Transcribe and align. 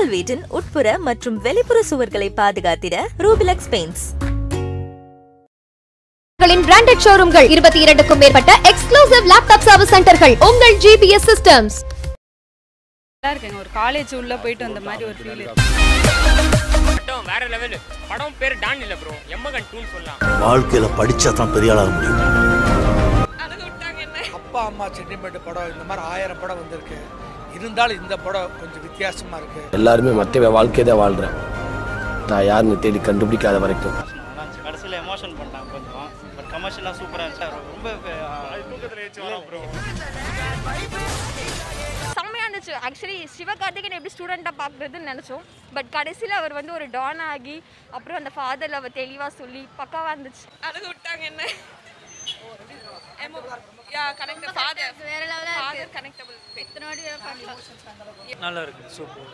உங்கள் 0.00 0.16
வீட்டின் 0.18 0.44
உட்புற 0.58 0.92
மற்றும் 1.06 1.34
வெளிப்புற 1.46 1.78
சுவர்களை 1.88 2.28
பாதுகாத்திட 2.38 2.94
ரூபிலக்ஸ் 3.24 3.66
பெயிண்ட்ஸ். 3.72 4.04
உங்களின் 6.34 6.62
பிராண்டட் 6.68 7.02
ஷோரூம்கள் 7.06 7.48
இருபத்தி 7.54 7.80
இரண்டுக்கும் 7.84 8.20
மேற்பட்ட 8.22 8.52
எக்ஸ்க்ளூசிவ் 8.70 9.26
லேப்டாப் 9.32 9.66
சர்வீஸ் 9.68 9.92
சென்டர்கள் 9.94 10.34
உங்கள் 10.48 10.76
ஜிபிஎஸ் 10.84 11.26
சிஸ்டம்ஸ் 11.30 11.76
நல்லா 11.82 13.32
இருக்குங்க. 13.34 13.58
ஒரு 13.64 13.70
காலேஜ் 13.80 14.14
உள்ள 14.20 14.32
போயிட்டு 14.44 14.64
வந்த 14.68 14.82
மாதிரி 14.88 15.04
ஒரு 15.10 15.16
ஃபீல் 15.20 15.42
இருக்கு. 15.44 15.68
படம் 16.88 17.26
வேற 17.32 17.42
லெவல் 17.54 17.78
படம் 18.12 18.36
பேர் 18.42 18.58
டான் 18.64 18.82
இல்ல 18.86 18.96
ப்ரோ 19.02 19.16
எம்மகன் 19.36 19.68
டூன்னு 19.72 19.90
சொல்லலாம். 19.94 20.20
வாழ்க்கையில 20.46 20.90
படிச்சா 21.00 21.32
தான் 21.40 21.54
பெரிய 21.56 21.74
ஆளாக 21.74 21.90
முடியும். 21.96 22.22
அப்பா 24.38 24.62
அம்மா 24.70 24.86
சென்டிமெண்ட் 24.98 25.44
படம் 25.48 25.68
இந்த 25.74 25.84
மாதிரி 25.90 26.04
ஆயிரம் 26.14 26.40
படம் 26.44 26.60
வந்திருக்கு. 26.62 26.98
இருந்தாலும் 27.58 28.00
இந்த 28.02 28.14
படம் 28.24 28.56
கொஞ்சம் 28.60 28.84
வித்தியாசமா 28.86 29.36
இருக்கு. 29.40 29.62
எல்லாருமே 29.78 30.12
மற்ற 30.20 30.50
வாழ்க்கையை 30.58 30.84
தான் 30.90 31.02
வாழ்கிறேன் 31.04 31.36
நான் 32.30 32.48
யாருன்னு 32.50 32.82
தேடி 32.84 32.98
கண்டுபிடிக்காத 33.08 33.58
வரைக்கும். 33.64 33.96
கடைசியில் 34.66 34.96
எமோஷன் 35.02 35.34
பண்ணிட்டாங்க 35.38 35.70
கொஞ்சம். 35.76 36.08
பட் 36.36 36.50
கமர்ஷியலாக 36.54 36.94
சூப்பராக 37.00 37.26
இருந்துச்சு. 37.26 37.48
ரொம்ப 37.72 37.88
செம்மையாக 42.18 42.46
இருந்துச்சு. 42.46 42.74
ஆக்சுவலி 42.86 43.18
சிவகார்த்திகேயன் 43.36 43.98
எப்படி 43.98 44.14
ஸ்டூடெண்ட்டாக 44.16 44.60
பார்க்குறதுன்னு 44.62 45.10
நினச்சோம். 45.12 45.44
பட் 45.76 45.90
கடைசியில் 45.96 46.38
அவர் 46.40 46.56
வந்து 46.58 46.72
ஒரு 46.78 46.86
டான் 46.96 47.22
ஆகி 47.32 47.56
அப்புறம் 47.96 48.18
அந்த 48.20 48.32
ஃபாதர் 48.36 48.78
அவர் 48.80 48.98
தெளிவாக 49.00 49.32
சொல்லி 49.40 49.62
பக்காவாக 49.80 50.14
இருந்துச்சு. 50.14 50.46
அழுது 50.68 50.88
விட்டாங்க 50.92 51.24
என்ன? 51.32 51.42
வேற 53.90 55.22
லெவலாக 55.32 55.86
கனெக்டபிள் 55.96 56.36
எத்தனை 56.62 56.84
வாட்டி 56.88 57.02
நல்லா 58.44 58.60
இருக்கு 58.66 58.90
சூப்பர் 58.96 59.26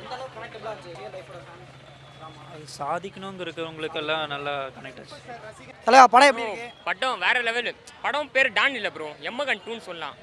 அது 2.53 2.65
சாதிக்கணுங்கிறவங்களுக்கெல்லாம் 2.79 4.23
நல்லா 4.33 4.53
கனெக்ட் 4.77 5.01
ஆச்சு. 5.01 5.65
தலைவா 5.87 6.07
படம் 6.15 6.29
எப்படி 6.31 6.45
இருக்கு? 6.47 6.69
படம் 6.89 7.21
வேற 7.25 7.37
லெவல் 7.49 7.69
படம் 8.05 8.31
பேர் 8.35 8.49
டான் 8.59 8.77
இல்ல 8.79 8.89
ப்ரோ 8.95 9.09
எம்மகன் 9.31 9.63
டூன்னு 9.67 9.85
சொல்லலாம். 9.89 10.17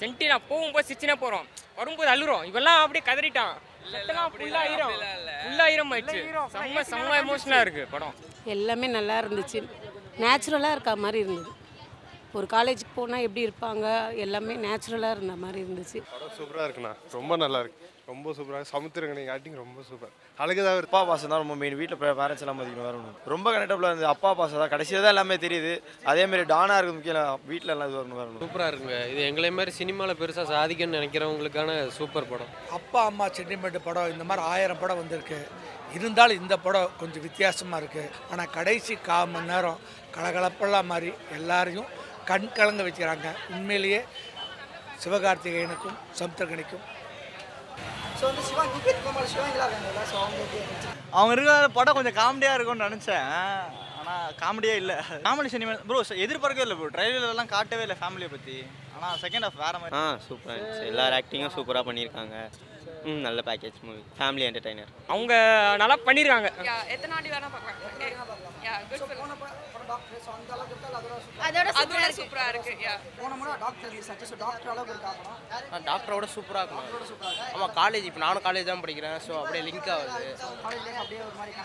சென்டினா 0.00 0.36
போகும்போது 0.48 0.88
சிச்சினா 0.88 1.14
போறோம். 1.22 1.46
வரும்போது 1.78 2.10
அழுறோம். 2.14 2.44
இவெல்லாம் 2.50 2.80
அப்படியே 2.84 3.04
கதறிட்டான். 3.08 3.54
செம்ம 6.54 6.82
செம்ம 6.92 7.14
எமோஷனலா 7.22 7.60
இருக்கு 7.66 7.84
படம். 7.94 8.14
எல்லாமே 8.56 8.86
நல்லா 8.98 9.16
இருந்துச்சு. 9.22 9.60
நேச்சுரலாக 10.22 10.74
இருக்க 10.76 10.96
மாதிரி 11.04 11.20
இருந்தது. 11.24 11.52
ஒரு 12.38 12.46
காலேஜுக்கு 12.54 12.94
போனால் 13.00 13.24
எப்படி 13.26 13.42
இருப்பாங்க? 13.48 13.84
எல்லாமே 14.24 14.54
நேச்சுரலாக 14.64 15.16
இருந்த 15.16 15.34
மாதிரி 15.42 15.58
இருந்துச்சு. 15.64 15.98
படம் 16.14 16.34
சூப்பராக 16.38 16.66
இருக்குண்ணா. 16.66 16.94
ரொம்ப 17.18 17.36
நல்லா 17.42 17.60
இருக்கு. 17.64 17.82
ரொம்ப 18.10 18.32
சூப்பராக 18.36 18.66
சமுத்திரங்க 18.72 19.14
நீங்கள் 19.18 19.34
ஆக்டிங் 19.34 19.56
ரொம்ப 19.62 19.80
சூப்பர் 19.86 20.12
அழகுதான் 20.42 20.76
அப்பா 20.80 21.00
பாசம் 21.08 21.30
தான் 21.32 21.40
ரொம்ப 21.42 21.54
மெயின் 21.60 21.76
வீட்டில் 21.80 21.98
பேரண்ட்ஸ் 22.02 22.42
எல்லாம் 22.44 22.58
மதிக்கணும் 22.60 22.98
ஒன்று 22.98 23.32
ரொம்ப 23.32 23.46
கனெக்டபுளாக 23.54 23.90
இருந்தது. 23.92 24.10
அப்பா 24.12 24.30
பாசம் 24.40 24.60
தான். 24.62 24.72
கடைசியாக 24.74 25.02
தான் 25.04 25.14
எல்லாமே 25.14 25.36
தெரியுது. 25.46 25.72
அதே 26.10 26.24
மாதிரி 26.30 26.44
டானாக 26.52 26.78
இருக்கு 26.80 26.96
முக்கியம் 26.98 27.46
வீட்டில் 27.50 27.72
எல்லாம் 27.74 27.88
இது 27.90 27.98
வரணும் 28.00 28.20
ஒன்று 28.24 28.44
சூப்பராக 28.44 28.70
இருக்குங்க. 28.72 28.98
இது 29.12 29.22
எங்களை 29.30 29.50
மாதிரி 29.58 29.74
சினிமாவில் 29.80 30.20
பெருசாக 30.20 30.46
சாதிக்கணும்னு 30.54 30.98
நினைக்கிறவங்களுக்கான 31.00 31.78
சூப்பர் 31.98 32.30
படம். 32.32 32.52
அப்பா 32.78 33.02
அம்மா 33.10 33.28
சென்டிமெண்ட் 33.38 33.86
படம் 33.88 34.12
இந்த 34.14 34.26
மாதிரி 34.30 34.44
ஆயிரம் 34.52 34.82
படம் 34.84 35.02
வந்திருக்கு. 35.02 35.40
இருந்தாலும் 35.96 36.40
இந்த 36.42 36.54
படம் 36.64 36.94
கொஞ்சம் 37.00 37.24
வித்தியாசமா 37.26 37.76
இருக்கு. 37.82 38.04
ஆனால் 38.30 38.52
கடைசி 38.56 38.94
கால் 39.08 39.30
மணி 39.34 39.50
நேரம் 39.52 39.80
கலகலப்பெல்லாம் 40.16 40.90
மாதிரி 40.92 41.10
எல்லாரையும் 41.38 41.88
கண் 42.30 42.46
கலங்க 42.58 42.82
வச்சுக்கிறாங்க 42.86 43.30
உண்மையிலேயே 43.54 44.00
சிவகார்த்திகேயனுக்கும் 45.02 45.98
சமுத்திரகனிக்கும். 46.20 46.84
அவங்க 51.16 51.32
இருக்கிற 51.34 51.56
படம் 51.78 51.96
கொஞ்சம் 51.98 52.18
காமெடியாக 52.20 52.56
இருக்கும்னு 52.56 52.88
நினச்சேன். 52.88 53.26
ஆனால் 53.98 54.34
காமெடியே 54.42 54.74
இல்லை. 54.82 54.96
காமெடி 55.26 55.50
சினிமா 55.54 55.72
ப்ரோ 55.88 56.00
எதிர்பார்க்கவே 56.24 56.64
இல்லை 56.66 56.76
ப்ரோ 56.78 56.90
ட்ரைலர்லாம் 56.96 57.52
காட்டவே 57.54 57.84
இல்லை 57.86 57.96
ஃபேமிலியை 58.02 58.30
பற்றி 58.34 58.56
ஆனால் 58.94 59.18
செகண்ட் 59.24 59.46
ஹாஃப் 59.46 59.62
வேற 59.64 59.74
மாதிரி 59.82 59.98
ஆ 60.00 60.04
சூப்பராக 60.28 60.56
இருந்துச்சு 60.56 60.90
எல்லார் 60.92 61.16
ஆக்டிங்கும் 61.18 61.54
சூப்பராக 61.56 61.84
பண்ணியிருக்காங்க. 61.88 62.36
ம் 63.10 63.20
நல்ல 63.26 63.40
பேக்கேஜ் 63.46 63.76
மூவி 63.86 64.00
ஃபேமிலி 64.18 64.44
என்டர்டைனர் 64.46 64.92
அவங்க 65.12 65.32
நல்லா 65.82 65.96
பண்ணிருக்காங்க. 66.06 66.48
எத்தனை 66.94 67.12
வாட்டி 67.14 67.30
வேணால் 67.34 67.52
பார்க்கலாம். 67.54 67.76
அதோட 71.46 71.68
அதோட 71.80 72.06
சூப்பராக 72.18 72.48
இருக்கு. 72.52 72.72
டாக்டரோட 75.88 76.26
சூப்பராக 76.34 76.62
இருக்கும்? 76.64 76.88
ஆமாம் 77.54 77.74
காலேஜ் 77.80 78.06
இப்போ 78.08 78.20
நானும் 78.24 78.44
காலேஜ் 78.46 78.70
தான் 78.70 78.82
படிக்கிறேன். 78.84 79.16
ஸோ 79.26 79.32
அப்படியே 79.40 79.62
லிங்க் 79.68 79.90
ஆகுது 79.96 80.26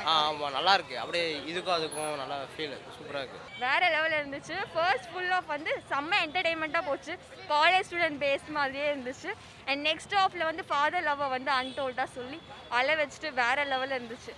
ஆ 0.09 0.13
ஆமாம் 0.27 0.53
நல்லா 0.57 0.73
இருக்கு. 0.77 0.95
அப்படியே 1.03 1.25
இதுக்கும் 1.51 1.77
அதுக்கும் 1.77 2.13
நல்லா 2.21 2.37
ஃபீல் 2.53 2.75
சூப்பராக 2.97 3.23
இருக்கு. 3.23 3.39
வேற 3.65 3.81
லெவலில் 3.95 4.19
இருந்துச்சு. 4.21 4.55
ஃபர்ஸ்ட் 4.75 5.09
ஃபுல் 5.13 5.33
ஆஃப் 5.39 5.51
வந்து 5.55 5.73
செம்ம 5.91 6.21
என்டர்டைன்மெண்ட்டாக 6.27 6.85
போச்சு. 6.89 7.15
காலேஜ் 7.53 7.87
ஸ்டூடெண்ட் 7.89 8.21
பேஸ் 8.25 8.47
மாதிரியே 8.59 8.87
இருந்துச்சு. 8.93 9.29
அண்ட் 9.69 9.81
நெக்ஸ்ட் 9.89 10.15
ஆஃபில் 10.23 10.47
வந்து 10.51 10.65
ஃபாதர் 10.71 11.07
லவ்வை 11.09 11.29
வந்து 11.37 11.51
அன்டோல்டாக 11.59 12.09
சொல்லி 12.17 12.39
அழ 12.79 12.87
வச்சுட்டு 13.01 13.29
வேற 13.43 13.57
லெவலில் 13.73 13.97
இருந்துச்சு. 13.99 14.33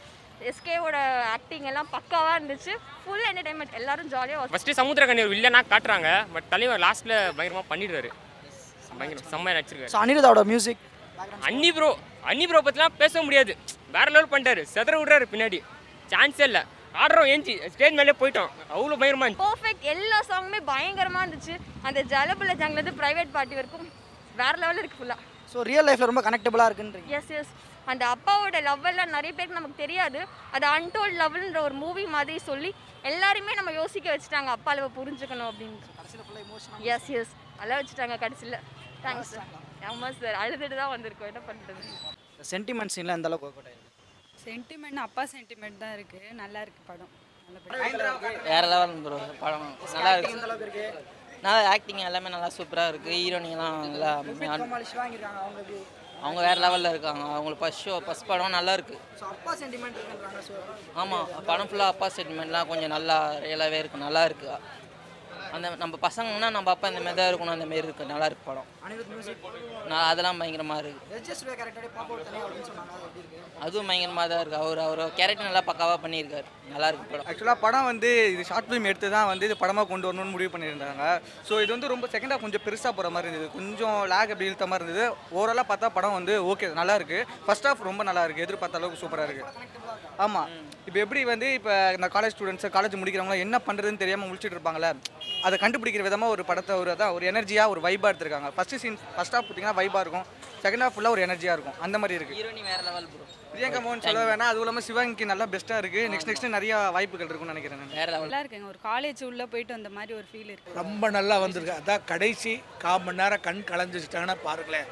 எஸ்கேவோட 0.50 0.98
ஆக்டிங் 1.36 1.68
எல்லாம் 1.72 1.90
பக்காவாக 1.96 2.36
இருந்துச்சு. 2.38 2.74
ஃபுல் 3.04 3.26
என்டர்டைன்மெண்ட் 3.30 3.78
எல்லாரும் 3.80 4.10
ஜாலியாக 4.14 4.50
ஃபர்ஸ்ட் 4.54 4.72
சமுத்திரகனி 4.80 5.24
ஒரு 5.26 5.34
வில்லனா 5.34 5.62
காட்டுறாங்க 5.74 6.10
பட் 6.34 6.48
தலைவர் 6.54 6.84
லாஸ்ட்ல 6.86 7.14
பயங்கரமா 7.38 7.64
பண்ணிடுறாரு. 7.72 8.12
பயங்கரம் 9.00 9.32
செம்மையா 9.34 9.56
நடிச்சிருக்காரு. 9.58 9.96
அனிருதாவோட 10.04 10.44
music 10.52 10.84
Ani 11.50 11.70
bro 11.78 11.90
Ani 12.32 12.46
bro 12.50 12.62
பற்றிலாம் 12.68 12.96
பேச 13.02 13.22
முடியாது. 13.26 13.54
வேற 13.96 14.08
லெவல் 14.14 14.32
பண்ணிட்டாரு. 14.32 14.62
செதற 14.76 14.96
விடுறாரு 15.00 15.26
பின்னாடி. 15.34 15.60
சான்ஸே 16.14 16.46
இல்லை. 16.50 16.62
ஆடுறோம் 17.04 17.30
ஏஞ்சி. 17.34 17.54
ஸ்டேஜ் 17.74 17.98
மேலே 18.00 18.14
போயிட்டோம். 18.22 18.50
அவ்வளோ 18.74 18.98
பயங்கரமா 19.02 19.28
இருந்துச்சு. 19.28 19.46
பர்ஃபெக்ட் 19.50 19.86
எல்லா 19.94 20.18
சாங்குமே 20.32 20.60
பயங்கரமாக 20.72 21.24
இருந்துச்சு. 21.26 21.56
அந்த 21.88 22.00
ஜலபுல 22.14 22.56
ஜங்லேருந்து 22.62 22.96
ப்ரைவேட் 23.02 23.32
பார்ட்டி 23.36 23.60
வரைக்கும் 23.60 23.88
வேற 24.42 24.54
லெவலில் 24.64 24.82
இருக்கு 24.84 25.00
ஃபுல்லாக 25.02 25.22
ஸோ 25.54 25.64
ரியல் 25.70 25.88
லைஃப்பில் 25.88 26.10
ரொம்ப 26.12 26.24
கனெக்டபுளாக 26.28 26.70
இருக்குன்றீங்க. 26.70 27.10
எஸ் 27.18 27.32
எஸ் 27.40 27.52
அந்த 27.92 28.04
அப்பாவோட 28.14 28.58
லவ் 28.68 28.86
எல்லாம் 28.90 29.14
நிறைய 29.16 29.32
பேருக்கு 29.38 29.60
நமக்கு 29.60 29.82
தெரியாது. 29.84 30.20
அது 30.56 30.66
அன்டோல்ட் 30.76 31.18
லவ்ன்ற 31.22 31.60
ஒரு 31.68 31.76
மூவி 31.84 32.04
மாதிரி 32.16 32.40
சொல்லி 32.50 32.70
எல்லாருமே 33.12 33.54
நம்ம 33.60 33.72
யோசிக்க 33.82 34.08
வச்சுட்டாங்க 34.14 34.52
அப்பா 34.58 34.74
லவ் 34.80 34.98
புரிஞ்சுக்கணும் 35.00 35.50
அப்படின்னு. 35.52 35.80
எஸ் 36.96 37.10
எஸ் 37.22 37.34
அழ 37.64 37.70
வச்சுட்டாங்க 37.80 38.18
கடைசியில். 38.26 38.60
தேங்க்ஸ் 39.06 39.34
ஆமாம் 39.90 40.16
சார் 40.20 40.38
அழுதுட்டு 40.44 40.76
தான் 40.82 40.94
வந்திருக்கோம். 40.96 41.32
என்ன 41.32 41.42
பண்ணுறது 41.50 41.82
சென்டிமெண்ட் 42.52 42.94
சீன்லாம் 42.96 43.20
எந்த 43.20 43.30
அளவுக்கு 43.32 43.74
சென்டிமெண்ட் 44.46 45.02
அப்பா 45.08 45.24
சென்டிமெண்ட் 45.34 45.82
தான் 45.84 45.94
இருக்கு. 45.98 46.22
நல்லா 46.42 46.62
இருக்கு 46.66 46.82
படம். 46.92 47.12
வேற 48.52 48.64
லெவல் 48.74 48.94
ப்ரோ 49.06 49.18
படம் 49.44 49.68
நல்லா 49.96 50.12
இருக்கு. 50.16 50.94
நல்லா 51.46 51.72
ஆக்டிங் 51.74 52.02
எல்லாமே 52.10 52.30
நல்லா 52.36 52.50
சூப்பராக 52.58 52.92
இருக்குது 52.92 53.20
ஹீரோனிங்கெல்லாம் 53.24 53.78
நல்லா 53.86 54.12
அவங்க 56.26 56.40
வேற 56.48 56.56
லெவலில் 56.66 56.92
இருக்காங்க. 56.94 57.24
அவங்களுக்கு 57.38 57.64
ஃபஸ்ட் 57.64 57.84
ஷோ 57.86 57.96
ஃபஸ்ட் 58.06 58.28
படம் 58.30 58.56
நல்லா 58.58 58.74
இருக்கு. 58.78 58.98
ஸோ 59.20 59.24
அப்பா 59.34 59.52
சென்டிமெண்ட் 59.62 59.98
இருக்குன்றாங்க 60.00 60.42
ஸோ 60.48 60.54
ஆமாம் 61.02 61.28
படம் 61.50 61.70
ஃபுல்லாக 61.70 61.94
அப்பா 61.94 62.08
சென்டிமெண்ட்லாம் 62.18 62.70
கொஞ்சம் 62.72 62.94
நல்லா 62.96 63.18
ரியலாகவே 63.46 63.80
இருக்கு 63.84 64.06
நல்லா 64.08 64.24
இருக்கு. 64.30 64.50
அந்த 65.56 65.68
நம்ம 65.82 65.96
பசங்கன்னா 66.06 66.48
நம்ம 66.56 66.70
அப்பா 66.74 66.88
இந்த 66.92 67.02
மாதிரி 67.06 67.18
தான் 67.20 67.30
இருக்கணும் 67.32 67.56
அந்த 67.56 67.66
மாதிரி 67.70 67.86
இருக்கு. 67.88 68.06
நல்லா 68.12 68.28
இருக்கு 68.30 68.46
படம். 68.48 68.68
நான் 69.92 70.08
அதெல்லாம் 70.12 70.40
பயங்கரமாக 70.42 70.80
இருக்கு. 70.84 71.04
அதுவும் 73.66 73.90
பயங்கரமாக 73.90 74.26
தான் 74.32 74.42
இருக்கு. 74.44 74.58
அவர் 74.64 74.82
அவர் 74.86 75.02
கேரக்டர் 75.20 75.50
நல்லா 75.50 75.64
பக்காவாக 75.70 76.00
பண்ணியிருக்காரு. 76.06 76.48
நல்லா 76.74 76.88
இருக்கு 76.92 77.06
படம். 77.12 77.28
ஆக்சுவலாக 77.30 77.64
படம் 77.66 77.90
வந்து 77.92 78.10
இது 78.34 78.48
ஷார்ட் 78.52 78.70
ஃபிலிம் 78.70 78.90
எடுத்து 78.92 79.14
தான் 79.18 79.30
வந்து 79.32 79.48
இது 79.50 79.58
படமாக 79.64 79.90
கொண்டு 79.94 80.10
வரணும்னு 80.10 80.36
முடிவு 80.36 80.54
பண்ணியிருந்தாங்க. 80.56 81.06
ஸோ 81.50 81.62
இது 81.64 81.72
வந்து 81.76 81.94
ரொம்ப 81.94 82.08
செகண்டாக 82.16 82.44
கொஞ்சம் 82.46 82.66
பெருசாக 82.68 82.94
போகிற 82.98 83.12
மாதிரி 83.16 83.32
இருந்தது. 83.32 83.50
கொஞ்சம் 83.58 83.98
லேக் 84.14 84.34
அப்படி 84.34 84.50
இழுத்த 84.52 84.68
மாதிரி 84.74 84.88
இருந்தது. 84.88 85.08
ஓவராலாக 85.38 85.68
பார்த்தா 85.72 85.96
படம் 85.98 86.18
வந்து 86.20 86.36
ஓகே 86.54 86.74
நல்லா 86.82 86.96
இருக்கு. 87.02 87.20
ஃபர்ஸ்ட் 87.48 87.70
ஹாஃப் 87.70 87.90
ரொம்ப 87.92 88.04
நல்லா 88.12 88.24
இருக்கு. 88.28 88.46
எதிர்பார்த்த 88.48 88.82
அளவுக்கு 88.82 89.04
சூப்பராக 89.04 89.30
இருக்கு. 89.30 89.46
ஆமாம் 90.26 90.50
இப்போ 90.88 91.00
எப்படி 91.04 91.22
வந்து 91.32 91.48
இப்போ 91.58 91.74
இந்த 91.98 92.08
காலேஜ் 92.14 92.34
ஸ்டூடெண்ட்ஸ் 92.36 92.74
காலேஜ் 92.76 92.96
முடிக்கிறவங்க 93.02 93.36
என்ன 93.44 93.58
பண்ணுறதுன்னு 93.68 94.02
தெரியாமல் 94.02 94.28
முடிச்சுட்டு 94.30 94.56
இருப்பாங்களே 94.56 94.90
அதை 95.48 95.56
கண்டுபிடிக்கிற 95.62 96.04
விதமாக 96.08 96.34
ஒரு 96.36 96.44
படத்தை 96.50 96.74
ஒரு 96.82 96.90
அதான் 96.94 97.14
ஒரு 97.18 97.26
எனர்ஜியாக 97.32 97.72
ஒரு 97.74 97.82
வைபாக 97.86 98.12
எடுத்திருக்காங்க. 98.12 98.50
ஃபஸ்ட்டு 98.56 98.80
சீன் 98.82 98.98
ஃபஸ்ட் 99.16 99.36
ஹாஃப் 99.36 99.46
பார்த்தீங்கன்னா 99.48 99.78
வைபாக 99.80 100.02
இருக்கும். 100.06 100.26
செகண்ட் 100.64 100.84
ஹாஃப் 100.86 100.96
ஃபுல்லாக 100.96 101.16
ஒரு 101.16 101.24
எனர்ஜியாக 101.28 101.56
இருக்கும். 101.58 101.78
அந்த 101.86 101.96
மாதிரி 102.02 102.18
இருக்குது 102.18 102.40
ஹீரோனி 102.40 102.64
வேற 102.72 102.82
லெவல் 102.90 103.08
ப்ரோ 103.14 103.30
பிரியங்கா 103.54 103.80
மோகன் 103.86 104.04
சொல்ல 104.08 104.22
வேணாம். 104.32 104.52
அதுவும் 104.52 104.66
இல்லாமல் 104.66 104.86
சிவகங்கைக்கு 104.88 105.30
நல்லா 105.32 105.48
பெஸ்ட்டாக 105.54 105.82
இருக்குது 105.84 106.10
நெக்ஸ்ட் 106.14 106.30
நெக்ஸ்ட் 106.32 106.48
நிறைய 106.58 106.76
வாய்ப்புகள் 106.98 107.30
இருக்கும்னு 107.32 107.56
நினைக்கிறேன் 107.56 107.82
நான். 107.82 107.96
வேற 108.02 108.08
லெவல் 108.16 108.28
நல்லா 108.30 108.42
இருக்குங்க. 108.44 108.70
ஒரு 108.74 108.82
காலேஜ் 108.90 109.24
உள்ள 109.30 109.46
போயிட்டு 109.54 109.76
வந்த 109.78 109.92
மாதிரி 109.98 110.14
ஒரு 110.20 110.28
ஃபீல் 110.32 110.52
இருக்கு. 110.54 110.78
ரொம்ப 110.82 111.10
நல்லா 111.18 111.38
வந்திருக்கு. 111.46 111.80
அதான் 111.82 112.06
கடைசி 112.12 112.54
கால் 112.86 113.04
மணி 113.08 113.22
நேரம் 113.24 113.46
கண் 113.48 113.64
கலந்து 113.72 113.98
வச்சுட்டாங்கன்னா 113.98 114.38
பாருங்களேன். 114.48 114.90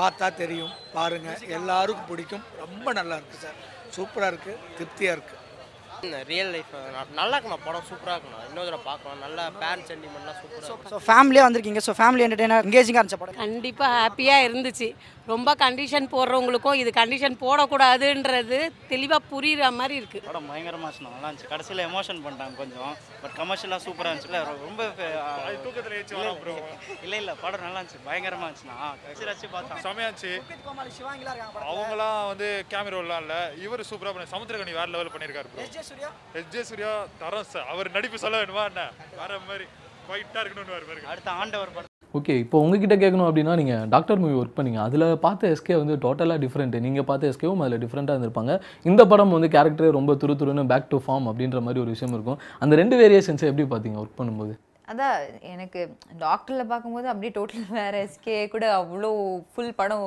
பார்த்தா 0.00 0.28
தெரியும். 0.42 0.74
பாருங்கள் 0.96 1.54
எல்லாருக்கும் 1.58 2.10
பிடிக்கும். 2.12 2.44
ரொம்ப 2.64 2.92
நல்லா 3.00 3.16
இருக்குது 3.20 3.44
சார். 3.46 3.58
சூப்பராக 3.96 4.32
இருக்குது 4.32 4.62
திருப்தியாக 4.78 5.16
இருக்குது 5.16 5.42
ரியல் 6.30 6.52
லைஃப் 6.54 6.74
நல்லா 7.20 7.34
இருக்கணும் 7.36 7.64
படம் 7.66 7.86
சூப்பராக 7.90 8.16
இருக்கணும் 8.16 8.44
இன்னொரு 8.48 8.68
தடவை 8.68 8.84
பார்க்கலாம். 8.90 9.20
நல்லா 9.24 9.44
பேரண்ட் 9.62 9.88
சென்டிமெண்ட்லாம் 9.90 10.38
சூப்பராக 10.42 10.92
ஸோ 10.92 11.00
ஃபேமிலியாக 11.08 11.46
வந்திருக்கீங்க. 11.46 11.82
ஸோ 11.88 11.94
ஃபேமிலி 12.00 12.24
என்டர்டெய்னர் 12.26 12.66
எங்கேஜிங்காக 12.68 13.02
இருந்துச்சு 13.02 13.22
படம்? 13.22 13.40
கண்டிப்பாக 13.44 13.90
ஹாப்பியாக 14.00 14.46
இருந்துச்சு. 14.48 14.88
ரொம்ப 15.32 15.50
கண்டிஷன் 15.62 16.06
போடுறவங்களுக்கும் 16.14 16.78
இது 16.80 16.90
கண்டிஷன் 16.98 17.36
போடக்கூடாதுன்றது 17.42 18.58
தெளிவாக 18.90 19.22
புரியுற 19.30 19.70
மாதிரி 19.78 19.94
இருக்குது 20.00 20.26
படம் 20.30 20.48
பயங்கரமாக 20.52 20.88
இருந்துச்சு. 20.88 21.06
நல்லா 21.14 21.28
இருந்துச்சு. 21.28 21.50
கடைசியில் 21.52 21.84
எமோஷன் 21.90 22.20
பண்ணிட்டாங்க 22.24 22.56
கொஞ்சம். 22.62 22.92
பட் 23.22 23.34
கமர்ஷியலாக 23.40 23.80
சூப்பராக 23.86 24.10
இருந்துச்சுல 24.12 24.42
ரொம்ப 24.66 24.82
தூக்கத்தில் 25.64 25.96
ஏச்சு 26.00 26.20
ப்ரோ 26.42 26.56
இல்லை 27.04 27.18
இல்லை 27.22 27.34
படம் 27.44 27.64
நல்லா 27.66 27.78
இருந்துச்சு. 27.80 28.02
பயங்கரமாக 28.08 28.48
இருந்துச்சுண்ணா 28.48 28.76
கடைசி 29.04 29.30
ரசி 29.30 29.48
பார்த்தோம் 29.54 29.82
செமையா 29.86 30.08
இருந்துச்சு. 30.08 30.34
அவங்களாம் 31.70 32.20
வந்து 32.32 32.50
கேமரோலாம் 32.74 33.22
இல்லை. 33.24 33.40
இவர் 33.64 33.88
சூப்பராக 33.92 34.14
பண்ணி 34.14 34.32
சமுத்திரகனி 34.34 34.78
வேற 34.80 34.88
லெவல் 34.94 35.12
பண்ணியிருக்காரு 35.14 35.50
சூர்யா? 35.88 36.10
எஸ் 36.38 36.52
ஜே 36.54 36.62
சூர்யா 36.68 36.92
தரம் 37.22 37.48
சார். 37.54 37.66
அவர் 37.72 37.88
நடிப்பு 37.96 38.18
சொல்ல 38.24 38.36
வேணுமா 38.42 38.62
என்ன? 38.70 38.84
வேற 39.22 39.32
மாதிரி 39.48 39.66
குவைட்டாக 40.06 40.42
இருக்கணும்னு 40.44 40.72
பாருங்க 40.74 41.10
அடுத்த 41.14 41.30
ஆண்டவர் 41.42 41.74
படம். 41.76 41.90
ஓகே 42.18 42.34
இப்போ 42.42 42.56
உங்ககிட்ட 42.64 42.96
கேட்கணும் 43.02 43.28
அப்படின்னா 43.28 43.54
நீங்கள் 43.60 43.86
டாக்டர் 43.94 44.20
மூவி 44.22 44.34
ஒர்க் 44.40 44.56
பண்ணீங்க. 44.58 44.80
அதில் 44.88 45.04
பார்த்த 45.24 45.50
எஸ்கே 45.54 45.76
வந்து 45.80 45.94
டோட்டலாக 46.04 46.38
டிஃப்ரெண்ட் 46.44 46.76
நீங்கள் 46.84 47.06
பார்த்த 47.08 47.30
எஸ்கேவும் 47.32 47.62
அதில் 47.64 47.82
டிஃப்ரெண்ட்டாக 47.84 48.16
இருந்திருப்பாங்க. 48.16 48.54
இந்த 48.90 49.02
படம் 49.12 49.34
வந்து 49.36 49.48
கேரக்டரே 49.56 49.90
ரொம்ப 49.98 50.14
துரு 50.22 50.36
துருன்னு 50.42 50.64
பேக் 50.72 50.92
டு 50.92 51.00
ஃபார்ம் 51.06 51.26
அப்படின்ற 51.30 51.60
மாதிரி 51.68 51.82
ஒரு 51.84 51.92
விஷயம் 51.96 52.14
இருக்கும். 52.16 52.38
அந்த 52.64 52.76
ரெண்டு 52.82 52.98
வேரியேஷன்ஸை 53.02 53.48
எப்படி 53.52 53.66
பார்த்தீங்க 53.74 54.00
ஒர்க் 54.04 54.18
பண்ணும்போது? 54.20 54.54
அதான் 54.88 55.18
எனக்கு 55.52 55.80
டாக்டரில் 56.22 56.70
பார்க்கும்போது 56.70 57.06
அப்படியே 57.10 57.32
டோட்டல் 57.36 57.66
வேறு 57.76 58.00
எஸ்கே 58.06 58.34
கூட 58.54 58.64
அவ்வளோ 58.80 59.10
ஃபுல் 59.52 59.76
படம் 59.80 60.06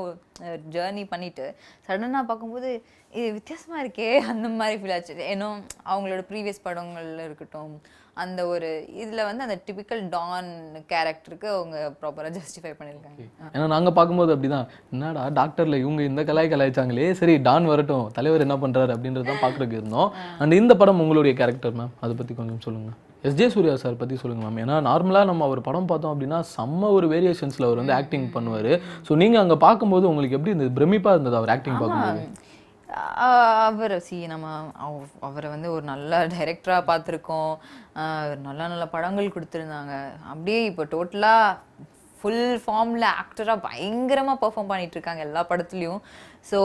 ஜேர்னி 0.73 1.03
பண்ணிட்டு 1.13 1.45
சடனாக 1.85 2.23
பார்க்கும்போது 2.29 2.69
இது 3.13 3.27
வித்தியாசமாக 3.37 3.83
இருக்கே 3.83 4.09
அந்த 4.31 4.47
மாதிரி 4.59 4.75
ஃபீல் 4.79 4.95
ஆச்சு. 4.95 5.13
ஏன்னோ 5.33 5.47
அவங்களோட 5.91 6.23
ப்ரீவியஸ் 6.29 6.65
படங்கள்ல 6.67 7.25
இருக்கட்டும் 7.29 7.73
அந்த 8.23 8.41
ஒரு 8.51 8.69
இதில் 9.01 9.25
வந்து 9.29 9.45
அந்த 9.45 9.55
டிபிக்கல் 9.65 10.03
டான் 10.13 10.51
கேரக்டருக்கு 10.91 11.47
அவங்க 11.55 11.77
ப்ராப்பராக 11.99 12.31
ஜஸ்டிஃபை 12.37 12.71
பண்ணியிருக்காங்க. 12.79 13.19
ஏன்னா 13.55 13.67
நாங்கள் 13.75 13.95
பார்க்கும்போது 13.97 14.33
அப்படிதான் 14.35 14.69
என்னடா 14.93 15.25
டாக்டரில் 15.39 15.81
இவங்க 15.83 16.03
இந்த 16.11 16.23
கலாய் 16.29 16.53
கலாய்ச்சாங்களே 16.53 17.09
சரி 17.21 17.35
டான் 17.49 17.71
வரட்டும் 17.73 18.07
தலைவர் 18.19 18.45
என்ன 18.47 18.57
பண்ணுறாரு 18.63 18.93
அப்படின்றது 18.97 19.29
தான் 19.31 19.41
பார்க்குறதுக்கு 19.45 19.79
இருந்தோம். 19.81 20.09
அண்ட் 20.43 20.59
இந்த 20.61 20.75
படம் 20.83 21.03
உங்களுடைய 21.05 21.35
கேரக்டர் 21.41 21.77
மேம் 21.81 21.93
அதை 22.05 22.15
பற்றி 22.21 22.35
கொஞ்சம் 22.41 22.63
சொல்லுங்கள் 22.67 22.97
எஸ்ஜே 23.27 23.47
சூர்யா 23.47 23.75
சார் 23.75 23.97
பற்றி 23.97 24.15
சொல்லுங்க 24.15 24.47
மேம் 24.47 24.65
ஏன்னா 24.65 24.77
நார்மலாக 24.77 25.25
நம்ம 25.25 25.45
அவர் 25.45 25.61
படம் 25.61 25.85
பார்த்தோம் 25.85 26.21
அப்படின்னா 26.21 26.43
செம்ம 26.57 26.91
ஒரு 26.91 27.07
வேரியேஷன்ஸில் 27.07 27.63
அவர் 27.63 27.75
வந்து 27.75 27.93
ஆக்டிங் 27.93 28.31
பண்ணுவார். 28.31 28.81
ஸோ 29.09 29.15
நீங்கள் 29.15 29.41
அங்கே 29.41 29.55
பார்க்கும்போது 29.55 30.07
உங்களுக்கு 30.07 30.37
எப்படி 30.37 30.55
இருந்தது? 30.55 30.85
பிரமிப்பாக 30.85 31.11
இருந்தது 31.11 31.35
அவர் 31.35 31.49
ஆக்டிங் 31.49 31.77
பார்க்கும்போது? 31.77 32.27
அவர் 33.65 33.99
சி 33.99 34.27
நம்ம 34.27 34.59
அவ- 34.73 35.05
அவரை 35.19 35.49
வந்து 35.49 35.71
ஒரு 35.71 35.81
நல்ல 35.81 36.27
டைரக்டராக 36.27 36.83
பார்த்துருக்கோம். 36.87 37.57
நல்ல 38.41 38.67
நல்ல 38.67 38.87
படங்கள் 38.87 39.27
கொடுத்துருந்தாங்க. 39.27 40.09
அப்படியே 40.29 40.65
இப்போ 40.65 40.83
டோட்டலாக 40.83 41.57
ஃபுல் 42.21 42.61
ஃபார்மில் 42.67 43.05
ஆக்டராக 43.05 43.61
பயங்கரமாக 43.61 44.47
பெர்ஃபார்ம் 44.47 44.67
பண்ணிட்டு 44.67 44.91
இருக்காங்க 44.91 45.21
எல்லா 45.21 45.45
படத்துலையும். 45.45 45.99
ஸோ 46.49 46.59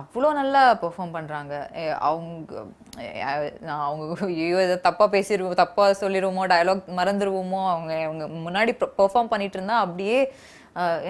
அவ்வளோ 0.00 0.28
நல்லா 0.40 0.62
பெர்ஃபார்ம் 0.82 1.14
பண்ணுறாங்க 1.16 1.54
அவங்க 2.08 2.62
நான் 3.68 3.84
அவங்க 3.88 4.26
ஐயோ 4.28 4.58
இதை 4.66 4.76
தப்பாக 4.88 5.08
பேசிடுவோம் 5.16 5.60
தப்பாக 5.62 5.98
சொல்லிடுவோமோ 6.02 6.44
டயலாக் 6.52 6.90
மறந்துடுவோமோ 6.98 7.60
அவங்க 7.74 7.92
அவங்க 8.08 8.26
முன்னாடி 8.46 8.74
பெர்ஃபார்ம் 9.00 9.32
பண்ணிட்டு 9.34 9.58
இருந்தா 9.58 9.78
அப்படியே 9.84 10.18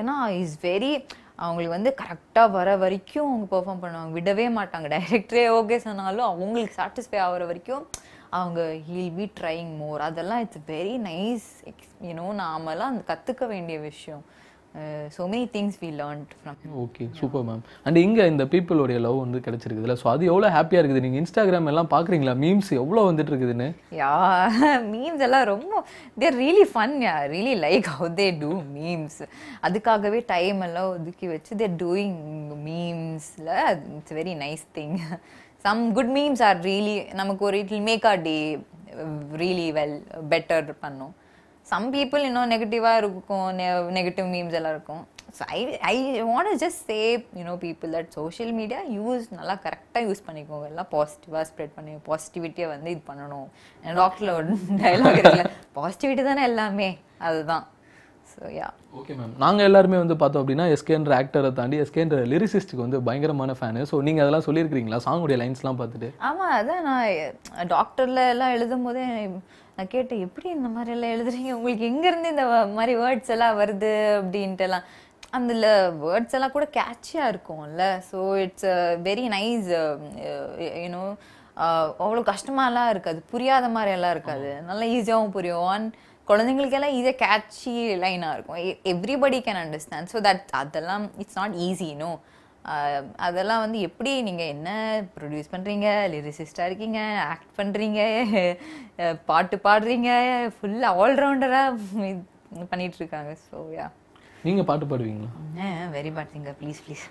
ஏன்னா 0.01 0.17
இஸ் 0.43 0.59
வெரி 0.67 0.93
அவங்களுக்கு 1.45 1.77
வந்து 1.77 1.91
கரெக்டாக 2.01 2.55
வர 2.59 2.71
வரைக்கும் 2.83 3.29
அவங்க 3.31 3.47
பெர்ஃபார்ம் 3.53 3.83
பண்ணுவாங்க. 3.83 4.13
விடவே 4.17 4.47
மாட்டாங்க. 4.59 4.87
டைரக்டரே 4.95 5.45
ஓகே 5.59 5.77
சொன்னாலும் 5.85 6.29
அவங்களுக்கு 6.31 6.79
சாட்டிஸ்ஃபை 6.81 7.21
ஆகிற 7.27 7.45
வரைக்கும் 7.51 7.85
அவங்க 8.39 8.61
ஹீல் 8.89 9.15
பி 9.19 9.27
ட்ரைங் 9.39 9.71
மோர் 9.79 10.03
அதெல்லாம் 10.09 10.43
இட்ஸ் 10.45 10.65
வெரி 10.75 10.95
நைஸ் 11.07 11.47
எக்ஸ் 11.71 11.95
யூனோ 12.09 12.27
நாமெல்லாம் 12.43 12.93
அந்த 12.93 13.05
கற்றுக்க 13.13 13.47
வேண்டிய 13.55 13.79
விஷயம். 13.91 14.23
So 15.15 15.23
many 15.31 15.47
things 15.55 15.79
we 15.83 15.89
learned 16.01 16.33
from 16.41 16.59
okay 16.83 17.05
super 17.21 17.45
ma'am 17.49 17.63
and 17.87 17.99
இங்கே 18.05 18.25
இந்த 18.33 18.45
பீப்புளோடைய 18.53 18.99
லவ் 19.07 19.17
வந்து 19.23 19.39
கிடைச்சிருக்குதுல்ல 19.47 19.97
ஸோ 20.03 20.07
அது 20.13 20.23
எவ்வளோ 20.33 20.49
ஹாப்பியாக 20.57 20.83
இருக்குது? 20.83 21.03
நீங்கள் 21.07 21.21
இன்ஸ்டாகிராம் 21.23 21.71
எல்லாம் 21.73 21.91
பார்க்குறீங்களா 21.95 22.35
மீம்ஸ் 22.45 22.71
எவ்வளோ 22.83 23.03
வந்துட்டு 23.09 23.33
இருக்குதுன்னு? 23.33 23.69
யா 24.01 24.13
மீம்ஸ் 24.93 25.25
எல்லாம் 25.29 25.47
ரொம்ப 25.53 25.83
they're 26.23 26.39
really 26.43 26.67
fun 26.73 26.97
yeah 27.07 27.15
really 27.35 27.55
like 27.67 27.89
how 27.95 28.11
they 28.21 28.29
do 28.43 28.53
memes 28.77 29.21
அதுக்காகவே 29.69 30.21
டைம் 30.35 30.61
எல்லாம் 30.69 30.91
ஒதுக்கி 30.97 31.29
வச்சு 31.35 31.59
they're 31.63 31.77
doing 31.85 32.19
மீம்ஸில் 32.69 33.53
it's 33.97 34.17
very 34.21 34.35
nice 34.45 34.67
thing 34.79 34.97
some 35.67 35.81
good 35.99 36.13
memes 36.19 36.45
are 36.49 36.61
really 36.71 36.97
நமக்கு 37.21 37.45
ஒரு 37.49 37.59
it 37.65 37.75
make 37.91 38.07
our 38.13 38.23
day 38.29 38.37
really 39.43 39.67
well 39.79 39.97
better 40.35 40.71
பண்ணும். 40.85 41.13
சம் 41.71 41.87
பீப்புள் 41.95 42.27
இன்னும் 42.29 42.53
நெகட்டிவாக 42.53 43.01
இருக்கும் 43.03 43.49
நெகட்டிவ் 43.99 44.29
மீம்ஸ் 44.35 44.57
எல்லாம் 44.59 44.75
இருக்கும். 44.77 45.03
So 45.39 45.43
I 45.57 45.59
I 45.91 45.97
want 46.31 46.61
just 46.63 46.83
save 46.93 47.21
you know 47.41 47.55
people 47.65 47.91
that 47.97 48.09
social 48.19 48.53
media 48.61 48.81
use 48.99 49.27
நல்லா 49.39 49.55
கரெக்டாக 49.67 50.03
யூஸ் 50.07 50.27
பண்ணிக்கோங்க. 50.29 50.69
எல்லாம் 50.71 50.91
பாசிட்டிவாக 50.95 51.45
ஸ்ப்ரெட் 51.51 51.77
பண்ணி 51.77 51.93
பாசிட்டிவிட்டியை 52.09 52.69
வந்து 52.75 52.95
இது 52.95 53.03
பண்ணணும். 53.11 53.49
டாக்டரில் 54.01 54.37
ஒரு 54.39 54.57
டைலாக் 54.85 55.21
இருக்குல்ல 55.21 55.45
பாசிட்டிவிட்டி 55.81 56.25
தானே 56.31 56.45
எல்லாமே? 56.53 56.91
அதுதான். 57.29 57.67
ஓகே 58.99 59.13
மேம் 59.19 59.33
நாங்கள் 59.43 59.67
எல்லாருமே 59.69 59.97
வந்து 60.03 60.17
பார்த்தோம் 60.21 60.43
அப்படின்னா 60.43 60.67
எஸ்கேன்ற 60.75 61.13
ஆக்டரை 61.21 61.49
தாண்டி 61.57 61.77
எஸ்கேன்ற 61.85 62.19
லிரிசிஸ்ட்டுக்கு 62.33 62.85
வந்து 62.85 62.99
பயங்கரமான 63.09 63.55
ஃபேனு 63.59 63.81
ஸோ 63.91 63.97
நீங்கள் 64.07 64.23
அதெல்லாம் 64.25 64.45
சொல்லியிருக்கிறீங்களா? 64.47 64.99
சாங்குடைய 65.07 65.37
லைன்ஸ்லாம் 65.41 65.81
பார்த்துட்டு. 65.81 66.09
ஆமாம் 66.29 66.55
அதான் 66.59 66.87
நான் 66.89 67.67
டாக்டரில் 67.75 68.23
எல்லாம் 68.35 68.55
எழுதும் 68.57 68.87
போதே 68.89 69.05
நான் 69.81 69.95
கேட்டேன் 69.95 70.25
எப்படி 70.25 70.49
இந்த 70.55 70.69
மாதிரி 70.73 70.91
எல்லாம் 70.95 71.13
எழுதுறீங்க? 71.15 71.51
உங்களுக்கு 71.59 71.85
எங்கேருந்து 71.91 72.33
இந்த 72.33 72.45
மாதிரி 72.79 72.93
வேர்ட்ஸ் 73.03 73.33
எல்லாம் 73.35 73.59
வருது? 73.61 73.93
அப்படின்ட்டு 74.17 74.65
எல்லாம் 74.67 74.87
அந்த 75.37 75.53
வேர்ட்ஸ் 76.03 76.35
எல்லாம் 76.37 76.53
கூட 76.57 76.67
கேட்சியாக 76.77 77.31
இருக்கும்ல. 77.33 77.85
So 78.09 78.19
it's 78.45 78.67
very 79.07 79.25
nice 79.35 79.71
you know 80.83 81.05
அவ்வளோ 82.05 82.25
கஷ்டமாலாம் 82.31 82.91
இருக்காது. 82.95 83.21
புரியாத 83.33 83.69
மாதிரி 83.77 83.93
எல்லாம் 83.99 84.15
இருக்காது 84.17 84.51
நல்லா 84.69 84.87
ஈஸியாகவும் 84.97 85.35
புரியும். 85.37 85.65
ஒன் 85.73 85.87
குழந்தைங்களுக்கெல்லாம் 86.31 86.97
ஈஸியாக 86.99 87.21
கேட்சி 87.25 87.73
லைனாக 88.05 88.37
இருக்கும். 88.37 88.61
Everybody 88.93 89.41
can 89.49 89.63
understand 89.65 90.13
so 90.15 90.21
that 90.29 90.45
அதெல்லாம் 90.61 91.07
இட்ஸ் 91.25 91.39
நாட் 91.41 91.57
ஈஸி 91.69 91.91
நோ 92.05 92.11
அதெல்லாம் 93.27 93.63
வந்து 93.65 93.79
எப்படி 93.89 94.13
நீங்கள் 94.27 94.53
என்ன 94.55 94.69
ப்ரொடியூஸ் 95.17 95.53
பண்ணுறீங்க 95.55 95.87
லிரிசிஸ்டாக 96.13 96.69
இருக்கீங்க 96.69 97.01
ஆக்ட் 97.31 97.53
பண்ணுறீங்க 97.59 98.01
பாட்டு 99.31 99.57
பாடுறீங்க 99.67 100.11
ஃபுல்லாக 100.57 101.01
ஆல்ரவுண்டராக 101.03 102.07
பண்ணிட்டு 102.71 103.01
இருக்காங்க. 103.03 103.33
ஸோ 103.47 103.57
யா 103.79 103.87
நீங்கள் 104.45 104.67
பாட்டு 104.69 104.85
பாடுவீங்களா? 104.91 105.31
Very 105.95 106.11
bad 106.17 106.31
singer 106.35 106.57
please 106.61 106.79
please 106.85 107.03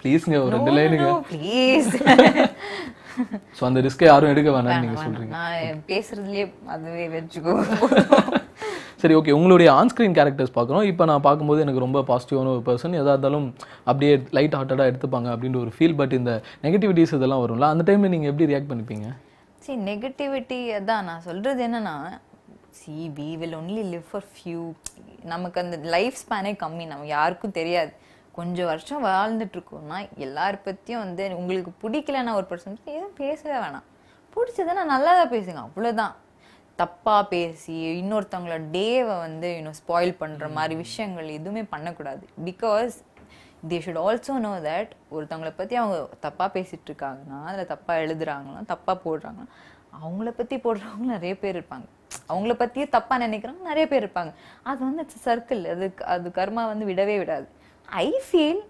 ப்ளீஸ்ங்க 0.00 0.38
ஒரு 0.44 0.54
ரெண்டு 0.56 0.72
லைனுங்க 0.76 1.10
ப்ளீஸ் 1.30 1.92
ஸோ 3.58 3.62
அந்த 3.68 3.80
ரிஸ்க்கை 3.86 4.06
யாரும் 4.08 4.32
எடுக்க 4.32 4.50
வேணாம்னு 4.56 4.82
நீங்கள் 4.84 5.04
சொல்கிறீங்க 5.06 5.34
நான் 5.38 5.82
பேசுறதுலயே 5.92 6.44
அதுவே 6.74 7.06
வச்சுக்கோ. 7.16 7.54
சரி 9.02 9.14
ஓகே 9.18 9.34
உங்களுடைய 9.38 9.68
ஆன்ஸ்க்ரீன் 9.80 10.14
கேரக்டர்ஸ் 10.18 10.54
பார்க்குறோம். 10.56 10.84
இப்போ 10.90 11.04
நான் 11.10 11.24
பார்க்கும்போது 11.26 11.60
எனக்கு 11.64 11.82
ரொம்ப 11.84 11.98
பாசிட்டிவான 12.08 12.52
ஒரு 12.54 12.62
பர்சன் 12.68 12.96
எதாக 13.00 13.14
இருந்தாலும் 13.14 13.46
அப்படியே 13.90 14.14
லைட் 14.36 14.56
ஹார்ட்டடாக 14.58 14.90
எடுத்துப்பாங்க 14.90 15.28
அப்படின்ற 15.34 15.58
ஒரு 15.64 15.72
ஃபீல் 15.76 15.98
பட் 16.00 16.14
இந்த 16.18 16.32
நெகட்டிவிட்டிஸ் 16.64 17.14
இதெல்லாம் 17.18 17.42
வரும்ல 17.44 17.68
அந்த 17.74 17.84
டைமில் 17.90 18.12
நீங்கள் 18.14 18.30
எப்படி 18.32 18.48
ரியாக்ட் 18.52 18.70
பண்ணிப்பீங்க? 18.72 19.06
சி 19.66 19.74
நெகட்டிவிட்டி 19.90 20.58
அதான் 20.78 21.06
நான் 21.10 21.24
சொல்கிறது 21.28 21.62
என்னன்னா 21.68 21.94
see 22.80 22.96
we 23.20 23.30
will 23.42 23.56
only 23.60 23.84
live 23.92 24.08
for 24.10 24.26
few 24.34 24.60
நமக்கு 25.32 25.58
அந்த 25.64 25.76
லைஃப் 25.96 26.18
ஸ்பேனே 26.24 26.52
கம்மி. 26.64 26.84
நம்ம 26.92 27.08
யாருக்கும் 27.16 27.56
தெரியாது. 27.60 27.92
கொஞ்சம் 28.38 28.70
வருஷம் 28.70 29.04
வாழ்ந்துட்டு 29.10 29.56
இருக்கோம்னா 29.58 29.98
எல்லார் 30.26 30.64
பற்றியும் 30.66 31.04
வந்து 31.04 31.24
உங்களுக்கு 31.40 31.72
பிடிக்கலன்னா 31.82 32.32
ஒரு 32.40 32.46
பர்சன் 32.50 32.80
எதுவும் 32.94 33.18
பேசவே 33.22 33.56
வேணாம். 33.64 33.86
பிடிச்சதுன்னா 34.34 34.84
நல்லா 34.94 35.12
தான் 35.20 35.34
பேசுங்க 35.34 35.60
அவ்வளோதான் 35.66 36.14
தப்பாக 36.78 37.22
பேசி 37.32 37.76
இன்னொருத்தவங்களோட 38.00 38.64
டேவை 38.74 39.14
வந்து 39.26 39.48
இன்னும் 39.60 39.78
ஸ்பாயில் 39.80 40.12
பண்ணுற 40.20 40.48
மாதிரி 40.58 40.74
விஷயங்கள் 40.84 41.36
எதுவுமே 41.38 41.62
பண்ணக்கூடாது. 41.72 42.24
Because 42.48 42.96
they 43.70 43.78
should 43.84 44.00
also 44.04 44.34
know 44.44 44.52
that 44.66 44.92
ஒருத்தவங்கள 45.14 45.50
பற்றி 45.60 45.76
அவங்க 45.82 45.96
தப்பாக 46.26 46.48
பேசிட்டு 46.56 46.88
இருக்காங்கன்னா 46.90 47.38
அதில் 47.50 47.70
தப்பாக 47.72 48.04
எழுதுறாங்களா 48.04 48.60
தப்பாக 48.72 48.96
போடுறாங்கன்னா 49.06 49.54
அவங்கள 50.02 50.30
பற்றி 50.40 50.56
போடுறவங்க 50.64 51.08
நிறைய 51.16 51.34
பேர் 51.42 51.56
இருப்பாங்க. 51.58 51.86
அவங்கள 52.32 52.52
பற்றியே 52.62 52.86
தப்பாக 52.96 53.18
நினைக்கிறவங்க 53.26 53.70
நிறைய 53.72 53.86
பேர் 53.92 54.04
இருப்பாங்க. 54.04 54.32
அது 54.70 54.80
வந்து 54.88 55.04
சர்க்கிள் 55.26 55.62
அது 55.74 55.86
அது 56.14 56.28
கர்மா 56.38 56.64
வந்து 56.72 56.86
விடவே 56.90 57.16
விடாது. 57.22 57.48
I 57.88 58.08
feel 58.26 58.60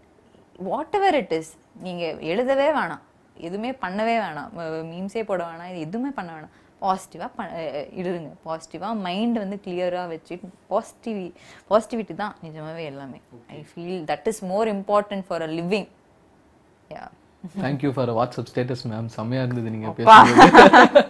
whatever 0.98 1.16
it 1.22 1.34
is 1.38 1.50
நீங்கள் 1.87 2.16
எழுதவே 2.32 2.68
வேணாம் 2.78 3.04
எதுவுமே 3.37 3.70
பண்ணவே 3.82 4.16
வேணாம் 4.25 4.50
மீம்ஸே 4.90 5.22
போட 5.28 5.42
வேணாம் 5.50 5.70
இது 5.72 5.80
எதுவுமே 5.88 6.10
பண்ண 6.16 6.30
வேணாம். 6.37 6.54
பாசிட்டிவாக 6.82 7.30
ப 7.37 7.42
இடுங்க 8.00 8.30
பாசிட்டிவாக 8.46 8.94
மைண்ட் 9.06 9.38
வந்து 9.42 9.56
கிளியராக 9.64 10.08
வச்சு 10.12 10.34
பாசிட்டிவி 10.70 11.26
பாசிட்டிவிட்டி 11.70 12.14
தான் 12.14 12.34
நிஜமாவே 12.44 12.84
எல்லாமே. 12.92 13.18
I 13.56 13.60
feel 13.70 14.02
that 14.10 14.28
is 14.32 14.42
more 14.52 14.68
important 14.75 15.26
for 15.28 15.44
a 15.48 15.50
living 15.58 15.88
yeah 16.90 17.04
thank you 17.44 17.90
for 17.96 18.12
WhatsApp 18.18 18.50
status 18.52 18.84
ma'am 18.92 19.08
செம்மையா 19.16 19.42
இருந்தது 19.46 19.75
நீங்க 19.76 19.90
பேசுறது 19.98 21.02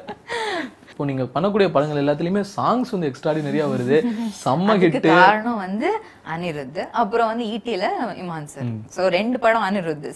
இப்போ 0.98 1.10
நீங்க 1.10 1.24
பண்ணக்கூடிய 1.34 1.66
படங்கள் 1.74 2.00
எல்லாத்துலயுமே 2.02 2.40
சாங்ஸ் 2.54 2.88
வந்து 2.94 3.08
எக்ஸ்ட்ராடினரியா 3.08 3.66
வருது. 3.72 3.96
செம்ம 4.44 4.74
ஹிட் 4.82 4.96
காரணம் 5.04 5.60
வந்து 5.64 5.88
அனிருத். 6.34 6.80
அப்புறம் 7.00 7.28
வந்து 7.30 7.44
ஈட்டில 7.56 7.84
இமான் 8.22 8.48
சார் 8.54 8.72
சோ 8.96 9.04
ரெண்டு 9.16 9.38
படம் 9.44 9.66
Anirudh. 9.68 10.06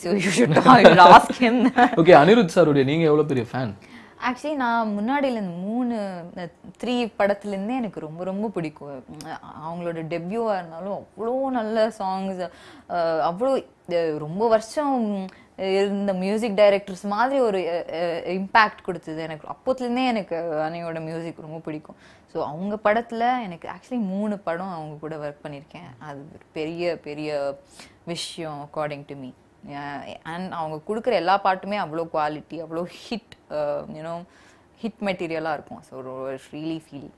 Ask 1.19 1.31
him. 1.45 1.57
Okay 2.01 2.15
Anirudh 2.23 2.55
சாருடைய 2.55 2.87
நீங்க 2.91 3.05
எவ்வளவு 3.11 3.31
பெரிய 3.33 3.45
ஃபேன் 3.53 3.73
ஆக்சுவலி 4.29 4.57
நான் 4.65 4.91
முன்னாடியில 4.97 5.43
இந்த 5.45 5.55
மூணு 5.69 5.95
த்ரீ 6.83 6.97
படத்துலேருந்தே 7.21 7.79
எனக்கு 7.83 8.01
ரொம்ப 8.07 8.25
ரொம்ப 8.31 8.51
பிடிக்கும். 8.57 8.99
அவங்களோட 9.67 10.05
டெபியூவாக 10.15 10.59
இருந்தாலும் 10.61 10.99
அவ்வளோ 10.99 11.37
நல்ல 11.59 11.87
சாங்ஸ் 12.01 12.43
அவ்வளோ 13.31 13.53
ரொம்ப 14.27 14.43
வருஷம் 14.49 14.99
இருந்த 15.59 16.13
மியூசிக் 16.23 16.59
டைரக்டர்ஸ் 16.61 17.05
மாதிரி 17.15 17.39
ஒரு 17.49 17.59
இம்பேக்ட் 18.37 18.85
கொடுத்தது 18.87 19.21
எனக்கு. 19.27 19.47
அப்போத்துலேருந்தே 19.55 20.05
எனக்கு 20.13 20.37
அனையோட 20.67 21.01
மியூசிக் 21.09 21.45
ரொம்ப 21.47 21.59
பிடிக்கும். 21.67 21.99
ஸோ 22.33 22.39
அவங்க 22.51 22.75
படத்தில் 22.87 23.27
எனக்கு 23.47 23.67
ஆக்சுவலி 23.75 24.01
மூணு 24.13 24.35
படம் 24.49 24.75
அவங்க 24.77 24.95
கூட 25.05 25.15
ஒர்க் 25.25 25.45
பண்ணியிருக்கேன் 25.45 25.91
அது 26.09 26.21
ஒரு 26.37 26.47
பெரிய 26.59 26.97
பெரிய 27.07 27.31
விஷயம் 28.13 28.61
அக்கார்டிங் 28.67 29.07
டு 29.11 29.17
மீ 29.23 29.31
அண்ட் 30.33 30.53
அவங்க 30.61 30.77
கொடுக்குற 30.89 31.15
எல்லா 31.23 31.35
பாட்டுமே 31.47 31.77
அவ்வளோ 31.85 32.07
குவாலிட்டி 32.15 32.59
அவ்வளோ 32.65 32.85
ஹிட் 33.03 33.35
யூனோ 33.99 34.15
ஹிட் 34.83 35.03
மெட்டீரியலாக 35.09 35.57
இருக்கும். 35.59 35.83
ஸோ 35.91 35.95
ரியலி 36.55 36.79
ஃபீல் 36.87 37.11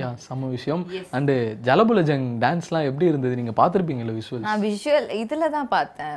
யா 0.00 0.08
செம்ம 0.24 0.48
விஷயம். 0.54 0.82
அண்டு 1.16 1.34
ஜலபுலஜங் 1.66 2.26
டான்ஸ்லாம் 2.42 2.86
எப்படி 2.88 3.06
இருந்தது? 3.10 3.34
நீங்க 3.40 3.52
பார்த்துருப்பீங்கல்ல 3.60 4.12
விஷுவல் 4.18 4.44
நான் 4.48 4.62
விஷுவல் 4.66 5.08
இதில் 5.22 5.52
தான் 5.56 5.70
பார்த்தேன். 5.74 6.16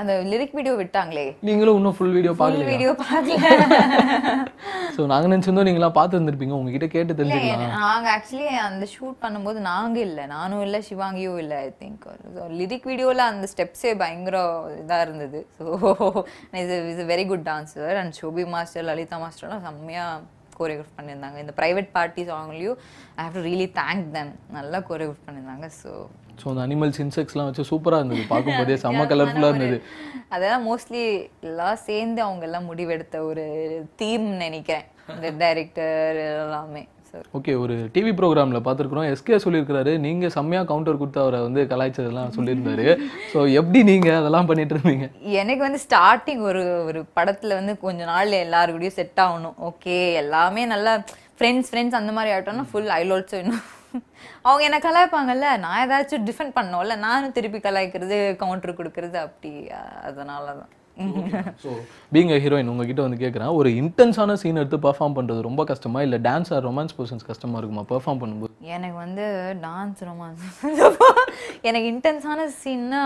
அந்த 0.00 0.12
லிரிக் 0.32 0.56
வீடியோ 0.58 0.74
விட்டாங்களே. 0.80 1.26
நீங்களும் 1.48 1.78
இன்னும் 1.78 1.96
ஃபுல் 1.98 2.14
வீடியோ 2.16 2.32
ஃபுல் 2.34 2.42
பார்க்கலையா? 2.42 2.70
வீடியோ 2.72 2.92
பார்க்கல. 3.04 3.38
ஸோ 4.96 5.02
நாங்க 5.12 5.26
நினைச்சிருந்தோம் 5.30 5.68
நீங்களாம் 5.68 5.96
பார்த்து 5.98 6.16
இருந்திருப்பீங்க 6.16 6.54
உங்ககிட்ட 6.58 6.86
கேட்டு 6.94 7.12
தெரிஞ்சுக்கலாம். 7.18 7.76
நாங்கள் 7.84 8.12
ஆக்சுவலி 8.16 8.48
அந்த 8.68 8.86
ஷூட் 8.94 9.18
பண்ணும்போது 9.24 9.58
நாங்கள் 9.70 10.04
இல்லை. 10.08 10.24
நானும் 10.36 10.64
இல்லை 10.66 10.80
சிவாங்கியும் 10.88 11.38
இல்லை 11.44 11.58
ஐ 11.66 11.70
திங்க் 11.82 12.04
லிரிக் 12.60 12.88
வீடியோவில் 12.90 13.28
அந்த 13.30 13.48
ஸ்டெப்ஸே 13.52 13.92
பயங்கர 14.02 14.42
இதாக 14.82 15.06
இருந்தது. 15.06 15.40
ஸோ 15.58 15.64
இது 16.64 16.76
is 16.92 17.06
very 17.14 17.26
good 17.32 17.46
dancer 17.50 17.96
and 18.02 18.18
Shobi 18.20 18.46
master 18.56 18.86
Lalitha 18.90 19.18
மாஸ்டர்லாம் 19.24 19.64
செம்மையாக 19.68 20.20
கோரியோகிராஃப் 20.60 20.96
பண்ணியிருந்தாங்க. 20.98 21.38
இந்த 21.38 21.54
private 21.60 21.90
party 21.96 22.24
சாங்லேயும் 22.30 22.78
I 23.16 23.24
have 23.24 23.38
to 23.38 23.44
really 23.50 23.68
thank 23.80 24.06
them 24.16 24.32
நல்லா 24.58 24.80
கோரியோகிராஃப் 24.90 25.26
பண்ணியிருந்தாங்க. 25.26 25.68
ஸோ 25.82 25.92
ஸோ 26.42 26.46
அந்த 26.52 26.62
அனிமல்ஸ் 26.66 27.00
இன்செக்ட்ஸ்லாம் 27.04 27.48
வச்சு 27.48 27.64
சூப்பரா 27.70 27.96
இருந்தது. 27.98 28.22
பார்க்கும்போதே 28.32 28.76
செம்ம 28.84 29.02
கலர்ஃபுல்லாக 29.10 29.52
இருந்தது. 29.52 29.78
அதெல்லாம் 30.28 30.64
மோஸ்ட்லி 30.68 31.02
எல்லாம் 31.48 31.80
சேர்ந்து 31.88 32.20
அவங்க 32.22 32.44
எல்லாம் 32.48 32.68
முடிவெடுத்த 32.70 33.18
ஒரு 33.30 33.44
தீம் 33.96 34.26
நினைக்கிறேன். 34.44 34.86
இந்த 35.14 35.30
டைரக்டர் 35.42 36.18
எல்லாமே. 36.44 36.82
ஸோ 37.12 37.20
ஓகே 37.38 37.52
ஒரு 37.62 37.74
டிவி 37.94 38.12
ப்ரோக்ராம்ல 38.18 38.58
பார்த்துருக்குறோம். 38.66 39.06
எஸ்கே 39.12 39.38
சொல்லியிருக்கிறாரு 39.44 39.92
நீங்க 40.04 40.26
செம்மையா 40.36 40.60
கவுண்டர் 40.70 41.00
கொடுத்து 41.00 41.22
அவரை 41.24 41.40
வந்து 41.46 41.62
கலாய்ச்சதெல்லாம் 41.72 42.34
சொல்லியிருந்தாரு. 42.36 42.86
ஸோ 43.32 43.38
எப்படி 43.60 43.80
நீங்க 43.90 44.10
அதெல்லாம் 44.20 44.48
பண்ணிட்டு 44.50 44.76
இருந்தீங்க? 44.76 45.08
எனக்கு 45.40 45.62
வந்து 45.66 45.80
ஸ்டார்டிங் 45.86 46.44
ஒரு 46.50 46.62
ஒரு 46.88 47.02
படத்துல 47.18 47.58
வந்து 47.60 47.74
கொஞ்ச 47.86 48.00
நாள் 48.12 48.40
எல்லாரு 48.44 48.74
கூடயும் 48.76 48.98
செட் 49.00 49.20
ஆகணும். 49.26 49.58
ஓகே 49.70 49.98
எல்லாமே 50.22 50.64
நல்லா 50.74 50.94
ஃப்ரெண்ட்ஸ் 51.38 51.70
ஃப்ரெண்ட்ஸ் 51.72 52.00
அந்த 52.00 52.12
மாதிரி 52.16 52.32
ஆகிட்டோம்னா 52.34 52.70
ஃபுல் 52.72 52.90
ஐ 53.00 53.02
ஆல்சோ 53.16 53.38
இன்னும் 53.42 53.66
அவங்க 54.46 54.62
என்ன 54.66 54.78
கலாய்ப்பாங்கல்ல 54.84 55.46
நான் 55.62 55.78
ஏதாச்சும் 55.84 56.26
டிஃபெண்ட் 56.28 56.56
பண்ணோம்ல 56.58 56.96
நானும் 57.06 57.34
திருப்பி 57.38 57.60
கலாய்க்கிறது 57.64 58.18
கவுண்டர் 58.42 58.78
கொடுக்கறது 58.80 59.18
அப்படி 59.26 59.52
அதனால 60.08 60.44
தான் 60.60 60.70
ஸோ 61.62 61.70
பீங் 62.14 62.32
ஹீரோயின் 62.44 62.70
உங்ககிட்ட 62.72 63.00
வந்து 63.04 63.18
கேட்குறேன் 63.22 63.52
ஒரு 63.58 63.68
இன்டென்ஸான 63.80 64.34
சீன் 64.40 64.60
எடுத்து 64.62 64.78
பெர்ஃபார்ம் 64.86 65.16
பண்றது 65.18 65.40
ரொம்ப 65.48 65.62
கஷ்டமா? 65.70 66.00
இல்லை 66.06 66.18
டான்ஸ் 66.26 66.50
ஆர் 66.56 66.64
ரொமான்ஸ் 66.68 66.96
பர்சன்ஸ் 66.98 67.28
கஷ்டமா 67.30 67.58
இருக்குமா? 67.60 67.84
பெர்ஃபார்ம் 67.92 68.20
பண்ணும்போது? 68.22 68.52
எனக்கு 68.74 68.96
வந்து 69.04 69.26
டான்ஸ் 69.66 70.02
ரொமான்ஸ் 70.08 70.42
எனக்கு 71.68 71.86
இன்டென்ஸான 71.92 72.40
சீன்னா 72.60 73.02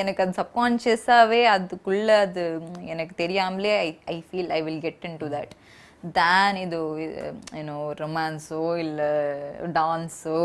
எனக்கு 0.00 0.22
அது 0.22 0.32
சப்கான்ஷியஸாகவே 0.40 1.40
அதுக்குள்ள 1.54 2.08
அது 2.26 2.44
எனக்கு 2.92 3.14
தெரியாமலே 3.22 3.72
I 3.80 3.90
I 4.14 4.16
feel 4.28 4.50
I 4.58 4.60
will 4.62 4.82
get 4.86 5.04
in 5.10 5.18
to 5.22 5.28
that 5.36 5.52
then 6.18 6.58
இது 6.64 6.78
யூனோ 7.58 7.78
ரொமான்ஸோ 8.02 8.62
இல்லை 8.84 9.10
டான்ஸோ 9.78 10.38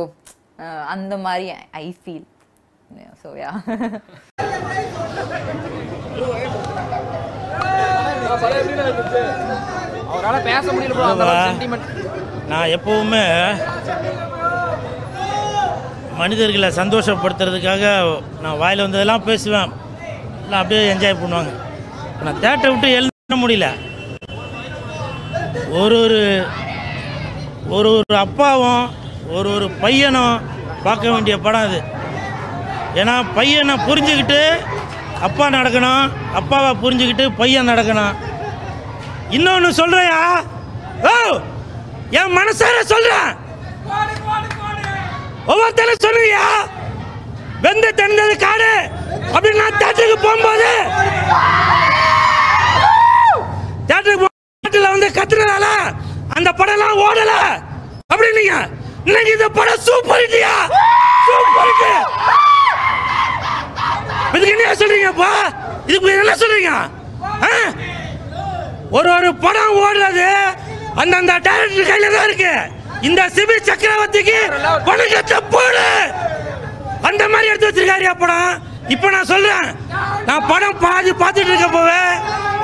அந்த 0.88 1.14
மாதிரி 1.18 1.48
ஐ 1.84 1.88
ஃபீல் 2.02 2.28
ஸோ 3.24 3.32
யா 3.38 3.52
அவரால் 10.12 10.46
பேச 10.50 10.66
முடியல 10.76 11.48
நான் 12.52 12.72
எப்போவுமே 12.76 13.24
மனிதர்களை 16.22 16.70
சந்தோஷப்படுத்துறதுக்காக 16.78 17.84
நான் 18.44 18.58
வாயில் 18.62 18.84
வந்ததெல்லாம் 18.86 19.28
பேசுவேன். 19.28 19.70
எல்லாம் 20.44 20.62
அப்படியே 20.62 20.82
என்ஜாய் 20.94 21.20
பண்ணுவாங்க. 21.20 21.52
நான் 22.24 22.40
தேட்டை 22.44 22.70
விட்டு 22.72 22.88
எழுத 22.98 23.36
முடியல. 23.44 23.68
ஒரு 25.82 25.98
ஒரு 26.06 26.20
ஒரு 27.78 27.90
ஒரு 27.98 28.16
அப்பாவும் 28.26 28.84
ஒரு 29.36 29.50
ஒரு 29.56 29.68
பையனும் 29.84 30.36
பார்க்க 30.84 31.14
வேண்டிய 31.14 31.38
படம் 31.46 31.66
அது. 31.68 31.80
ஏன்னா 33.02 33.16
பையனை 33.38 33.76
புரிஞ்சுக்கிட்டு 33.88 34.42
அப்பா 35.28 35.46
நடக்கணும் 35.50 36.04
அப்பாவை 36.40 36.72
புரிஞ்சுக்கிட்டு 36.82 37.26
பையன் 37.40 37.70
நடக்கணும். 37.72 38.16
இன்னொன்று 39.38 39.70
சொல்கிறையா 39.80 40.20
ஓ 41.12 41.14
என் 42.20 42.36
மனசார 42.38 42.78
சொல்கிறேன் 42.94 43.32
ஒவ்வொருத்தரும் 45.52 46.04
சொல்லுவியா 46.06 46.46
வெந்த 47.66 47.88
தெரிந்தது 48.00 48.36
காடு 48.46 48.72
அப்படின்னு 49.34 49.62
நான் 49.64 49.80
தேட்டருக்கு 49.82 50.18
போகும்போது 50.26 50.70
தேட்டருக்கு 53.90 54.28
தேட்டரில் 54.64 54.94
வந்து 54.96 55.10
கத்துறதால 55.18 55.68
அந்த 56.38 56.50
படம்லாம் 56.60 57.02
ஓடலை. 57.08 57.40
அப்படின்னீங்க. 58.14 58.56
இன்னைக்கு 59.08 59.32
இந்த 59.38 59.48
படம் 59.58 59.84
சூப்பர் 59.88 60.22
ஹிட்டியா 60.24 60.54
சூப்பர் 61.28 61.70
ஹிட் 61.70 62.39
இதுக்கு 64.34 64.56
என்ன 64.58 64.74
சொல்றீங்கப்பா? 64.74 65.32
இதுக்கு 65.88 66.20
என்ன 66.20 66.36
சொல்றீங்க? 66.36 66.72
ஆ? 67.44 67.50
ஒரு 68.92 69.14
ஒரு 69.14 69.36
படம் 69.36 69.76
ஓடுறது 69.76 70.28
அந்தந்த 70.96 71.38
டைரக்டர் 71.38 71.90
கையில 71.90 72.14
தான் 72.16 72.24
இருக்கு. 72.24 72.54
இந்த 73.02 73.30
சிபி 73.36 73.56
சக்கரவர்த்திக்கு 73.68 74.38
வணக்கத்தை 74.86 75.38
போடு. 75.50 75.86
அந்த 77.02 77.30
மாதிரி 77.30 77.48
எடுத்து 77.48 77.70
வச்சிருக்காரு 77.70 78.18
படம்? 78.18 78.68
இப்போ 78.88 79.10
நான் 79.10 79.26
சொல்றேன். 79.26 79.68
நான் 80.26 80.48
படம் 80.48 80.80
பாதி 80.80 81.12
பார்த்துட்டு 81.12 81.54
இருக்க 81.54 81.68
போவே. 81.68 82.02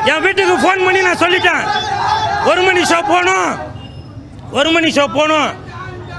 என் 0.05 0.21
வீட்டுக்கு 0.21 0.53
ஃபோன் 0.53 0.85
பண்ணி 0.85 1.01
நான் 1.01 1.17
சொல்லிட்டேன். 1.17 1.63
ஒரு 2.45 2.61
மணி 2.61 2.81
ஷோ 2.81 3.01
போகணும். 3.07 3.57
ஒரு 4.51 4.71
மணி 4.71 4.91
ஷோ 4.91 5.05
போகணும். 5.07 5.63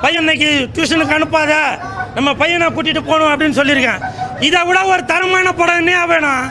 பையன் 0.01 0.21
இன்னைக்கு 0.21 0.69
டியூஷனுக்கு 0.75 1.17
அனுப்பாத. 1.19 1.53
நம்ம 2.15 2.35
பையனை 2.35 2.67
கூட்டிட்டு 2.67 3.07
போகணும் 3.07 3.33
அப்படின்னு 3.33 3.59
சொல்லியிருக்கேன். 3.61 4.01
இதை 4.41 4.65
விட 4.65 4.85
ஒரு 4.85 5.05
தரமான 5.05 5.53
படம் 5.53 5.77
என்ன 5.77 6.07
வேணும்? 6.07 6.51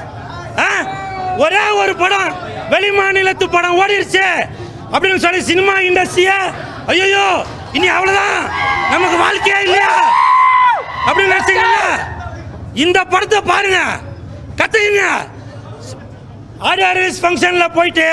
ஆ? 0.60 0.70
ஒரே 1.38 1.70
ஒரு 1.70 1.96
படம் 1.96 2.36
வெளி 2.70 2.90
மாநிலத்து 2.90 3.50
படம் 3.50 3.80
ஓடிடுச்சு 3.80 4.26
அப்படின்னு 4.92 5.16
சொல்லி 5.16 5.42
சினிமா 5.42 5.80
இண்டஸ்ட்ரிய 5.80 6.32
ஐயோ 6.88 7.46
இனி 7.74 7.88
அவ்வளவுதான். 7.88 8.50
நமக்கு 8.92 9.18
வாழ்க்கையா 9.18 9.60
இல்லையா? 9.60 9.92
அப்படின்னு 11.08 11.34
நினைச்சீங்கல்ல 11.34 11.80
இந்த 12.74 13.04
படத்தை 13.04 13.42
பாருங்க. 13.42 13.80
கத்துக்குங்க. 14.58 15.06
ஆர்ஆர்எஸ் 16.62 17.22
ஃபங்க்ஷனில் 17.22 17.74
போயிட்டு 17.74 18.08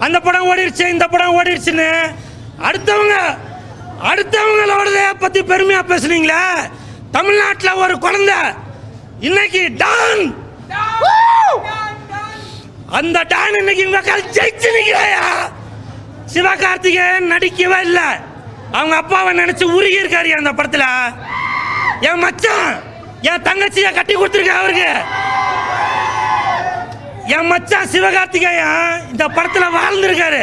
அந்த 0.00 0.20
படம் 0.20 0.48
ஓடிடுச்சு 0.50 0.88
இந்த 0.88 1.06
படம் 1.08 1.36
ஓடிடுச்சுன்னு 1.36 2.16
அடுத்தவங்க 2.62 3.16
அடுத்தவங்களோட 4.04 5.14
பற்றி 5.18 5.42
பெருமையாக 5.42 5.94
பேசுனீங்களே? 5.94 6.42
தமிழ்நாட்டில் 7.10 7.70
ஒரு 7.70 7.98
குழந்தை 7.98 8.38
இன்னைக்கு 9.28 9.62
டான் 9.82 10.22
அந்த 12.98 13.18
டான் 13.32 13.56
இன்னைக்கு 13.58 13.82
உங்க 13.88 14.00
கால் 14.06 14.30
ஜெயிச்சு 14.36 14.68
நிற்கிறாயா 14.76 15.24
சிவகார்த்திகேயன் 16.32 17.28
நடிக்கவே 17.32 17.78
இல்லை. 17.86 18.08
அவங்க 18.78 18.94
அப்பாவை 19.02 19.30
நினைச்சு 19.40 19.64
உருகி 19.76 20.00
இருக்காரு 20.02 20.30
அந்த 20.38 20.52
படத்துல. 20.58 20.86
என் 22.08 22.22
மச்சான் 22.24 22.70
என் 23.30 23.44
தங்கச்சிய 23.48 23.90
கட்டி 23.98 24.14
கொடுத்துருக்க 24.14 24.54
அவருக்கு. 24.60 24.90
என் 27.36 27.50
மச்சான் 27.52 27.92
சிவகார்த்திகேயன் 27.94 29.02
இந்த 29.12 29.26
படத்துல 29.36 29.68
வாழ்ந்திருக்காரு. 29.78 30.42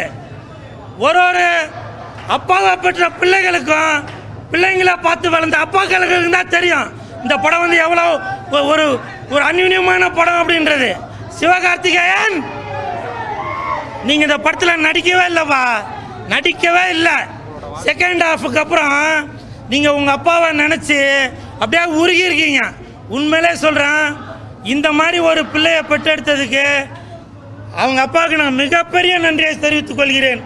ஒரு 1.07 1.21
ஒரு 1.29 1.47
அப்பாவை 2.37 2.75
பெற்ற 2.85 3.09
பிள்ளைகளுக்கும் 3.21 4.05
பிள்ளைங்களை 4.51 4.95
பார்த்து 5.07 5.35
வளர்ந்த 5.35 5.57
அப்பாக்களுக்கு 5.65 6.29
தான் 6.37 6.55
தெரியும். 6.57 6.87
இந்த 7.23 7.37
படம் 7.37 7.59
வந்து 7.59 7.77
எவ்வளோ 7.77 8.05
ஒரு 8.71 8.85
ஒரு 9.33 9.43
அந்யுன்யமான 9.49 10.13
படம் 10.15 10.39
அப்படின்றது. 10.41 10.89
சிவகார்த்திகேயன்! 11.39 12.37
நீங்கள் 14.07 14.27
இந்த 14.27 14.37
படத்தில் 14.37 14.83
நடிக்கவே 14.87 15.23
இல்லைப்பா. 15.31 15.63
நடிக்கவே 16.33 16.89
இல்லை. 16.95 17.17
செகண்ட் 17.87 18.23
ஹாஃபுக்கு 18.27 18.61
அப்புறம் 18.63 18.95
நீங்கள் 19.69 19.95
உங்கள் 19.99 20.15
அப்பாவை 20.17 20.49
நினச்சி 20.63 20.97
அப்படியே 21.59 21.83
உருகி 22.01 22.23
இருக்கீங்க. 22.27 22.61
உண்மையிலே 23.15 23.55
சொல்கிறேன் 23.55 24.05
இந்த 24.73 24.91
மாதிரி 24.91 25.19
ஒரு 25.29 25.45
பிள்ளையை 25.45 25.81
பெற்றெடுத்ததுக்கு 25.89 26.65
அவங்க 27.81 27.99
அப்பாவுக்கு 28.01 28.41
நான் 28.41 28.59
மிகப்பெரிய 28.63 29.17
நன்றியை 29.17 29.59
தெரிவித்துக் 29.59 29.99
கொள்கிறேன். 29.99 30.41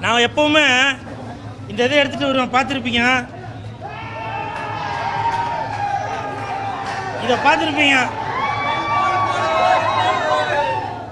நான் 0.00 0.24
எப்பவுமே 0.28 0.64
இந்த 1.70 1.80
இதை 1.84 1.98
எடுத்துகிட்டு 1.98 2.30
வருவேன். 2.30 2.54
பார்த்துருப்பீங்க. 2.54 3.02
இதை 7.24 7.36
பார்த்துருப்பீங்க. 7.46 7.96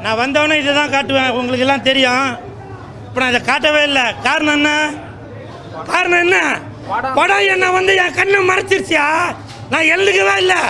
நான் 0.04 0.20
வந்தவொடனே 0.22 0.56
இதை 0.62 0.72
தான் 0.74 0.92
காட்டுவேன். 0.94 1.34
உங்களுக்கு 1.38 1.64
எல்லாம் 1.66 1.88
தெரியும். 1.88 2.26
இப்போ 3.06 3.20
நான் 3.20 3.32
இதை 3.34 3.42
காட்டவே 3.50 3.82
இல்லை. 3.88 4.04
காரணம் 4.26 4.56
என்ன? 4.58 4.70
காரணம் 5.92 6.22
என்ன? 6.26 6.38
படம். 7.16 7.44
என்ன 7.54 7.66
வந்து 7.78 7.92
என் 8.02 8.16
கண்ணை 8.18 8.38
மறைச்சிருச்சியா? 8.50 9.06
நான் 9.72 9.90
எழுதுக்கவே 9.94 10.34
இல்லை. 10.42 10.60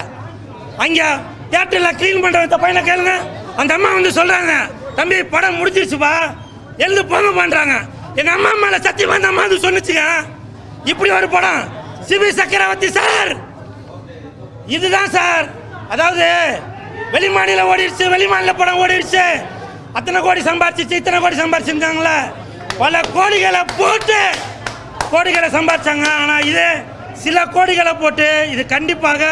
அங்கே 0.84 1.06
தியேட்டரில் 1.50 1.96
க்ளீன் 2.00 2.22
பண்ணுற 2.24 2.42
இந்த 2.48 2.58
பையனை 2.64 2.82
கேளுங்க. 2.88 3.14
அந்த 3.60 3.72
அம்மா 3.76 3.90
வந்து 3.96 4.10
சொல்கிறாங்க 4.18 4.52
தம்பி 4.98 5.16
படம் 5.34 5.58
முடிஞ்சிருச்சுப்பா. 5.60 6.12
எழுந்து 6.84 7.02
போங்க 7.10 7.30
பண்ணுறாங்க 7.40 7.74
எங்கள் 8.18 8.34
அம்மா 8.36 8.50
மேலே 8.62 8.78
சத்தியமாக 8.86 9.18
அந்த 9.18 9.28
அம்மா 9.32 9.42
அது 9.48 9.64
சொன்னிச்சுங்க. 9.64 10.04
இப்படி 10.84 11.10
ஒரு 11.18 11.28
படம். 11.36 11.62
சிவி 12.08 12.28
சக்கரவர்த்தி 12.38 12.88
சார்! 12.98 13.32
இதுதான் 14.76 15.12
சார். 15.16 15.46
அதாவது 15.92 16.26
வெளிமாநில 17.14 17.62
ஓடிடுச்சு 17.70 18.04
வெளிமாநில 18.14 18.52
படம் 18.60 18.80
ஓடிடுச்சு. 18.82 19.24
அத்தனை 19.98 20.18
கோடி 20.26 20.42
சம்பாரிச்சிச்சு 20.50 21.00
இத்தனை 21.00 21.18
கோடி 21.20 21.36
சம்பாரிச்சிருக்காங்களே 21.40 22.16
பல 22.82 23.00
கோடிகளை 23.16 23.62
போட்டு 23.80 24.20
கோடிகளை 25.12 25.48
சம்பாரிச்சாங்க. 25.56 26.06
ஆனால் 26.20 26.46
இது 26.50 26.68
சில 27.24 27.38
கோடிகளை 27.56 27.92
போட்டு 28.02 28.28
இது 28.52 28.62
கண்டிப்பாக 28.76 29.24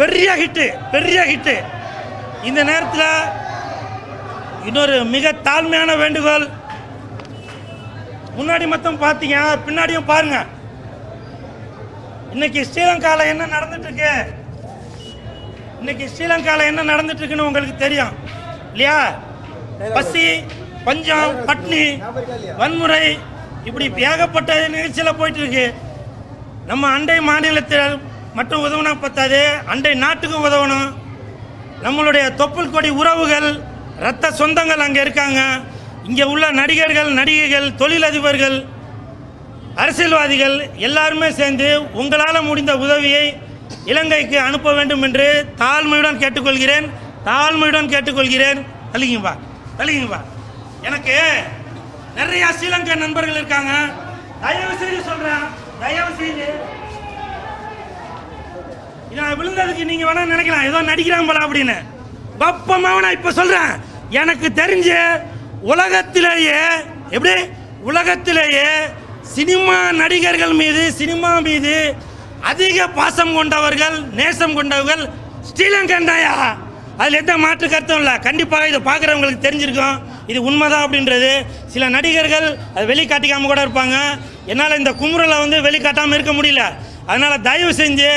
பெரிய 0.00 0.28
ஹிட்டு 0.40 0.66
பெரிய 0.94 1.20
ஹிட்டு 1.30 1.56
இந்த 2.48 2.60
நேரத்தில் 2.70 3.08
இன்னொரு 4.68 4.96
மிக 5.14 5.32
தாழ்மையான 5.46 5.96
வேண்டுகோள். 6.02 6.46
முன்னாடி 8.36 8.66
மட்டும் 8.72 9.02
பார்த்தீங்க 9.06 9.38
பின்னாடியும் 9.66 10.10
பாருங்க. 10.12 10.38
இன்னைக்கு 12.34 12.60
ஸ்ரீலங்காவில் 12.68 13.30
என்ன 13.32 13.48
நடந்துட்டு 13.54 13.88
இருக்கு? 13.88 14.12
இன்னைக்கு 15.82 16.06
ஸ்ரீலங்காவில் 16.14 16.68
என்ன 16.70 16.82
நடந்துட்டு 16.90 17.22
இருக்குன்னு 17.22 17.46
உங்களுக்கு 17.48 17.74
தெரியும். 17.76 18.12
இல்லையா? 18.72 18.98
பசி 19.96 20.24
பஞ்சம் 20.86 21.32
பட்னி 21.48 21.82
வன்முறை 22.60 23.00
இப்படி 23.68 23.86
ஏகப்பட்ட 24.10 24.52
நிகழ்ச்சியில் 24.74 25.18
போயிட்டு 25.20 25.40
இருக்கு 25.42 25.66
நம்ம 26.70 26.90
அண்டை 26.96 27.18
மாநிலத்தில் 27.28 27.98
மட்டும் 28.38 28.64
உதவுனா 28.66 28.92
பத்தாது. 29.04 29.40
அண்டை 29.72 29.94
நாட்டுக்கும் 30.04 30.46
உதவணும். 30.48 30.88
நம்மளுடைய 31.84 32.24
தொப்புள் 32.40 32.72
கொடி 32.74 32.90
உறவுகள் 33.02 33.50
ரத்த 34.06 34.34
சொந்தங்கள் 34.40 34.84
அங்கே 34.86 35.04
இருக்காங்க. 35.06 35.40
இங்கே 36.08 36.24
உள்ள 36.32 36.44
நடிகர்கள் 36.60 37.10
நடிகைகள் 37.20 37.68
தொழிலதிபர்கள் 37.82 38.58
அரசியல்வாதிகள் 39.82 40.56
எல்லாருமே 40.88 41.30
சேர்ந்து 41.40 41.68
உங்களால் 42.00 42.46
முடிந்த 42.50 42.72
உதவியை 42.84 43.26
இலங்கைக்கு 43.84 44.36
அனுப்ப 44.48 44.72
வேண்டும் 44.78 45.02
என்று 45.02 45.26
தாழ்மையுடன் 45.62 46.20
கேட்டுக்கொள்கிறேன். 46.22 46.86
தாழ்மையுடன் 47.30 47.90
கேட்டுக்கொள்கிறேன். 47.94 48.60
தள்ளிங்கப்பா 48.92 49.34
தள்ளிங்கப்பா 49.78 50.20
எனக்கு 50.88 51.16
நிறைய 52.14 52.46
ஸ்ரீலங்கா 52.56 52.94
நண்பர்கள் 52.96 53.38
இருக்காங்க. 53.40 53.72
தயவு 54.40 54.74
செய்து 54.80 55.02
சொல்றேன். 55.08 55.44
தயவு 55.80 56.12
செய்து 56.18 56.46
நான் 59.18 59.38
விழுந்ததுக்கு 59.38 59.84
நீங்க 59.84 60.04
வேணா 60.08 60.22
நினைக்கலாம். 60.34 60.68
ஏதோ 60.68 60.78
நடிக்கிறான் 60.82 61.26
போல 61.26 61.40
அப்படின்னு. 61.46 61.76
பப்பமாக 62.42 63.02
நான் 63.04 63.16
இப்போ 63.18 63.32
சொல்றேன். 63.32 63.72
எனக்கு 64.20 64.48
தெரிஞ்ச 64.60 64.90
உலகத்திலேயே 65.72 66.60
எப்படி? 67.16 67.34
உலகத்திலேயே 67.90 68.66
சினிமா 69.34 69.76
நடிகர்கள் 69.92 70.54
மீது 70.62 70.92
சினிமா 70.92 71.30
மீது 71.38 71.74
அதிக 72.50 72.86
பாசம் 72.98 73.34
கொண்டவர்கள் 73.38 73.96
நேசம் 74.18 74.56
கொண்டவர்கள் 74.58 75.02
ஸ்ரீலங்கன் 75.48 76.08
தாயா 76.10 76.34
அதில் 77.00 77.18
எந்த 77.20 77.34
மாற்று 77.42 77.66
கருத்தும் 77.68 78.00
இல்லை. 78.00 78.14
கண்டிப்பாக 78.26 78.68
இதை 78.70 78.80
பார்க்குறவங்களுக்கு 78.88 79.44
தெரிஞ்சிருக்கும். 79.44 79.96
இது 80.30 80.38
உண்மைதான் 80.48 80.84
அப்படின்றது. 80.86 81.30
சில 81.72 81.88
நடிகர்கள் 81.88 82.46
அதை 82.74 82.84
வெளிக்காட்டிக்காம 82.90 83.48
கூட 83.50 83.60
இருப்பாங்க. 83.66 83.96
என்னால் 84.46 84.78
இந்த 84.80 84.92
குமுறலை 85.00 85.36
வந்து 85.44 85.58
வெளிக்காட்டாமல் 85.66 86.16
இருக்க 86.18 86.32
முடியல. 86.32 86.64
அதனால் 87.06 87.44
தயவு 87.48 87.72
செஞ்சு 87.80 88.10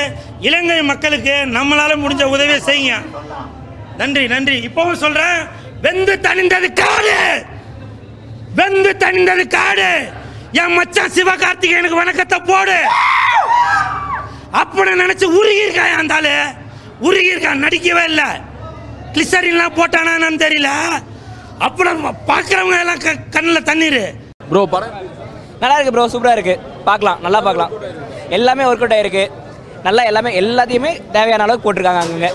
இலங்கை 0.48 0.82
மக்களுக்கு 0.92 1.34
நம்மளால் 1.56 2.02
முடிஞ்ச 2.04 2.24
உதவியை 2.34 2.60
செய்யுங்க. 2.68 2.96
நன்றி 4.00 4.24
நன்றி. 4.34 4.56
இப்பவும் 4.68 5.02
சொல்கிறேன் 5.04 5.38
வெந்து 5.84 6.14
தணிந்தது 6.26 6.68
காடு! 6.82 7.18
வெந்து 8.58 8.90
தணிந்தது 9.04 9.44
காடு! 9.56 9.90
என் 10.60 10.76
மச்சான் 10.78 11.14
சிவகார்த்திகேயனுக்கு 11.16 12.02
வணக்கத்தை 12.02 12.38
போடு! 12.50 12.78
அப்படி 14.60 14.90
நினைச்சு 15.02 15.26
உருகி 15.38 15.64
இருக்கான் 15.64 16.00
அந்த 16.02 16.14
ஆளு 16.18 16.34
நடிக்கவே 17.64 18.04
இல்லை. 18.10 18.28
கிளிசரின்லாம் 19.14 19.76
போட்டானான்னு 19.78 20.38
தெரியல. 20.44 20.70
அப்புறம் 21.66 22.00
பார்க்குறவங்க 22.30 22.78
எல்லாம் 22.84 23.02
க 23.04 23.14
கண்ணில் 23.34 23.66
தண்ணீர். 23.70 24.02
ப்ரோ 24.50 24.62
படம் 24.74 24.94
நல்லா 25.62 25.76
இருக்கு 25.76 25.94
ப்ரோ 25.94 26.06
சூப்பராக 26.14 26.36
இருக்கு. 26.38 26.54
பார்க்கலாம். 26.88 27.20
நல்லா 27.26 27.40
பார்க்கலாம். 27.46 27.72
எல்லாமே 28.38 28.66
ஒர்க் 28.68 28.82
அவுட் 28.84 28.96
ஆயிருக்கு. 28.96 29.24
நல்லா 29.86 30.02
எல்லாமே 30.10 30.30
எல்லாத்தையுமே 30.40 30.92
தேவையான 31.16 31.44
அளவுக்கு 31.46 31.66
போட்டிருக்காங்க 31.66 32.02
அங்கங்க. 32.04 32.30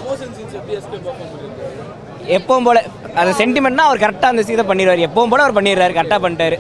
எப்பவும் 2.38 2.68
போல 2.68 2.80
அந்த 3.22 3.32
சென்டிமெண்ட்னா 3.40 3.86
அவர் 3.90 4.04
கரெக்டாக 4.04 4.34
அந்த 4.34 4.44
சீதை 4.50 4.66
பண்ணிடுவார். 4.72 5.06
எப்பவும் 5.08 5.32
போல 5.34 5.44
அவர் 5.46 5.58
பண்ணிடுறாரு. 5.58 5.96
கரெக்டாக 5.98 6.22
பண்ணிட்டாரு. 6.26 6.58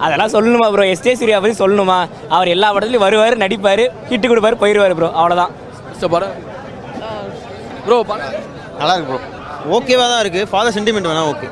அதெல்லாம் 0.00 0.32
சொல்லணுமா 0.34 0.66
ப்ரோ 0.72 0.84
எஸ்டே 0.92 1.14
சூர்யா 1.20 1.38
பற்றி 1.42 1.56
சொல்லணுமா? 1.60 1.96
அவர் 2.34 2.52
எல்லா 2.54 2.68
படத்துலையும் 2.74 3.06
வருவார் 3.06 3.42
நடிப்பார் 3.42 3.82
ஹிட்டு 4.10 4.26
கொடுப்பாரு 4.28 4.60
போயிடுவார் 4.62 4.94
ப்ரோ 4.98 5.10
அவ்வளோதான் 5.20 5.52
படம் 6.14 6.34
ப்ரோ 7.86 7.96
படம் 8.10 8.34
நல்லா 8.80 8.94
இருக்கு 8.96 9.10
ப்ரோ 9.10 9.20
ஓகேவாக 9.76 10.08
தான் 10.10 10.22
இருக்குது 10.24 10.48
ஃபாதர் 10.50 10.74
சென்டிமெண்ட் 10.76 11.10
வேணா 11.10 11.24
okay 11.30 11.48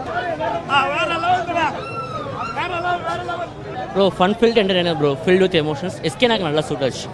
bro 3.92 4.06
fun 4.16 4.36
filled 4.38 4.58
entertainer 4.62 4.98
bro 5.00 5.10
filled 5.20 5.42
with 5.44 5.58
emotions 5.60 5.96
SK 6.08 6.26
எனக்கு 6.28 6.46
நல்லா 6.48 6.62
சூட் 6.68 6.84
ஆச்சு. 6.86 7.06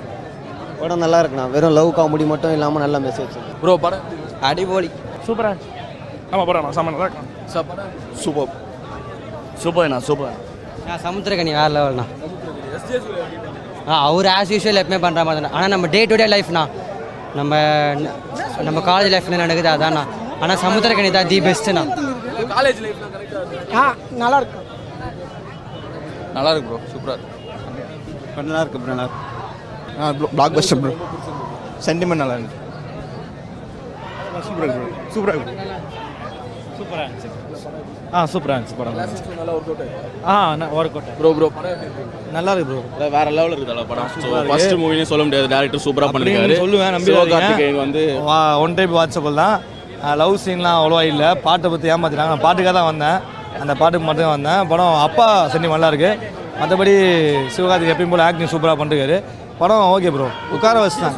படம் 0.80 1.02
நல்லா 1.04 1.18
இருக்குண்ணா. 1.22 1.44
வெறும் 1.54 1.74
லவ் 1.78 1.90
காமெடி 1.98 2.24
மட்டும் 2.30 2.54
இல்லாமல் 2.56 2.82
நல்ல 2.84 2.98
மெசேஜ் 3.04 3.34
ப்ரோ 3.60 3.74
படம் 3.84 4.04
அடிபோலி 4.48 4.88
சூப்பராக 5.26 5.56
ஆமாம் 6.32 6.48
படம் 6.50 6.72
செம்ம 6.78 6.92
நல்லா 6.94 7.08
இருக்கும் 7.08 7.28
சூப்பர் 8.24 8.50
சூப்பர்ண்ணா 9.62 10.00
சூப்பர் 10.08 10.34
சமுத்திரகனி 11.04 11.52
வேறு 11.58 11.72
லெவல்ண்ணா 11.76 12.04
ஆ 13.88 13.98
அவர் 14.08 14.28
ஆஸ் 14.34 14.52
யூஷுவல் 14.54 14.80
எப்பவுமே 14.82 15.00
பண்ணுற 15.04 15.22
மாதிரி 15.28 15.42
தான் 15.44 15.54
ஆனால் 15.56 15.72
நம்ம 15.74 15.86
டே 15.94 16.00
டு 16.10 16.16
டே 16.20 16.26
லைஃப்னா 16.34 16.62
நம்ம 17.38 17.52
நம்ம 18.66 18.80
காலேஜ் 18.88 19.12
லைஃப்ல 19.14 19.40
நடக்குது 19.42 19.70
அதான்ண்ணா 19.74 20.02
ஆனால் 20.42 20.60
சமுத்திரகனி 20.64 21.10
தான் 21.16 21.30
தி 21.32 21.38
பெஸ்ட்டுண்ணா 21.46 21.84
காலேஜ் 22.54 22.80
லைஃப்ல 22.86 23.06
கரெக்டாக 23.14 23.76
ஆ 23.80 23.84
நல்லா 24.22 24.38
இருக்கும் 24.40 24.58
நல்லா 26.36 26.50
இருக்கு 26.52 26.68
ப்ரோ 26.70 26.80
சூப்பராக 26.92 27.16
இருக்கு. 27.18 27.38
நல்லா 28.40 28.60
இருக்கு 28.62 28.80
ப்ரோ 28.82 28.94
நல்லா 28.94 29.06
a 29.98 30.12
black 30.34 30.56
Bastar 30.58 30.80
bro 30.82 30.92
sentiment 31.88 32.22
நல்லா 32.24 32.36
இருக்கு 32.38 32.58
சூப்பராக 34.46 34.70
இருக்கு 34.72 35.10
சூப்பராக 35.14 35.38
இருக்கு 35.38 35.56
சூப்பராக 36.78 37.04
இருந்துச்சு. 37.04 37.28
ஆ 38.14 38.20
சூப்பராக 38.32 38.54
இருந்துச்சு 38.56 38.76
படம். 38.78 38.96
நல்லா 39.40 39.52
ஒர்க் 39.56 39.68
அவுட் 39.72 39.82
ஆ 40.32 40.36
ஒர்க் 40.78 40.96
அவுட் 40.98 41.10
ப்ரோ 41.18 41.30
ப்ரோ 41.36 41.48
நல்லா 42.36 42.52
இருக்கு 42.54 42.68
ப்ரோ 42.70 43.08
வேற 43.16 43.26
லெவலில் 43.38 43.56
இருக்குது 43.56 43.86
படம். 43.92 44.08
ஃபர்ஸ்ட் 44.50 44.74
மூவினே 44.82 45.06
சொல்ல 45.12 45.24
முடியாது. 45.26 45.48
டேரக்டர் 45.54 45.84
சூப்பராக 45.86 46.12
பண்ணிருக்காரு. 46.14 46.56
சொல்லுவேன் 46.64 46.94
நம்பி 46.96 47.10
சிவகார்த்திகேயன் 47.12 47.82
வந்து 47.84 48.02
ஒன் 48.64 48.76
டைப் 48.78 48.96
வாட்சபிள் 48.98 49.40
தான். 49.42 49.56
லவ் 50.22 50.40
சீன்லாம் 50.44 50.78
அவ்வளோவா 50.80 51.02
இல்லை. 51.12 51.28
பாட்டை 51.46 51.66
பற்றி 51.72 51.92
ஏமாத்திட்டாங்க. 51.94 52.32
நான் 52.34 52.46
பாட்டுக்காக 52.46 52.74
தான் 52.78 52.90
வந்தேன். 52.92 53.18
அந்த 53.62 53.74
பாட்டுக்கு 53.80 54.06
மட்டும் 54.06 54.26
தான் 54.26 54.36
வந்தேன். 54.36 54.62
படம் 54.72 54.96
அப்பா 55.06 55.26
சென்டி 55.52 55.74
நல்லா 55.74 55.90
இருக்கு. 55.92 56.10
மற்றபடி 56.60 56.94
சிவகார்த்திக் 57.56 57.92
எப்பயும் 57.94 58.12
போல் 58.14 58.26
ஆக்டிங் 58.26 58.52
சூப்பராக 58.54 58.78
பண்ணிருக்காரு. 58.80 59.18
படம் 59.60 59.84
ஓகே 59.94 60.10
ப்ரோ 60.14 60.28
உட்கார 60.56 60.76
வச்சுதான். 60.84 61.16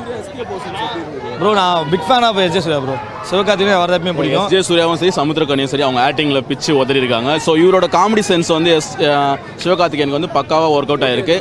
ப்ரோ 1.40 1.50
நான் 1.60 1.88
big 1.92 2.06
fan 2.08 2.26
of 2.28 2.38
S 2.44 2.56
Suryah 2.64 2.78
bro 2.84 2.96
சிவகார்த்திகே 3.28 3.76
வரதப்பமே 3.82 4.12
பிடிக்கும். 4.18 4.46
எஸ்ஜே 4.48 4.60
சூர்யாவும் 4.68 4.98
சரி 5.00 5.12
சமுத்திரக்கனியும் 5.20 5.72
சரி 5.72 5.84
அவங்க 5.86 6.00
ஆக்டிங்கில் 6.08 6.46
பிச்சு 6.50 6.70
உதறி 6.82 7.00
இருக்காங்க. 7.02 7.30
ஸோ 7.46 7.50
இவரோட 7.62 7.86
காமெடி 7.96 8.22
சென்ஸ் 8.30 8.50
வந்து 8.56 8.72
எஸ் 8.78 8.90
சிவகார்த்திகேயனுக்கு 9.62 10.18
வந்து 10.20 10.32
பக்காவாக 10.38 10.74
ஒர்க் 10.76 10.92
அவுட் 10.94 11.06
ஆயிருக்கு. 11.08 11.36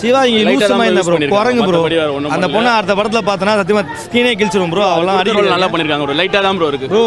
சிவா 0.00 0.20
இங்க 0.28 0.42
Light 0.48 0.50
ஆ 0.50 0.58
லூசு 0.58 0.68
தான் 0.72 0.80
மைண்ட் 0.80 1.00
ப்ரோ. 1.06 1.16
குரங்கு 1.34 1.62
ப்ரோ 1.68 1.80
அந்த. 2.36 2.46
பொண்ணு 2.54 2.70
அடுத்த 2.76 2.92
படத்துல 2.98 3.20
பார்த்தனா 3.28 3.56
சத்தியமா 3.60 3.82
ஸ்கிரீனே 4.04 4.30
கிழிச்சிரும் 4.40 4.72
ப்ரோ 4.74 4.84
roll 4.98 5.10
அடிக்க 5.22 5.42
நல்லா 5.54 5.68
பண்ணிருக்காங்க 5.72 6.04
ப்ரோ 6.06 6.16
லைட்டா 6.20 6.40
தான் 6.46 6.58
ப்ரோ 6.60 6.68
இருக்கு. 6.72 6.88
ப்ரோ 6.92 7.02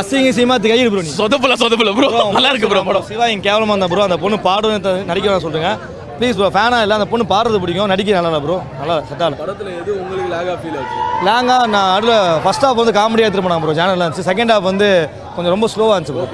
அசிங்க 0.00 0.30
சீமாத்து 0.38 0.70
கையில் 0.72 0.92
ப்ரோ 0.94 1.02
சொதப்புல 1.20 1.56
சொதப்புல 1.64 1.92
ப்ரோ 1.98 2.08
நல்லா 2.36 2.52
இருக்கு 2.52 2.70
ப்ரோ 2.72 2.82
படம். 2.90 3.06
சிவா 3.10 3.26
இங்க 3.34 3.44
கேவலமா 3.48 3.74
இருந்தா 3.74 3.90
ப்ரோ 3.94 4.06
அந்த 4.08 4.18
பொண்ணு 4.24 4.38
பாடும் 4.48 4.76
நடிக்க 5.10 5.26
வேணாம் 5.28 5.46
சொல்லுங்க 5.48 5.70
ப்ளீஸ் 6.20 6.36
ப்ரோ 6.38 6.48
ஃபேனா 6.54 6.78
இல்லை 6.84 6.94
அந்த 6.98 7.06
பொண்ணு 7.10 7.24
பாடுறது 7.32 7.58
பிடிக்கும். 7.62 7.90
நடிக்க 7.92 8.16
நல்லா 8.16 8.40
ப்ரோ 8.44 8.56
நல்லா 8.80 8.96
செட்டால 9.10 9.36
படத்தில் 9.42 9.70
எது 9.80 9.90
உங்களுக்கு 10.00 10.30
லேகா 10.34 10.54
ஃபீல் 10.62 10.76
ஆச்சு? 10.80 10.98
லாங்கா 11.28 11.56
நான் 11.74 11.92
அதில் 11.96 12.14
ஃபர்ஸ்ட் 12.44 12.64
ஹாஃப் 12.66 12.80
வந்து 12.80 12.94
காமெடியாக 12.98 13.26
எடுத்துட்டு 13.28 13.46
போனாங்க 13.46 13.64
ப்ரோ 13.64 13.76
சேனலில் 13.78 14.04
இருந்துச்சு. 14.04 14.26
செகண்ட் 14.30 14.52
ஹாஃப் 14.54 14.68
வந்து 14.70 14.88
கொஞ்சம் 15.36 15.54
ரொம்ப 15.54 15.68
ஸ்லோவாக 15.74 15.96
இருந்துச்சு 15.96 16.16
ப்ரோ 16.18 16.26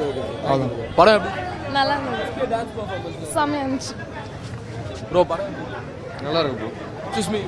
அவ்வளோதான் 0.49 0.73
படம் 0.99 1.29
நல்லா 1.77 1.95
இருந்துச்சு 1.99 3.33
செம்மையா 3.37 3.63
இருந்துச்சு. 3.67 3.95
ப்ரோ 5.11 5.23
படம் 5.33 5.53
நல்லா 6.27 6.41
இருக்கு 6.43 6.59
ப்ரோ 6.63 6.71
சுஷ்மி 7.17 7.41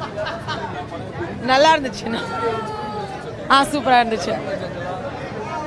நல்லா 1.53 1.71
இருந்துச்சுண்ணா 1.77 2.21
ஆ 3.55 3.59
சூப்பராக 3.73 4.01
இருந்துச்சு. 4.03 4.33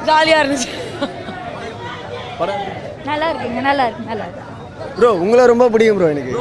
ஜாலியாக 0.08 0.42
இருந்துச்சு. 0.44 0.72
படம் 2.40 2.64
நல்லா 3.10 3.28
இருக்குங்க 3.32 3.62
நல்லா 3.70 3.86
இருக்கு 3.88 4.06
நல்லா 4.12 4.26
இருக்கு. 4.28 4.48
ப்ரோ 4.98 5.10
உங்களை 5.24 5.44
ரொம்ப 5.52 5.66
பிடிக்கும் 5.74 6.00
ப்ரோ 6.00 6.10
எனக்கு. 6.16 6.34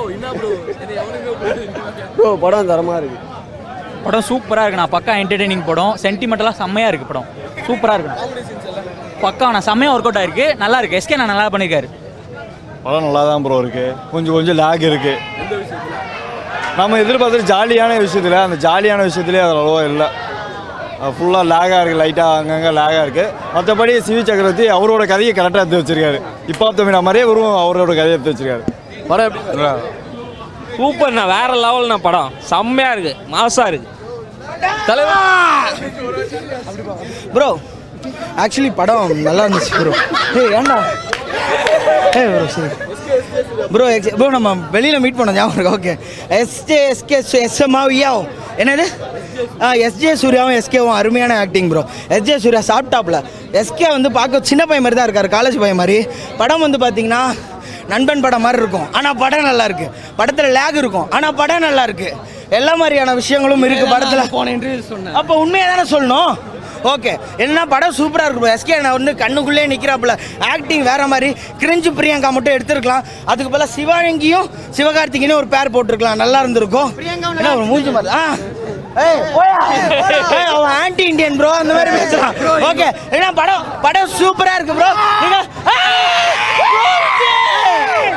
ப்ரோ 2.17 2.31
படம் 2.45 2.71
தரமாக 2.73 2.99
இருக்கு. 3.01 3.19
படம் 4.05 4.27
சூப்பராக 4.31 4.65
இருக்குண்ணா 4.67 4.91
பக்கா 4.97 5.15
என்டர்டெய்னிங் 5.23 5.65
படம். 5.71 5.95
சென்டிமெண்டலாக 6.05 6.57
செம்மையாக 6.63 6.91
இருக்குது 6.91 7.11
படம். 7.13 7.29
சூப்பராக 7.67 7.97
இருக்குண்ணா 7.97 8.19
பக்கா 9.25 9.51
நான் 9.57 9.67
செம்மையாக 9.71 9.95
ஒர்க் 9.97 10.09
அவுட் 10.09 10.21
ஆயிருக்கு. 10.23 10.47
நல்லா 10.63 10.79
இருக்கு. 10.81 10.99
எஸ்கே 11.01 11.19
நான் 11.21 11.33
நல்லா 11.33 11.47
பண்ணியிருக்காரு 11.55 11.89
படம் 12.85 13.07
நல்லா 13.07 13.23
தான் 13.31 13.43
ப்ரோ 13.47 13.57
இருக்கு. 13.63 13.87
கொஞ்சம் 14.13 14.37
கொஞ்சம் 14.37 14.59
லேக் 14.63 14.85
இருக்கு. 14.91 15.15
நம்ம 16.79 16.99
எதிர்பார்த்துட்டு 17.05 17.51
ஜாலியான 17.55 17.93
விஷயத்தில் 18.05 18.37
அந்த 18.47 18.59
ஜாலியான 18.67 19.05
விஷயத்துலேயே 19.09 19.45
அது 19.47 19.55
அவ்வளோவா 19.57 19.83
இல்லை. 19.91 20.09
ஃபுல்லாக 21.17 21.45
லேகாக 21.53 21.79
இருக்குது 21.83 22.01
லைட்டாக 22.03 22.39
அங்கங்கே 22.41 22.73
லேகாக 22.81 23.05
இருக்குது 23.07 23.33
மற்றபடி 23.55 23.93
சிவி 24.09 24.23
சக்கரவர்த்தி 24.29 24.67
அவரோட 24.77 25.03
கதையை 25.13 25.33
கரெக்டாக 25.39 25.63
எடுத்து 25.65 25.81
வச்சிருக்காரு. 25.81 26.19
இப்போ 26.53 26.67
தமிழா 26.81 27.01
மாதிரியே 27.07 27.25
இவரும் 27.29 27.57
அவரோட 27.65 27.93
கதையை 28.01 28.17
எடுத்து 28.17 28.33
வச்சிருக்காரு. 28.33 28.65
படம் 29.11 29.39
சூப்பர்ண்ணா 30.77 31.25
வேற 31.37 31.51
லெவல்ண்ணா 31.65 31.97
படம். 32.09 32.31
செம்மையா 32.51 32.91
இருக்கு 32.97 33.15
மாசா 33.35 33.65
இருக்கு. 33.73 33.89
ப்ரோ 37.35 37.49
ஆக்சுவலி 38.43 38.71
படம் 38.81 39.11
நல்லா 39.29 39.43
இருந்துச்சு 39.47 39.73
ப்ரோ 39.81 39.93
ஏய் 40.41 40.53
ஏண்டா 40.59 40.79
ஏய் 42.19 42.31
ப்ரோ 42.33 42.47
சரி 42.55 42.71
ப்ரோ 43.75 43.87
ப்ரோ 44.19 44.29
நம்ம 44.37 44.51
வெளியில் 44.75 45.03
மீட் 45.05 45.19
பண்ணோம் 45.19 45.39
ஞாபகம் 45.39 45.73
ஓகே 45.77 45.95
எஸ்ஜே 46.41 46.79
எஸ்கே 46.93 47.19
எஸ்எம்ஆவியாவும் 47.47 48.29
என்னது? 48.63 48.85
ஆ 49.65 49.69
எஸ்ஜே 49.87 50.13
சூர்யாவும் 50.23 50.57
எஸ்கேவும் 50.61 50.97
அருமையான 51.01 51.37
ஆக்டிங் 51.45 51.69
ப்ரோ 51.73 51.83
எஸ்ஜே 52.17 52.37
சூர்யா 52.45 52.63
சாப்பிட்டாப்ல 52.71 53.19
எஸ்கே 53.61 53.87
வந்து 53.97 54.09
பார்க்க 54.19 54.49
சின்ன 54.51 54.63
பையன் 54.71 54.85
மாதிரி 54.85 54.99
தான் 54.99 55.09
இருக்கார் 55.09 55.29
காலேஜ் 55.37 55.57
பையன் 55.63 55.81
மாதிரி. 55.83 55.97
படம் 56.41 56.65
வந்து 56.67 56.81
பார்த்தீங்கன்னா 56.85 57.23
நண்பன் 57.93 58.25
படம் 58.25 58.45
மாதிரி 58.47 58.61
இருக்கும். 58.63 58.89
ஆனால் 58.99 59.17
படம் 59.23 59.49
நல்லா 59.51 59.65
இருக்கு. 59.69 59.87
படத்தில் 60.19 60.55
லேக் 60.59 60.79
இருக்கும். 60.83 61.09
ஆனால் 61.17 61.35
படம் 61.41 61.65
நல்லா 61.69 61.85
இருக்கு. 61.89 62.11
எல்லா 62.59 62.73
மாதிரியான 62.81 63.15
விஷயங்களும் 63.21 63.65
இருக்கு 63.69 63.87
படத்தில். 63.95 64.31
போன 64.37 64.53
இன்டர்வியூ 64.57 64.85
சொன்னேன். 64.93 65.17
அப்போ 65.21 65.35
உண்மையை 65.45 65.67
தானே 65.73 65.85
சொல்லணும்? 65.95 66.31
ஓகே. 66.85 67.19
என்ன 67.37 67.67
படம் 67.67 67.95
சூப்பராக 67.95 68.25
இருக்கும் 68.25 68.51
எஸ்கே 68.51 68.81
நான் 68.81 68.93
வந்து 68.93 69.13
கண்ணுக்குள்ளே 69.13 69.57
நிற்கிறாப்புல 69.57 70.19
ஆக்டிங் 70.39 70.83
வேற 70.83 71.07
மாதிரி. 71.07 71.31
கிரிஞ்சு 71.59 71.91
பிரியங்கா 71.91 72.31
மட்டும் 72.31 72.55
எடுத்திருக்கலாம். 72.55 73.03
அதுக்கு 73.25 73.51
பதிலாக 73.51 73.71
சிவானங்கியும் 73.77 74.51
சிவகார்த்திகேயனும் 74.77 75.35
ஒரு 75.35 75.49
பேர் 75.49 75.71
போட்டிருக்கலாம். 75.71 76.15
நல்லா 76.15 76.39
இருந்திருக்கும். 76.39 76.99
என்ன 77.37 77.55
ஒரு 77.55 77.65
மூஞ்சி 77.65 77.91
மாதிரி? 77.91 78.15
ஆ. 78.15 78.25
அவன் 80.55 80.71
ஆன்டி 80.71 81.05
இந்தியன் 81.05 81.37
ப்ரோ 81.37 81.51
அந்த 81.57 81.75
மாதிரி 81.75 81.97
பேசுறான். 81.97 82.35
ஓகே. 82.71 82.87
என்ன 83.11 83.33
படம் 83.33 83.81
படம் 83.83 84.11
சூப்பரா 84.11 84.55
இருக்கு 84.55 84.75
ப்ரோ 84.75 84.91
நீங்க 85.21 85.45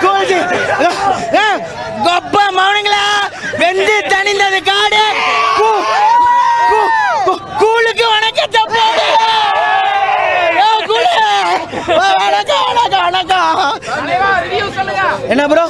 கோல்ஜி. 0.01 0.37
கொப்பா 2.05 2.43
மௌனங்களா? 2.57 3.03
வெந்து 3.57 4.03
தணிந்தது 4.07 4.59
காடு 4.63 5.03
கூ- 5.57 5.83
கூ- 6.69 6.89
கூ- 7.25 7.41
கூழுக்கு 7.59 8.05
வணக்கத்தை 8.09 8.61
போடு 8.65 9.05
ஏ, 10.57 10.85
கூழு. 10.85 11.95
வா, 11.95 12.13
வணக்கம் 12.17 12.65
வணக்கம் 12.65 13.03
வணக்கம் 13.03 13.81
என்ன 15.43 15.53
ப்ரோ 15.53 15.63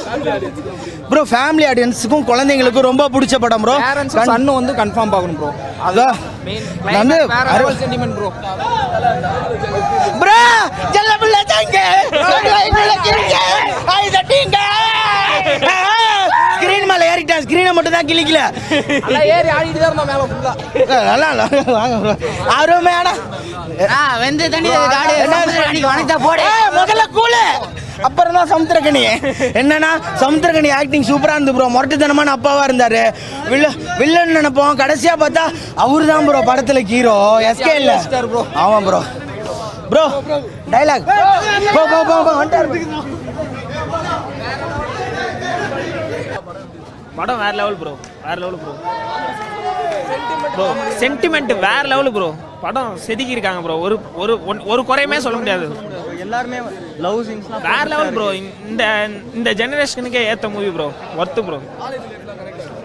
ப்ரோ 1.10 1.22
ஃபேமிலி 1.30 1.64
ஆடியன்ஸுக்கும் 1.68 2.26
குழந்தைங்களுக்கும் 2.28 2.86
ரொம்ப 2.86 3.04
பிடிச்ச 3.14 3.34
படம் 3.44 3.62
ப்ரோ 3.64 3.74
சன்னு 4.26 4.52
வந்து 4.58 4.72
கன்ஃபார்ம் 4.80 5.12
பார்க்கணும் 5.14 5.38
ப்ரோ 5.40 5.50
அதான் 5.88 6.14
வந்து 6.96 7.16
அறுபது 7.52 7.76
சென்டிமெண்ட் 7.82 8.16
ப்ரோ 8.18 8.30
ப்ரோ 10.22 10.38
செல்ல 10.94 11.12
பிள்ளை 11.22 11.40
தாங்க. 11.52 11.78
ஸ்கிரீன் 16.56 16.86
மேல 16.90 17.04
ஏறிட்டேன் 17.12 17.42
ஸ்கிரீனை 17.44 17.72
மட்டும் 17.76 17.94
தான் 17.94 18.08
கிளிக்கல 18.10 18.40
ஏறி 19.32 19.50
ஆடிட்டு 19.54 19.80
தான் 19.80 19.90
இருந்தோம் 19.90 20.10
மேலே 20.10 20.24
நல்லா 21.08 21.28
இல்ல 21.32 21.44
வாங்க 21.76 21.96
ப்ரோ 22.02 22.14
அருமையான 22.56 23.08
வெந்து 24.22 24.44
தண்ணி 24.54 24.68
காடு 24.92 25.14
வணக்கத்தை 25.84 26.18
போடு. 26.24 26.44
முதல்ல 26.76 27.04
கூலு. 27.16 27.42
அப்புறம் 28.02 28.34
தான் 28.34 28.50
சமுத்திரக்கனி. 28.50 29.02
என்னன்னா 29.54 29.90
சமுத்திரக்கனி 30.20 30.70
ஆக்டிங் 30.72 31.08
சூப்பரா 31.08 31.34
இருந்து 31.34 31.54
ப்ரோ 31.54 31.66
முரட்டுத்தனமான 31.70 32.34
அப்பாவா 32.36 32.62
இருந்தாரு. 32.64 33.02
வில்ல 33.48 33.68
வில்லன் 33.98 34.36
நினைப்போம். 34.36 34.78
கடைசியா 34.80 35.14
பார்த்தா 35.18 35.44
அவரு 35.76 36.06
தான் 36.06 36.26
ப்ரோ 36.26 36.40
படத்துல 36.44 36.82
ஹீரோ 36.86 37.16
எஸ்கே 37.50 37.74
இல்ல. 37.74 37.94
ப்ரோ 38.26 38.42
ஆமா 38.56 38.78
ப்ரோ 38.86 39.02
ப்ரோ 39.90 40.04
டைலாக் 40.70 41.08
போ 41.72 41.82
போ 41.86 41.98
போ 42.04 42.16
போ 42.20 42.32
படம் 47.16 47.40
வேற 47.40 47.52
லெவல் 47.54 47.76
ப்ரோ 47.76 47.92
வேற 48.24 48.36
லெவல் 48.36 48.56
ப்ரோ 48.58 48.72
ப்ரோ 50.54 50.66
சென்டிமெண்ட் 51.00 51.52
வேற 51.60 51.82
லெவல் 51.86 52.10
ப்ரோ 52.12 52.28
படம் 52.60 52.90
செதுக்கி 52.98 53.30
இருக்காங்க 53.30 53.60
ப்ரோ 53.62 53.76
ஒரு 53.80 53.96
ஒரு 54.14 54.34
ஒன்- 54.46 54.64
ஒரு 54.66 54.82
குறையுமே 54.84 55.18
சொல்ல 55.20 55.36
முடியாது. 55.36 55.66
எல்லாருமே 56.24 56.58
லவ் 57.04 57.20
சீன்ஸ்லாம் 57.28 57.64
வேற 57.66 57.84
லெவல் 57.92 58.12
ப்ரோ 58.16 58.28
இந்த 58.70 58.84
இந்த 59.34 59.50
ஜெனரேஷனுக்கே 59.60 60.22
ஏத்த 60.32 60.48
மூவி 60.50 60.70
ப்ரோ 60.76 60.88
ஒர்த்து 61.18 61.42
ப்ரோ 61.46 61.58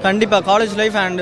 கண்டிப்பாக 0.03 0.41
காலேஜ் 0.49 0.73
லைஃப் 0.75 0.97
அண்ட் 1.01 1.21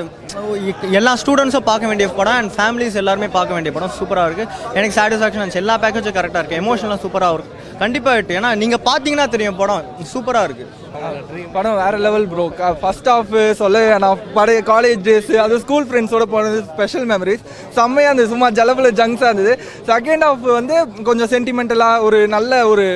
எல்லா 0.92 1.12
ஸ்டூடெண்ட்ஸும் 1.22 1.66
பார்க்க 1.68 1.90
வேண்டிய 1.90 2.06
படம் 2.18 2.38
அண்ட் 2.40 2.52
ஃபேமிலிஸ் 2.56 2.98
எல்லாருமே 3.02 3.28
பார்க்க 3.36 3.56
வேண்டிய 3.56 3.72
படம் 3.74 3.94
சூப்பராக 3.98 4.28
இருக்குது 4.28 4.50
எனக்கு 4.74 4.96
சாட்டிஸ்ஃபேக்ஷன் 4.98 5.60
எல்லா 5.62 5.76
பேக்கேஜும் 5.84 6.16
கரெக்டாக 6.18 6.42
இருக்குது 6.42 6.60
எமோஷனலாம் 6.62 7.02
சூப்பராக 7.04 7.36
இருக்கும் 7.36 7.57
கண்டிப்பாக 7.80 8.16
இருக்கு 8.16 8.36
ஏன்னா 8.38 8.50
நீங்கள் 8.62 8.82
பார்த்தீங்கன்னா 8.88 9.26
தெரியும் 9.34 9.58
படம் 9.60 9.84
சூப்பராக 10.12 10.46
இருக்குது 10.48 11.44
படம் 11.56 11.78
வேற 11.80 11.94
லெவல் 12.04 12.26
ப்ரோ 12.30 12.44
ஃபர்ஸ்ட் 12.82 13.08
ஆஃப் 13.14 13.34
சொல்ல 13.60 13.82
நான் 14.04 14.22
பழைய 14.36 14.60
காலேஜ் 14.70 15.02
டேஸ் 15.08 15.30
அது 15.44 15.60
ஸ்கூல் 15.64 15.86
ஃப்ரெண்ட்ஸோட 15.88 16.24
போனது 16.34 16.58
ஸ்பெஷல் 16.70 17.06
மெமரிஸ் 17.12 17.44
செம்மையாக 17.78 18.10
இருந்தது. 18.10 18.32
சும்மா 18.34 18.48
ஜலபில் 18.58 18.90
ஜங்ஸாக 19.00 19.30
இருந்தது. 19.32 19.54
செகண்ட் 19.90 20.24
ஆஃப் 20.30 20.44
வந்து 20.58 20.76
கொஞ்சம் 21.08 21.30
சென்டிமெண்டலாக 21.34 22.06
ஒரு 22.08 22.20
நல்ல 22.36 22.60
ஒரு 22.72 22.86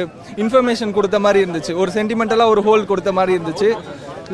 இன்ஃபர்மேஷன் 0.45 0.97
கொடுத்த 0.99 1.21
மாதிரி 1.27 1.41
இருந்துச்சு. 1.45 1.75
ஒரு 1.83 1.93
சென்டிமெண்டலாக 1.99 2.55
ஒரு 2.55 2.63
ஹோல் 2.69 2.91
கொடுத்த 2.93 3.13
மாதிரி 3.19 3.37
இருந்துச்சு. 3.39 3.71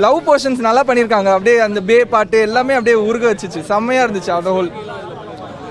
லவ் 0.05 0.19
போர்ஷன்ஸ் 0.27 0.67
நல்லா 0.69 0.83
பண்ணியிருக்காங்க 0.89 1.31
அப்படியே 1.37 1.59
அந்த 1.69 1.81
பே 1.91 1.99
பாட்டு 2.15 2.39
எல்லாமே 2.49 2.77
அப்படியே 2.79 2.99
உருக 3.09 3.25
வச்சுச்சு. 3.33 3.61
செம்மையாக 3.73 4.07
இருந்துச்சு 4.07 4.33
அந்த 4.39 4.51
ஹோல் 4.57 4.71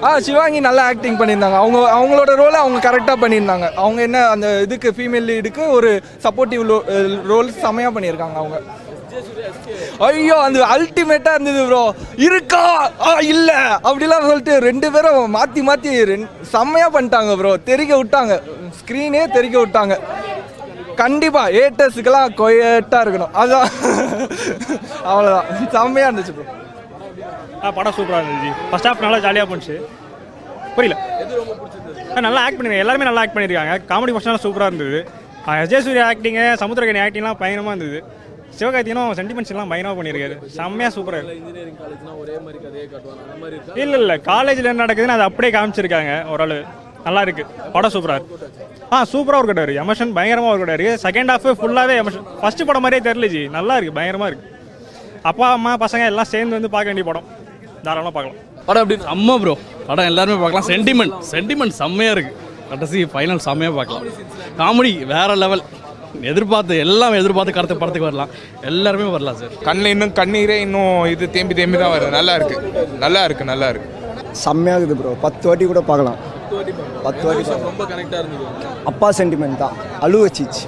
ஆ 0.04 0.20
சிவாங்கி 0.20 0.60
நல்லா 0.60 0.86
ஆக்டிங் 0.86 1.18
பண்ணியிருந்தாங்க. 1.18 1.56
அவங்க 1.56 1.80
அவங்களோட 1.80 2.28
ரோலை 2.28 2.58
அவங்க 2.58 2.90
கரெக்டாக 2.90 3.16
பண்ணியிருந்தாங்க. 3.22 3.72
அவங்க 3.74 4.02
என்ன 4.02 4.28
அந்த 4.28 4.62
இதுக்கு 4.62 4.94
ஃபீமேல் 4.98 5.28
லீடுக்கு 5.30 5.70
ஒரு 5.70 6.02
சப்போர்ட்டிவ் 6.24 7.24
ரோல் 7.28 7.52
செமையாக 7.62 7.94
பண்ணியிருக்காங்க 7.96 8.34
அவங்க. 8.34 8.62
ஐயோ 10.00 10.36
அந்த 10.40 10.60
அல்டிமேட்டா 10.60 11.30
இருந்தது 11.30 11.66
ப்ரோ 11.66 11.94
இருக்கா? 12.16 12.92
ஆ 13.02 13.20
இல்ல. 13.20 13.80
அப்படிலாம் 13.84 14.22
சொல்லிட்டு 14.22 14.60
ரெண்டு 14.60 14.92
பேரும் 14.92 15.36
மாத்தி 15.36 15.58
மாத்தி 15.58 15.90
ரெண்- 16.04 16.28
செம்மையா 16.42 16.90
பண்ணிட்டாங்க 16.90 17.38
ப்ரோ 17.38 17.58
தெரிக்க 17.58 18.04
விட்டாங்க. 18.04 18.42
ஸ்க்ரீனே 18.80 19.32
தெரிக்க 19.32 19.60
விட்டாங்க. 19.60 20.00
கண்டிப்பா 20.96 21.48
ஏட்டர்ஸுக்கெல்லாம் 21.48 22.30
கொயட்டா 22.38 23.00
இருக்கணும். 23.06 23.30
அதான். 23.36 23.68
அவ்வளோதான் 25.06 25.70
செம்மையா 25.72 26.10
இருந்துச்சு 26.10 26.34
ப்ரோ 26.38 26.67
ஆ 27.64 27.72
படம் 27.78 27.96
சூப்பராக 27.98 28.24
இருந்துச்சு. 28.24 28.52
ஃபர்ஸ்ட் 28.70 28.88
ஹாஃப் 28.88 29.04
நல்லா 29.06 29.20
ஜாலியாக 29.26 29.48
போணுச்சு. 29.50 29.76
புரியல. 30.76 30.98
நல்லா 32.26 32.42
ஆக்ட் 32.46 32.60
பண்ணிருக்காங்க. 32.60 32.86
எல்லாருமே 32.86 33.06
நல்லா 33.10 33.22
ஆக்ட் 33.24 33.36
பண்ணியிருக்காங்க 33.38 33.76
காமெடி 33.92 34.14
ஃபர்ஸ்ட்லாம் 34.16 34.44
சூப்பராக 34.46 34.72
இருந்தது. 34.72 35.00
அஜய் 35.52 35.86
சூர்யா 35.88 36.06
ஆக்டிங்கு 36.12 36.46
சமுத்திரகனி 36.62 37.02
ஆக்டிங்லாம் 37.06 37.42
பயங்கரமாக 37.42 37.76
இருந்தது. 37.76 38.00
சிவகார்த்திகனும் 38.58 39.16
சென்டிமெண்ட்ஸ் 39.20 39.52
எல்லாம் 39.54 39.70
பயங்கரமாக 39.72 39.98
பண்ணியிருக்காரு 39.98 40.36
செம்மையாக 40.58 40.92
சூப்பராக 40.98 41.20
இருக்கு. 41.22 42.12
ஒரே 42.22 42.36
இல்லை 43.84 44.00
இல்லை. 44.00 44.16
காலேஜில் 44.22 44.70
என்ன 44.72 44.86
நடக்குதுன்னு 44.86 45.16
அதை 45.16 45.26
அப்படியே 45.30 45.54
காமிச்சிருக்காங்க 45.58 46.14
ஓரளவு. 46.34 46.64
நல்லா 47.06 47.22
இருக்கு. 47.26 47.46
படம் 47.74 47.94
சூப்பராக 47.96 48.18
இருக்கு. 48.20 48.48
ஆ 48.94 49.04
சூப்பராக 49.14 49.40
ஒர்க் 49.42 49.54
அவுட் 49.54 49.74
எமோஷன் 49.84 50.14
பயங்கரமாக 50.18 50.52
ஒர்க் 50.54 50.64
அவுட் 50.64 50.80
இருக்கு. 50.80 51.10
செகண்ட் 51.10 51.32
ஹாஃப் 51.34 51.60
ஃபுல்லாகவே 51.62 51.96
எமோஷன் 52.04 52.26
ஃபர்ஸ்ட் 52.42 52.66
படம் 52.66 52.86
மாதிரியே 52.86 53.28
ஜி. 53.36 53.48
நல்லா 53.58 53.76
இருக்கு. 53.78 53.98
பயங்கரமாக 54.00 54.32
இருக்கு. 54.32 54.56
அப்பா 55.30 55.52
அம்மா 55.52 55.72
பசங்க 55.86 56.06
எல்லாம் 56.12 56.32
சேர்ந்து 56.34 56.58
வந்து 56.58 56.70
பார்க்க 56.76 56.92
வேண்டிய 56.92 57.08
படம். 57.12 57.28
தாராளமாக 57.86 58.14
பார்க்கலாம். 58.18 58.44
படம் 58.68 58.84
எப்படி 58.84 58.98
செம்ம 59.08 59.38
ப்ரோ 59.42 59.56
படம் 59.90 60.08
எல்லாருமே 60.12 60.38
பார்க்கலாம். 60.44 60.68
சென்டிமெண்ட் 60.72 61.16
சென்டிமெண்ட் 61.34 61.76
செம்மையாக 61.82 62.16
இருக்கு. 62.16 62.34
கடைசி 62.72 63.02
ஃபைனல் 63.12 63.42
செம்மையாக 63.48 63.76
பார்க்கலாம். 63.80 64.06
காமெடி 64.62 64.94
வேற 65.14 65.36
லெவல் 65.44 65.64
எதிர்பார்த்து 66.32 66.74
எல்லாம் 66.86 67.16
எதிர்பார்த்து 67.20 67.56
கடத்த 67.58 67.76
படத்துக்கு 67.82 68.10
வரலாம். 68.10 68.32
எல்லாருமே 68.70 69.08
வரலாம் 69.16 69.38
சார் 69.42 69.54
கண்ணில் 69.68 69.92
இன்னும் 69.96 70.14
கண்ணீரே 70.20 70.58
இன்னும் 70.66 70.96
இது 71.14 71.26
தேம்பி 71.36 71.58
தேம்பி 71.60 71.78
தான் 71.84 71.94
வருது. 71.94 72.12
நல்லா 72.18 72.34
இருக்கு. 72.40 72.58
நல்லா 73.04 73.22
இருக்கு 73.28 73.46
நல்லா 73.52 73.68
இருக்கு. 73.74 73.90
செம்மையாகுது 74.46 74.96
ப்ரோ 75.02 75.14
பத்து 75.26 75.46
வாட்டி 75.50 75.68
கூட 75.72 75.82
பார்க்கலாம். 75.92 76.18
பத்து 77.06 77.24
வாட்டி. 77.28 77.44
ரொம்ப 77.70 77.84
கனெக்டாக 77.92 78.20
இருந்தது. 78.24 78.48
அப்பா 78.92 79.08
சென்டிமெண்ட் 79.20 79.62
தான். 79.64 79.76
அழு 80.06 80.20
வச்சிச்சு. 80.26 80.66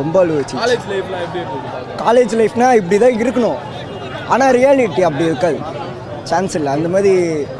ரொம்ப 0.00 0.16
அழு 0.22 0.32
வச்சிச்சு. 0.38 0.60
காலேஜ் 0.62 0.86
லைஃப்லாம் 0.92 1.22
எப்படி 1.26 1.40
இருந்தது? 1.42 1.98
காலேஜ் 2.04 2.34
லைஃப்னா 2.40 2.68
இப்படி 2.80 2.98
தான் 3.04 3.18
இருக்கணும். 3.22 3.58
ஆனால் 4.34 4.52
ரியாலிட்டி 4.58 5.02
அப்படி 5.08 5.24
இருக்காது. 5.30 5.58
சான்ஸ் 6.30 6.56
இல்லை. 6.58 6.70
அந்த 6.76 6.88
மாதிரி 6.94 7.12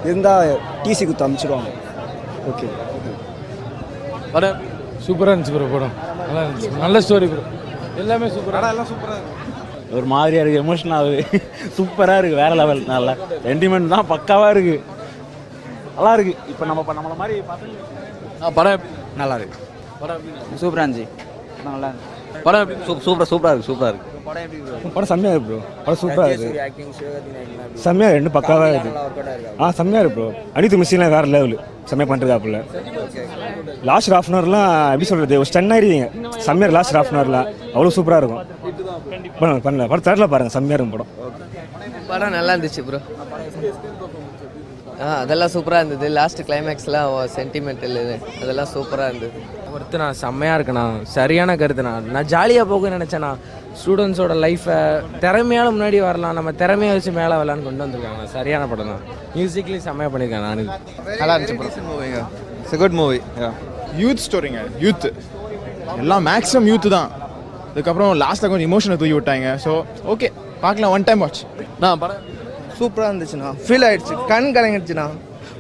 இருந்தால் 0.09 0.51
டிசி 0.85 1.05
குத்து 1.09 1.25
அனுப்பிச்சிடுவாங்க 1.27 1.71
ஓகே. 2.51 2.67
படம் 4.35 4.59
சூப்பராக 5.07 5.33
இருந்துச்சு 5.33 5.55
ப்ரோ 5.57 5.69
படம். 5.77 5.95
நல்லா 6.27 6.43
இருந்துச்சு. 6.45 6.71
நல்ல 6.85 7.01
ஸ்டோரி 7.07 7.29
ப்ரோ 7.33 7.45
எல்லாமே 8.03 8.27
சூப்பராக 8.37 8.73
எல்லாம் 8.75 8.89
சூப்பராக 8.93 9.39
ஒரு 9.99 10.07
மாதிரியா 10.15 10.43
இருக்கு 10.43 10.63
எமோஷன் 10.65 10.95
ஆகுது. 10.97 11.17
சூப்பரா 11.77 12.17
இருக்கு 12.21 12.37
வேற 12.43 12.53
லெவல் 12.61 12.83
நல்லா 12.93 13.15
சென்டிமெண்ட் 13.47 13.93
தான் 13.95 14.09
பக்காவா 14.13 14.49
இருக்கு. 14.55 14.77
நல்லா 15.97 16.13
இருக்கு. 16.17 16.35
இப்போ 16.53 16.65
நம்ம 16.71 16.83
இப்ப 16.85 16.95
நம்மள 16.99 17.17
மாதிரி 17.23 17.37
பசங்க 17.51 18.53
படம் 18.59 18.85
நல்லா 19.23 19.37
இருக்கு. 19.41 19.59
படம் 20.03 20.23
சூப்பரா 20.63 20.85
இருந்துச்சு. 20.85 21.09
நல்லா 21.69 21.91
படம் 22.47 22.71
சூப்பர் 23.07 23.31
சூப்பரா 23.33 23.53
இருக்கு 23.53 23.71
சூப்பரா 23.71 23.91
இருக்கு. 23.93 24.10
படம் 24.95 25.09
செம்மையாக 25.11 25.35
இருக்கு 25.35 25.49
ப்ரோ 25.49 25.61
படம் 25.85 26.01
சூப்பராக 26.03 26.35
இருக்கு. 26.35 26.51
செம்மையாக 27.85 28.17
ரெண்டு 28.17 28.31
பக்காவாக 28.37 28.71
இருக்கு? 28.73 28.93
ஆ 29.61 29.71
செம்மையாக 29.79 30.03
இருக்கு 30.05 30.17
ப்ரோ 30.19 30.29
அனித்து 30.57 30.79
மிஸ்ஸிங்லாம் 30.81 31.15
வேறு 31.17 31.33
லெவலு 31.35 31.57
செம்மையாக 31.91 32.11
பண்ணுறதாப்புல 32.13 32.59
லாஸ்ட் 33.91 34.13
ஹாஃப் 34.15 34.29
அன் 34.31 34.39
ஹவர்லாம் 34.39 34.71
எப்படி 34.95 35.09
சொல்கிறது 35.11 35.41
ஒரு 35.43 35.49
ஸ்டன் 35.51 35.73
ஆயிருவீங்க 35.77 36.09
செம்மையாக 36.49 36.77
லாஸ்ட் 36.79 36.97
ஹாஃப் 36.99 37.13
அன் 37.13 37.21
அவ்வளோ 37.75 37.93
சூப்பராக 37.99 38.21
இருக்கும். 38.23 38.45
படம் 39.41 39.65
பண்ணல 39.67 39.89
படம் 39.93 40.07
தேட்டரில் 40.07 40.33
பாருங்கள் 40.35 40.57
செம்மையாக 40.57 40.79
இருக்கும் 40.79 40.97
படம். 40.97 41.13
படம் 42.11 42.37
நல்லா 42.39 42.55
இருந்துச்சு 42.55 42.85
ப்ரோ 42.89 43.01
ஆ 45.05 45.07
அதெல்லாம் 45.23 45.53
சூப்பராக 45.53 45.83
இருந்தது. 45.83 46.07
லாஸ்ட் 46.17 46.41
கிளைமேக்ஸ்லாம் 46.49 47.13
சென்டிமெண்டல் 47.37 47.95
அதெல்லாம் 48.43 48.71
சூப்பராக 48.73 49.07
இருந்தது. 49.11 49.39
ஒருத்தனா 49.75 50.07
செம்மையாக 50.23 50.57
இருக்குண்ணா 50.59 50.83
சரியான 51.15 51.55
கருத்துண்ணா. 51.63 51.93
நான் 52.15 52.29
ஜாலியாக 52.33 52.69
போக 52.73 52.91
நினச்சேண்ணா. 52.97 53.31
ஸ்டூடெண்ட்ஸோட 53.79 54.35
லைஃப்பை 54.45 54.77
திறமையால 55.25 55.69
முன்னாடி 55.75 55.99
வரலாம். 56.07 56.37
நம்ம 56.39 56.51
திறமையை 56.63 56.93
வச்சு 56.97 57.13
மேலே 57.19 57.35
வரலான்னு 57.41 57.67
கொண்டு 57.69 57.85
வந்திருக்காங்க. 57.85 58.23
சரியான 58.37 58.67
படம் 58.71 58.91
தான். 58.93 59.03
மியூசிக்லேயும் 59.37 59.85
செம்மையாக 59.87 60.11
பண்ணியிருக்காங்க 60.15 60.47
நான். 60.49 60.63
நல்லா 61.21 61.35
இருந்துச்சு 61.37 61.85
மூவிங்க 61.89 62.21
இட்ஸ் 62.63 62.81
குட் 62.83 62.97
மூவி 63.01 63.19
யூத் 64.03 64.23
ஸ்டோரிங்க 64.27 64.63
யூத் 64.85 65.07
எல்லாம் 66.03 66.25
மேக்ஸிமம் 66.31 66.69
யூத் 66.71 66.89
தான். 66.97 67.11
அதுக்கப்புறம் 67.73 68.13
லாஸ்ட்டில் 68.25 68.51
கொஞ்சம் 68.53 68.69
இமோஷனை 68.71 68.97
தூக்கி 69.01 69.17
விட்டாங்க. 69.19 69.51
ஸோ 69.65 69.73
ஓகே 70.13 70.31
பார்க்கலாம். 70.65 70.93
ஒன் 70.97 71.07
டைம் 71.09 71.23
வாட்ச் 71.25 71.43
நான் 71.83 72.01
படம் 72.05 72.25
சூப்பராக 72.79 73.11
இருந்துச்சுண்ணா. 73.11 73.51
ஃபீல் 73.67 73.87
ஆயிடுச்சு. 73.89 74.15
கண் 74.33 74.49
கலங்கிடுச்சுண்ணா. 74.57 75.07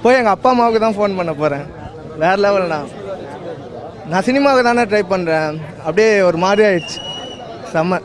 போய் 0.03 0.19
எங்கள் 0.21 0.35
அப்பா 0.37 0.51
அம்மாவுக்கு 0.55 0.81
தான் 0.87 0.97
ஃபோன் 0.99 1.17
பண்ண 1.21 1.33
போகிறேன் 1.41 1.65
வேற 2.23 2.35
லெவல்ண்ணா 2.45 2.81
நான் 4.11 4.27
சினிமாவுக்கு 4.29 4.69
தானே 4.69 4.85
ட்ரை 4.91 5.03
பண்ணுறேன் 5.13 5.51
அப்படியே 5.87 6.11
ஒரு 6.29 6.39
மாதிரி 6.45 6.63
ஆயிடுச்சு. 6.69 6.99
செம்ம. 7.75 7.99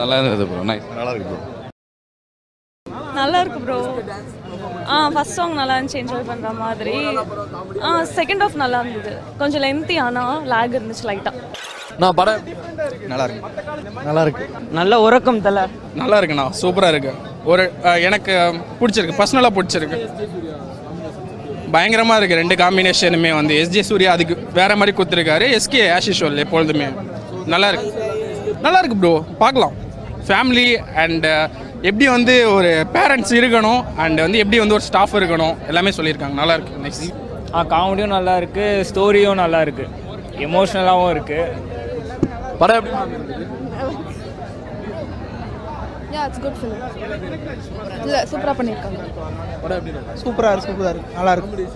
நல்லா 0.00 0.16
இருந்தது 0.18 0.44
ப்ரோ 0.50 0.64
நைஸ் 0.70 0.86
நல்லா 0.98 1.12
இருக்கு 1.14 1.30
ப்ரோ 1.30 1.38
நல்லா 3.20 3.38
இருக்கு 3.42 3.60
ப்ரோ 3.64 3.78
ஆ 4.92 4.96
ஃபர்ஸ்ட் 5.14 5.36
சாங் 5.38 5.54
நல்லா 5.60 5.74
இருந்துச்சு 5.76 6.00
என்ஜாய் 6.02 6.28
பண்ணுற 6.30 6.50
மாதிரி. 6.62 6.94
ஆ 7.86 7.88
செகண்ட் 8.18 8.42
ஆஃப் 8.46 8.56
நல்லா 8.62 8.78
இருந்தது. 8.84 9.12
கொஞ்சம் 9.40 9.62
லென்த்தி 9.64 9.96
ஆனால் 10.06 10.46
லேக் 10.52 10.76
இருந்துச்சு 10.78 11.04
லைட்டாக 11.10 11.48
நான் 12.02 12.16
படம்? 12.18 12.42
நல்லா 13.12 13.24
இருக்கு. 13.28 13.48
நல்லா 14.06 14.22
இருக்கு. 14.26 14.44
நல்ல 14.78 15.00
உறக்கம் 15.06 15.40
தலை. 15.46 15.64
நல்லா 16.00 16.18
இருக்குண்ணா 16.20 16.46
சூப்பராக 16.60 16.92
இருக்கு. 16.94 17.12
ஒரு 17.52 17.64
எனக்கு 18.08 18.34
பிடிச்சிருக்கு 18.80 19.18
பர்சனலாக 19.20 19.56
பிடிச்சிருக்கு. 19.58 19.98
பயங்கரமாக 21.74 22.18
இருக்கு 22.20 22.40
ரெண்டு 22.40 22.56
காம்பினேஷனுமே 22.62 23.32
வந்து. 23.40 23.54
எஸ்ஜே 23.62 23.84
சூர்யா 23.90 24.12
அதுக்கு 24.16 24.36
வேற 24.60 24.70
மாதிரி 24.80 24.94
கொடுத்துருக்காரு. 24.98 25.48
எஸ்கே 25.58 25.82
ஆஷிஷோல் 25.98 26.42
எப்பொழுதுமே. 26.44 26.88
நல்லா 27.54 27.68
இருக்கு. 27.72 27.90
நல்லா 28.64 28.78
இருக்கு 28.82 28.98
ப்ரோ 29.02 29.12
பார்க்கலாம் 29.42 29.74
ஃபேமிலி 30.26 30.66
அண்ட் 31.02 31.26
எப்படி 31.88 32.06
வந்து 32.14 32.34
ஒரு 32.56 32.70
பேரண்ட்ஸ் 32.96 33.32
இருக்கணும் 33.40 33.82
அண்ட் 34.02 34.18
வந்து 34.24 34.40
எப்படி 34.42 34.58
வந்து 34.62 34.76
ஒரு 34.78 34.84
ஸ்டாஃப் 34.88 35.14
இருக்கணும் 35.20 35.54
எல்லாமே 35.70 35.90
சொல்லியிருக்காங்க. 35.98 36.36
நல்லா 36.40 36.54
இருக்கு 36.58 36.82
நெக்ஸ்ட் 36.86 37.06
ஆ 37.58 37.62
காமெடியும் 37.72 38.14
நல்லா 38.16 38.34
இருக்கு 38.40 38.66
ஸ்டோரியும் 38.90 39.40
நல்லா 39.44 39.60
இருக்கு 39.66 39.86
எமோஷ்னலாகவும் 40.46 41.12
இருக்கு. 41.14 41.38
படம் 42.60 42.78
எப்படி 42.80 42.96
யா 46.14 46.22
இட்ஸ் 46.28 46.40
குட் 46.44 46.56
ஃபிலிம் 46.60 46.78
இல்லை 48.04 48.20
சூப்பராக 48.30 48.54
பண்ணியிருக்காங்க 48.58 48.98
இருக்கு? 49.00 50.20
சூப்பராக 50.22 50.52
இருக்கு 50.54 50.70
சூப்பராக 50.70 51.02
நல்லா 51.18 51.32
இருக்கு. 51.34 51.66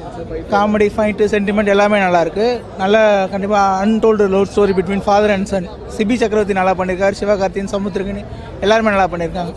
காமெடி 0.52 0.88
ஃபைட்டு 0.94 1.28
சென்டிமெண்ட் 1.34 1.72
எல்லாமே 1.74 1.98
நல்லா 2.04 2.20
இருக்கு. 2.26 2.46
நல்ல 2.82 2.96
கண்டிப்பாக 3.34 3.78
untold 3.84 4.26
love 4.34 4.50
story 4.52 4.74
between 4.78 5.04
father 5.06 5.34
and 5.36 5.50
son 5.52 5.68
Sibi 5.96 6.16
Chakravarthy 6.22 6.58
நல்லா 6.60 6.74
பண்ணியிருக்காரு 6.80 7.20
சிவகார்த்தியின் 7.22 7.72
சமுத்திரகனி 7.74 8.24
எல்லாருமே 8.66 8.94
நல்லா 8.96 9.08
பண்ணியிருக்காங்க 9.14 9.52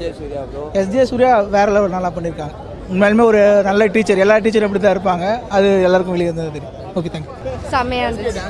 எஸ்ஜே 0.82 1.06
சூர்யா 1.12 1.34
வேற 1.58 1.68
லெவல் 1.78 1.98
நல்லா 1.98 2.12
பண்ணியிருக்காங்க 2.18 2.56
உண்மையாலுமே 2.92 3.24
ஒரு 3.32 3.40
நல்ல 3.68 3.86
டீச்சர். 3.96 4.22
எல்லா 4.26 4.36
டீச்சரும் 4.44 4.68
இப்படி 4.70 4.82
தான் 4.84 4.96
இருப்பாங்க. 4.96 5.26
அது 5.56 5.68
எல்லாருக்கும் 5.88 6.16
வெளியே 6.16 6.30
இருந்தது 6.30 6.52
தெரியும். 6.56 6.74
ஓகே 6.98 7.10
தேங்க்யூ 7.14 7.34
செம்மையாக 7.74 8.08
இருந்துச்சு. 8.10 8.44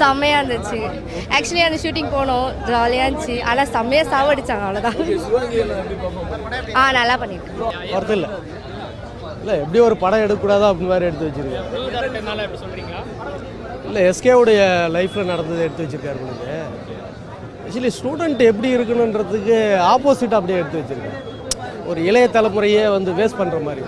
செம்மையாக 0.00 0.40
இருந்துச்சு. 0.40 0.80
ஆக்சுவலி 1.36 1.62
அந்த 1.68 1.78
ஷூட்டிங் 1.84 2.10
போனோம். 2.16 2.48
ஜாலியாக 2.70 3.06
இருந்துச்சு. 3.08 3.36
ஆனால் 3.50 3.70
செம்மையாக 3.76 4.10
சாவடிச்சாங்க 4.14 4.66
அவ்வளோதான் 4.68 4.98
ஆ 6.80 6.84
நல்லா 6.98 7.16
பண்ணியிருக்கேன் 7.22 7.94
ஒருத்தர் 7.96 8.18
இல்லை. 8.18 8.30
இல்லை 9.40 9.56
எப்படி 9.64 9.78
ஒரு 9.88 9.96
படம் 10.04 10.22
எடுக்கக்கூடாதோ 10.24 10.68
அப்படின்னு 10.70 10.92
மாதிரி 10.92 11.08
எடுத்து 11.10 11.28
வச்சிருக்கேன் 11.28 11.66
இல்லை 13.88 14.02
எஸ்கேவுடைய 14.10 14.60
லைஃப்பில் 14.96 15.30
நடந்ததை 15.32 15.60
எடுத்து 15.66 15.84
வச்சிருக்காரு 15.84 16.20
உங்களுக்கு. 16.24 16.56
ஆக்சுவலி 17.64 17.92
ஸ்டூடெண்ட் 17.98 18.42
எப்படி 18.50 18.70
இருக்கணுன்றதுக்கு 18.76 19.58
ஆப்போசிட் 19.92 20.36
அப்படியே 20.38 20.60
எடுத்து 20.62 20.80
வச்சிருக்கேன் 20.80 21.20
ஒரு 21.90 22.00
இளைய 22.08 22.26
தலைமுறையே 22.36 22.82
வந்து 22.96 23.10
வேஸ்ட் 23.18 23.40
பண்ணுற 23.40 23.58
மாதிரி. 23.66 23.82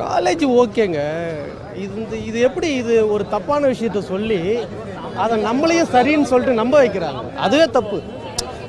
காலேஜ் 0.00 0.44
ஓகேங்க. 0.60 1.00
இது 1.82 1.92
இந்த 2.02 2.14
இது 2.28 2.38
எப்படி 2.48 2.68
இது 2.82 2.94
ஒரு 3.14 3.24
தப்பான 3.34 3.62
விஷயத்த 3.72 4.00
சொல்லி 4.12 4.40
அதை 5.22 5.34
நம்மளையும் 5.48 5.92
சரின்னு 5.94 6.30
சொல்லிட்டு 6.32 6.60
நம்ப 6.62 6.74
வைக்கிறாங்க. 6.82 7.22
அதுவே 7.46 7.66
தப்பு. 7.78 7.98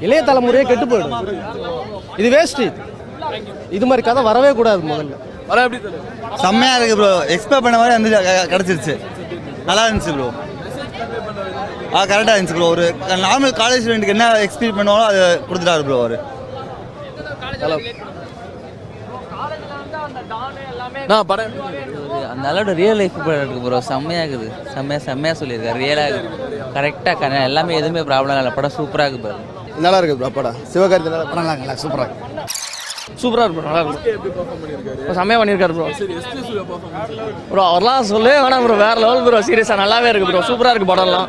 இளைய 0.06 0.22
தலைமுறையே 0.30 0.63
கெட்டு 0.70 0.86
போயிடும் 0.91 1.15
இது 2.22 2.30
வேஸ்ட் 2.38 2.63
இது 3.78 3.86
மாதிரி 3.89 4.04
கதை 4.08 4.22
வரவே 4.30 4.52
கூடாது 4.60 4.82
முதல்ல. 4.91 5.17
படம் 5.50 5.65
எப்படி 5.65 5.80
செம்மையாக 6.44 6.78
இருக்கு 6.80 6.98
ப்ரோ 7.00 7.12
எக்ஸ்பெக்ட் 7.36 7.65
பண்ண 7.65 7.78
மாதிரி 7.82 7.96
வந்து 7.98 8.12
கிடச்சிருச்சு. 8.54 8.96
நல்லா 9.70 9.84
இருந்துச்சு 9.88 10.13
ப்ரோ 10.17 10.30
ஆ 11.96 12.02
கரெக்டாக 12.12 12.36
இருந்துச்சு 12.36 12.58
ப்ரோ 12.58 12.68
ஒரு 12.76 12.86
நார்மல் 13.28 13.58
காலேஜ் 13.62 13.82
ஸ்டூடெண்ட்டுக்கு 13.84 14.16
என்ன 14.18 14.28
எக்ஸ்பீரியன்ஸ் 14.46 14.80
பண்ணுவாங்களோ 14.80 15.08
அதை 15.12 15.24
கொடுத்துட்டாரு 15.48 15.84
ப்ரோ 15.88 15.98
அவர். 16.04 16.18
நான் 21.10 21.28
படம் 21.30 21.56
அந்த 22.32 22.46
அளவோட 22.52 22.74
ரியல் 22.82 23.00
லைஃப் 23.02 23.18
இருக்கு 23.38 23.62
ப்ரோ 23.66 23.80
செம்மையாக 23.92 24.24
இருக்குது. 24.26 24.50
செம்மையாக 24.76 25.04
செம்மையாக 25.08 25.40
சொல்லியிருக்காரு. 25.42 25.80
ரியலாக 25.84 26.10
இருக்குது. 26.14 26.60
கரெக்டாக 26.76 27.32
எல்லாமே 27.50 27.78
எதுவுமே 27.82 28.04
ப்ராப்ளம் 28.10 28.40
இல்லை. 28.42 28.54
படம் 28.60 28.76
சூப்பராக 28.80 29.08
இருக்குது 29.10 29.28
பாரு 29.28 29.40
நல்லா 29.86 30.00
இருக்கு 30.02 30.18
ப்ரோ 30.22 30.32
படம். 30.40 30.60
சிவகார்த்தி 30.74 31.14
நல்லா 31.16 31.28
படம் 31.34 31.50
நல்லா 31.64 31.78
சூப்பராக 31.84 32.08
இருக்கு 32.08 32.31
சூப்பராக 33.21 33.45
இருக்கு 33.47 33.62
bro, 33.62 33.67
நல்லா 33.67 33.82
இருக்கு 33.84 34.12
எப்படி 34.15 34.32
பெர்ஃபார்ம் 34.36 34.62
பண்ணியிருக்காரு 34.62 35.00
ப்ரோ 35.04 35.13
செம்மையாக 35.17 35.39
பண்ணியிருக்காரு 35.41 35.74
ப்ரோ 35.78 35.88
ப்ரோ 37.52 37.63
அவர்லாம் 37.71 38.08
சொல்லவே 38.12 38.38
வேணாம் 38.43 38.65
ப்ரோ 38.67 38.78
வேற 38.84 38.95
லெவல் 39.04 39.24
ப்ரோ 39.28 39.39
சீரியஸாக 39.47 39.78
நல்லாவே 39.82 40.10
இருக்கு 40.12 40.30
ப்ரோ 40.30 40.41
சூப்பராக 40.50 40.74
இருக்கு 40.74 40.89
படம்லாம். 40.91 41.28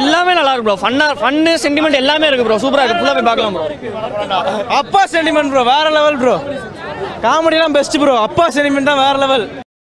எல்லாமே 0.00 0.32
நல்லா 0.38 0.52
இருக்கு 0.52 0.68
ப்ரோ 0.68 0.76
ஃபன்னா 0.82 1.08
ஃபன்னு 1.22 1.54
சென்டிமெண்ட் 1.64 2.00
எல்லாமே 2.02 2.28
இருக்கு 2.30 2.46
ப்ரோ 2.48 2.58
சூப்பராக 2.64 2.86
இருக்கு 2.86 3.00
ஃபுல்லாக 3.02 3.16
போய் 3.18 3.28
பார்க்கலாம் 3.30 3.56
ப்ரோ 3.56 4.38
அப்பா 4.80 5.02
சென்டிமெண்ட் 5.14 5.52
ப்ரோ 5.54 5.64
வேற 5.72 5.88
லெவல் 5.98 6.20
ப்ரோ 6.22 6.36
காமெடிலாம் 7.26 7.76
பெஸ்ட் 7.78 7.98
ப்ரோ 8.04 8.14
அப்பா 8.28 8.46
சென்டிமெண்ட் 8.56 8.90
தான் 8.92 9.02
வேற 9.04 9.16
லெவல் 9.24 9.44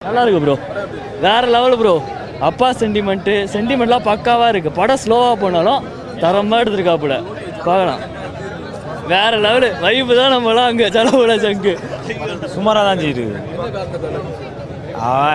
நல்லா 0.02 0.24
இருக்கு 0.26 0.42
ப்ரோ 0.46 0.58
வேற 1.28 1.44
லெவல் 1.58 1.78
ப்ரோ 1.82 1.96
அப்பா 2.50 2.68
சென்டிமெண்ட்டு 2.82 3.34
சென்டிமெண்ட்லாம் 3.54 4.06
பக்காவாக 4.10 4.52
இருக்கு. 4.54 4.70
படம் 4.78 5.00
ஸ்லோவாக 5.04 5.34
போனாலும் 5.42 5.82
தரமாக 6.22 6.62
எடுத்துருக்காப்புல. 6.64 7.16
பார்க்கலாம். 7.66 8.02
வேற 9.10 9.32
லெவலு 9.38 9.68
வைப்பு 9.80 10.14
தான் 10.16 10.34
நம்மளாம் 10.34 10.70
அங்கே 10.70 10.88
செலவுல 10.88 11.36
ஜங்கு 11.38 11.74
சுமாராக 12.56 12.86
தான் 12.86 13.02
செய்யுது 13.02 13.26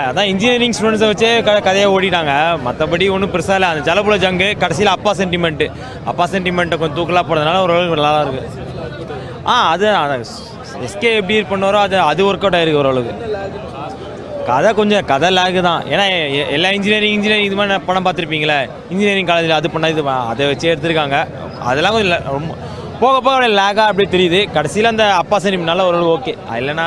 அதான் 0.07 0.29
இன்ஜினியரிங் 0.33 0.75
ஸ்டூடெண்ட்ஸை 0.77 1.09
வச்சே 1.11 1.43
க 1.43 1.61
கதையை 1.61 1.87
ஓடிட்டாங்க. 1.89 2.33
மற்றபடி 2.67 3.11
ஒன்றும் 3.11 3.33
பெருசாக 3.33 3.55
இல்லை. 3.55 3.69
அந்த 3.69 3.83
ஜலபுல 3.89 4.17
ஜங்கு 4.19 4.49
கடைசியில் 4.59 4.91
அப்பா 4.91 5.13
சென்டிமெண்ட்டு 5.15 5.67
அப்பா 6.05 6.25
சென்டிமெண்ட்டை 6.27 6.79
கொஞ்சம் 6.79 6.99
தூக்கலாக 6.99 7.25
போகிறதுனால 7.25 7.63
ஓரளவுக்கு 7.63 7.97
நல்லா 7.97 8.11
தான் 8.13 8.25
இருக்குது 8.25 8.51
ஆ 9.47 9.55
அது 9.71 9.87
எஸ்கே 10.87 11.11
எப்படி 11.15 11.37
பண்ணுவாரோ 11.45 11.81
அது 11.87 11.97
அது 12.03 12.23
ஒர்க் 12.25 12.45
அவுட் 12.45 12.55
ஆயிருக்கு 12.55 12.81
ஓரளவுக்கு. 12.83 13.15
கதை 14.47 14.71
கொஞ்சம் 14.73 15.05
கதை 15.05 15.31
லேகு 15.31 15.61
தான். 15.63 15.83
ஏன்னா 15.89 16.05
எ- 16.33 16.49
எல்லா 16.51 16.71
இன்ஜினியரிங் 16.71 17.13
இன்ஜினியரிங் 17.13 17.45
இது 17.45 17.57
மாதிரி 17.57 17.85
படம் 17.87 18.07
பார்த்துருப்பீங்களே? 18.07 18.59
இன்ஜினியரிங் 18.91 19.27
காலேஜில் 19.27 19.51
அது 19.53 19.71
பண்ண 19.71 19.89
இது 19.89 20.03
அதை 20.31 20.47
வச்சு 20.47 20.67
எடுத்திருக்காங்க. 20.69 21.19
அதெல்லாம் 21.63 21.93
கொஞ்சம் 21.93 22.25
ரொம்ப 22.29 22.51
போக 23.05 23.17
போக 23.27 23.49
லேகாக 23.61 23.87
அப்படி 23.91 24.07
தெரியுது. 24.17 24.41
கடைசியில் 24.57 24.93
அந்த 24.93 25.05
அப்பா 25.23 25.37
சென்டிமெண்ட்னால 25.45 25.87
ஓரளவு 25.89 26.13
ஓகே 26.17 26.33
இல்லைன்னா 26.61 26.87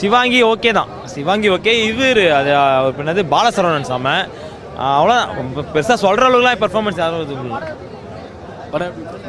சிவாங்கி 0.00 0.40
ஓகே 0.52 0.70
தான். 0.78 0.90
சிவாங்கி 1.12 1.48
ஓகே 1.56 1.72
இவர் 1.90 2.22
அது 2.38 2.50
அவர் 2.60 3.00
என்னது? 3.02 3.22
பாலசரவணன் 3.34 3.88
சாம. 3.90 4.08
அவ்வளோதான் 4.96 5.30
பெருசாக 5.74 5.98
சொல்கிற 6.04 6.24
அளவுக்குலாம் 6.28 6.62
பெர்ஃபார்மன்ஸ் 6.62 7.00
யாரும் 7.02 7.22
இது 7.24 7.36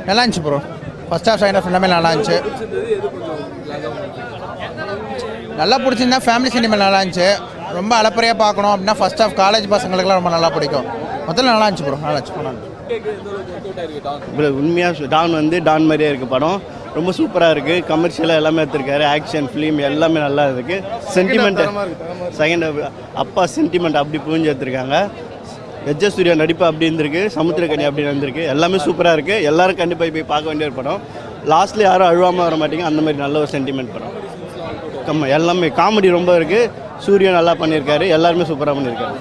நல்லா 0.08 0.21
இருந்துச்சு 0.21 0.43
bro 0.47 0.60
first 1.10 1.30
half 1.30 1.41
second 1.41 1.58
half 1.58 1.69
எல்லாமே 1.71 1.89
நல்லா 1.95 2.10
இருந்துச்சு. 2.13 2.38
நல்லா 5.60 5.78
பிடிச்சிருந்தா 5.84 6.19
ஃபேமிலி 6.26 6.50
சினிமா 6.56 6.82
நல்லா 6.86 7.02
இருந்துச்சு. 7.02 7.30
ரொம்ப 7.78 7.93
அலப்பறையாக 8.02 8.38
பார்க்கணும் 8.45 8.73
அப்படின்னா 8.73 8.97
ஃபஸ்ட் 9.02 9.23
ஆஃப் 9.26 9.38
காலேஜ் 9.43 9.71
பசங்களுக்குலாம் 9.76 10.19
ரொம்ப 10.21 10.34
நல்லா 10.36 10.50
பிடிக்கும். 10.58 10.89
முதல்ல 11.30 11.54
நல்லா 11.56 11.67
இருந்துச்சு 11.67 11.88
ப்ரோ 11.88 12.02
நல்லா 12.08 12.17
இருந்துச்சு. 12.17 12.38
நல்லா 12.39 12.52
இருந்துச்சு. 12.54 12.73
ப்ரோ 14.36 14.50
உண்மையாக 14.62 15.08
டான் 15.13 15.38
வந்து 15.39 15.58
டான் 15.67 15.88
மாதிரியே 15.89 16.10
இருக்குது 16.12 16.34
படம். 16.34 16.60
ரொம்ப 16.97 17.12
சூப்பராக 17.17 17.54
இருக்குது 17.56 17.84
கமர்ஷியலாக 17.91 18.39
எல்லாமே 18.41 18.62
எடுத்திருக்காரு. 18.63 19.04
ஆக்ஷன் 19.15 19.47
ஃபிலிம் 19.52 19.80
எல்லாமே 19.89 20.19
நல்லா 20.26 20.43
இருக்குது 20.50 20.84
சென்டிமெண்ட் 21.15 21.62
செகண்ட் 22.39 22.65
அப்பா 23.23 23.43
சென்டிமெண்ட் 23.56 24.00
அப்படி 24.02 24.19
புரிஞ்சு 24.28 24.50
எடுத்திருக்காங்க. 24.52 24.97
எஜ்ஜ 25.91 26.12
சூர்யா 26.15 26.36
நடிப்பு 26.43 26.63
அப்படி 26.69 26.88
இருந்திருக்கு. 26.89 27.23
சமுத்திரக்கனி 27.38 27.88
அப்படி 27.89 28.08
இருந்திருக்கு 28.10 28.43
எல்லாமே 28.54 28.80
சூப்பராக 28.86 29.17
இருக்குது 29.17 29.45
எல்லாரும் 29.52 29.80
கண்டிப்பாக 29.82 30.12
போய் 30.15 30.30
பார்க்க 30.34 30.52
வேண்டிய 30.52 30.69
ஒரு 30.69 30.78
படம். 30.80 31.02
லாஸ்ட்ல 31.54 31.84
யாரும் 31.89 32.10
அழுவாமல் 32.12 32.45
வர 32.47 32.56
மாட்டீங்க. 32.62 32.88
அந்த 32.91 33.02
மாதிரி 33.06 33.23
நல்ல 33.26 33.38
ஒரு 33.43 33.52
சென்டிமெண்ட் 33.56 33.93
படம். 33.97 34.15
கம்ம 35.10 35.28
எல்லாமே 35.39 35.67
காமெடி 35.82 36.10
ரொம்ப 36.19 36.32
இருக்குது 36.39 36.71
சூர்யா 37.06 37.34
நல்லா 37.39 37.54
பண்ணியிருக்காரு. 37.62 38.08
எல்லாருமே 38.17 38.47
சூப்பராக 38.52 38.76
பண்ணியிருக்காரு. 38.78 39.15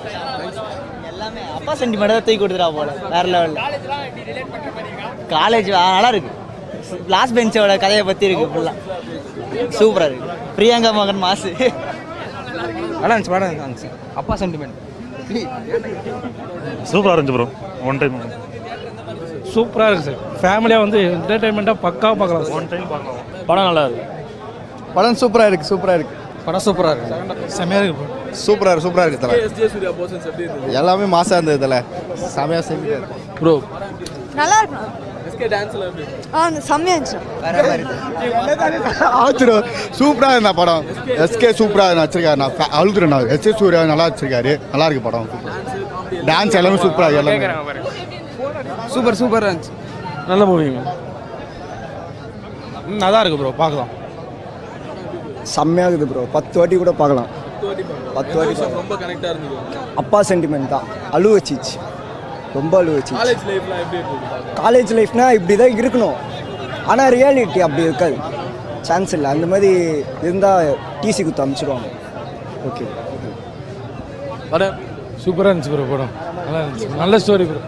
அப்பா 1.66 1.78
சென்டிமெண்ட்டாக 1.78 2.20
தூக்கி 2.26 2.40
கொடுத்துட்டா 2.40 2.66
போல 2.74 2.90
வேற 3.12 3.22
லெவலில் 3.34 3.56
காலேஜ் 5.32 5.68
நல்லா 5.76 6.10
இருக்கு. 6.12 6.30
லாஸ்ட் 7.12 7.34
பெஞ்சோட 7.36 7.72
கதையை 7.84 8.02
பற்றி 8.08 8.26
இருக்கு 8.26 8.44
ஃபுல்லாக 8.52 8.76
சூப்பராக 9.78 10.08
இருக்கு. 10.10 10.28
பிரியங்கா 10.56 10.90
மகன் 10.98 11.20
மாசு. 11.24 11.50
நல்லா 13.00 13.12
இருந்துச்சு 13.14 13.32
படம் 13.34 13.48
நல்லா 13.48 13.64
இருந்துச்சு. 13.64 13.90
அப்பா 14.20 14.34
சென்டிமெண்ட் 14.42 14.76
சூப்பராக 16.92 17.16
இருந்துச்சு 17.16 17.36
ப்ரோ 17.38 17.48
ஒன் 17.88 17.98
டைம் 18.02 18.20
சூப்பராக 19.54 19.90
இருக்கு 19.90 20.06
சார் 20.10 20.22
ஃபேமிலியாக 20.44 20.84
வந்து 20.84 21.00
என்டர்டைன்மெண்ட்டாக 21.16 21.84
பக்காவாக 21.86 22.16
பார்க்கலாம் 22.22 22.54
ஒன் 22.60 22.70
டைம் 22.74 22.86
பார்க்கலாம். 22.94 23.20
படம் 23.50 23.68
நல்லா 23.70 23.84
இருக்கு. 23.88 24.06
படம் 24.98 25.20
சூப்பராக 25.24 25.50
இருக்குது 25.50 25.72
சூப்பராக 25.72 25.98
இருக்குது 26.00 26.22
படம் 26.46 26.64
சூப்பராக 26.66 26.92
இருக்கு. 26.96 27.48
செம்மையாக 27.58 27.86
இருக்கு. 27.86 28.04
சூப்பராக 28.46 28.72
இருக்கு 28.74 28.86
சூப்பராக 28.86 29.06
இருக்கு 29.08 29.24
தலை. 29.24 29.36
எல்லாமே 30.80 31.06
மாசாக 31.16 31.38
இருந்தது 31.38 31.60
தலை. 31.66 31.78
செமையாக 32.36 32.62
செஞ்சு 32.68 32.98
ப்ரோ 33.40 33.54
நல்லா 34.40 34.58
சூப்பராக 39.98 40.34
இருந்தா 40.36 40.52
படம். 40.60 40.84
எஸ்கே 41.24 41.50
சூப்பராக 41.60 41.98
வச்சிருக்காரு 42.02 42.38
நான் 42.42 42.74
அழுதுறேன் 42.80 43.12
நான். 43.14 43.28
எஸ்கே 43.34 43.52
சூர்யா 43.60 43.82
நல்லா 43.92 44.06
வச்சிருக்காரு 44.10 44.52
நல்லா 44.72 44.86
இருக்கு 44.88 45.06
படம். 45.08 45.28
டான்ஸ் 46.30 46.58
எல்லாமே 46.60 46.78
சூப்பராக 46.84 47.20
எல்லாமே. 47.22 47.50
சூப்பர் 48.94 49.20
சூப்பராக 49.22 49.50
இருந்துச்சு. 49.50 49.74
நல்ல 50.30 50.44
மூவிங்க 50.50 50.82
நல்லா 53.04 53.20
இருக்கு 53.22 53.38
ப்ரோ 53.40 53.52
பார்க்கலாம். 53.62 53.92
செம்மையாக 55.54 55.90
இருக்குது 55.90 56.10
ப்ரோ 56.12 56.22
பத்து 56.36 56.54
வாட்டி 56.60 56.76
கூட 56.82 56.92
பார்க்கலாம். 57.00 57.28
பத்து 58.16 58.34
வாட்டி. 58.38 58.54
ரொம்ப 58.80 58.94
கனெக்டாக 59.02 59.30
இருந்தது. 59.34 59.84
அப்பா 60.02 60.18
சென்டிமெண்ட் 60.30 60.72
தான். 60.74 60.86
அழு 61.16 61.28
வச்சிச்சு 61.36 61.76
ரொம்ப 62.56 62.72
அழு 62.80 62.90
இருந்தது? 62.96 63.16
காலேஜ் 64.62 64.92
லைஃப்னா 64.98 65.26
இப்படி 65.38 65.56
தான் 65.62 65.76
இருக்கணும். 65.80 66.16
ஆனால் 66.90 67.10
ரியாலிட்டி 67.16 67.60
அப்படி 67.66 67.86
இருக்காது. 67.88 68.16
சான்ஸ் 68.88 69.12
இல்லை. 69.16 69.28
அந்த 69.34 69.46
மாதிரி 69.52 69.70
இருந்தால் 70.24 70.66
டிசி 71.02 71.22
குத்து 71.28 71.42
அனுப்பிச்சிடுவாங்க 71.44 71.88
ஓகே 72.70 72.84
படம் 74.52 74.76
சூப்பராக 75.22 75.50
இருந்துச்சு 75.50 75.72
ப்ரோ 75.74 75.86
படம். 75.94 76.12
நல்லா 76.46 76.60
இருந்துச்சு. 76.62 76.88
நல்ல 77.02 77.18
ஸ்டோரி 77.22 77.46
ப்ரோ 77.50 77.62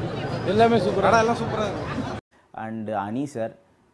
எல்லாமே 0.53 0.77
சூப்பராக 0.85 1.23
எல்லாம் 1.25 1.39
சூப்பராக 1.41 1.71
அண்ட் 2.67 2.91
அனி 3.07 3.25
சார் 3.35 3.53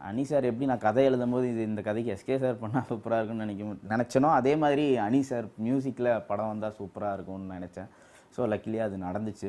அனி 0.08 0.22
சார் 0.30 0.46
எப்படி 0.48 0.66
நான் 0.70 0.84
கதை 0.84 1.02
எழுதும்போது 1.08 1.46
இது 1.52 1.62
இந்த 1.68 1.82
கதைக்கு 1.88 2.10
எஸ்கே 2.14 2.36
சார் 2.42 2.56
பண்ணால் 2.62 2.86
சூப்பராக 2.88 3.18
இருக்கும்னு 3.20 3.44
நினைக்க 3.44 3.92
நினச்சனோ? 3.92 4.28
அதே 4.38 4.52
மாதிரி 4.62 4.84
அனி 5.04 5.20
சார் 5.28 5.46
மியூசிக்கில் 5.66 6.10
படம் 6.30 6.50
வந்தால் 6.52 6.74
சூப்பராக 6.78 7.16
இருக்கும்னு 7.16 7.54
நினச்சேன். 7.56 7.88
ஸோ 8.36 8.48
லக்கிலி 8.52 8.78
அது 8.86 8.96
நடந்துச்சு. 9.06 9.48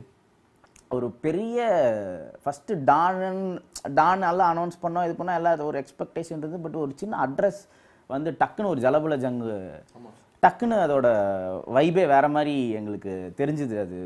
ஒரு 0.96 1.08
பெரிய 1.26 1.60
ஃபஸ்ட்டு 2.44 2.80
டான் 2.90 3.22
டான் 4.00 4.26
எல்லாம் 4.32 4.52
அனௌன்ஸ் 4.54 4.82
பண்ணோம் 4.84 5.06
இது 5.08 5.16
பண்ணோம் 5.20 5.40
எல்லாம் 5.40 5.68
ஒரு 5.70 5.80
எக்ஸ்பெக்டேஷன் 5.84 6.36
இருந்தது. 6.36 6.64
பட் 6.66 6.80
ஒரு 6.84 6.94
சின்ன 7.02 7.20
அட்ரஸ் 7.26 7.62
வந்து 8.10 8.32
டக்குன்னு 8.42 8.72
ஒரு 8.74 8.84
ஜலபுல 8.86 9.18
ஜங்கு. 9.26 9.56
டக்குன்னு 10.44 10.78
அதோட 10.86 11.08
வைபே 11.78 12.04
வேற 12.16 12.26
மாதிரி 12.36 12.56
எங்களுக்கு 12.80 13.14
தெரிஞ்சுது 13.40 13.78
அது 13.86 14.00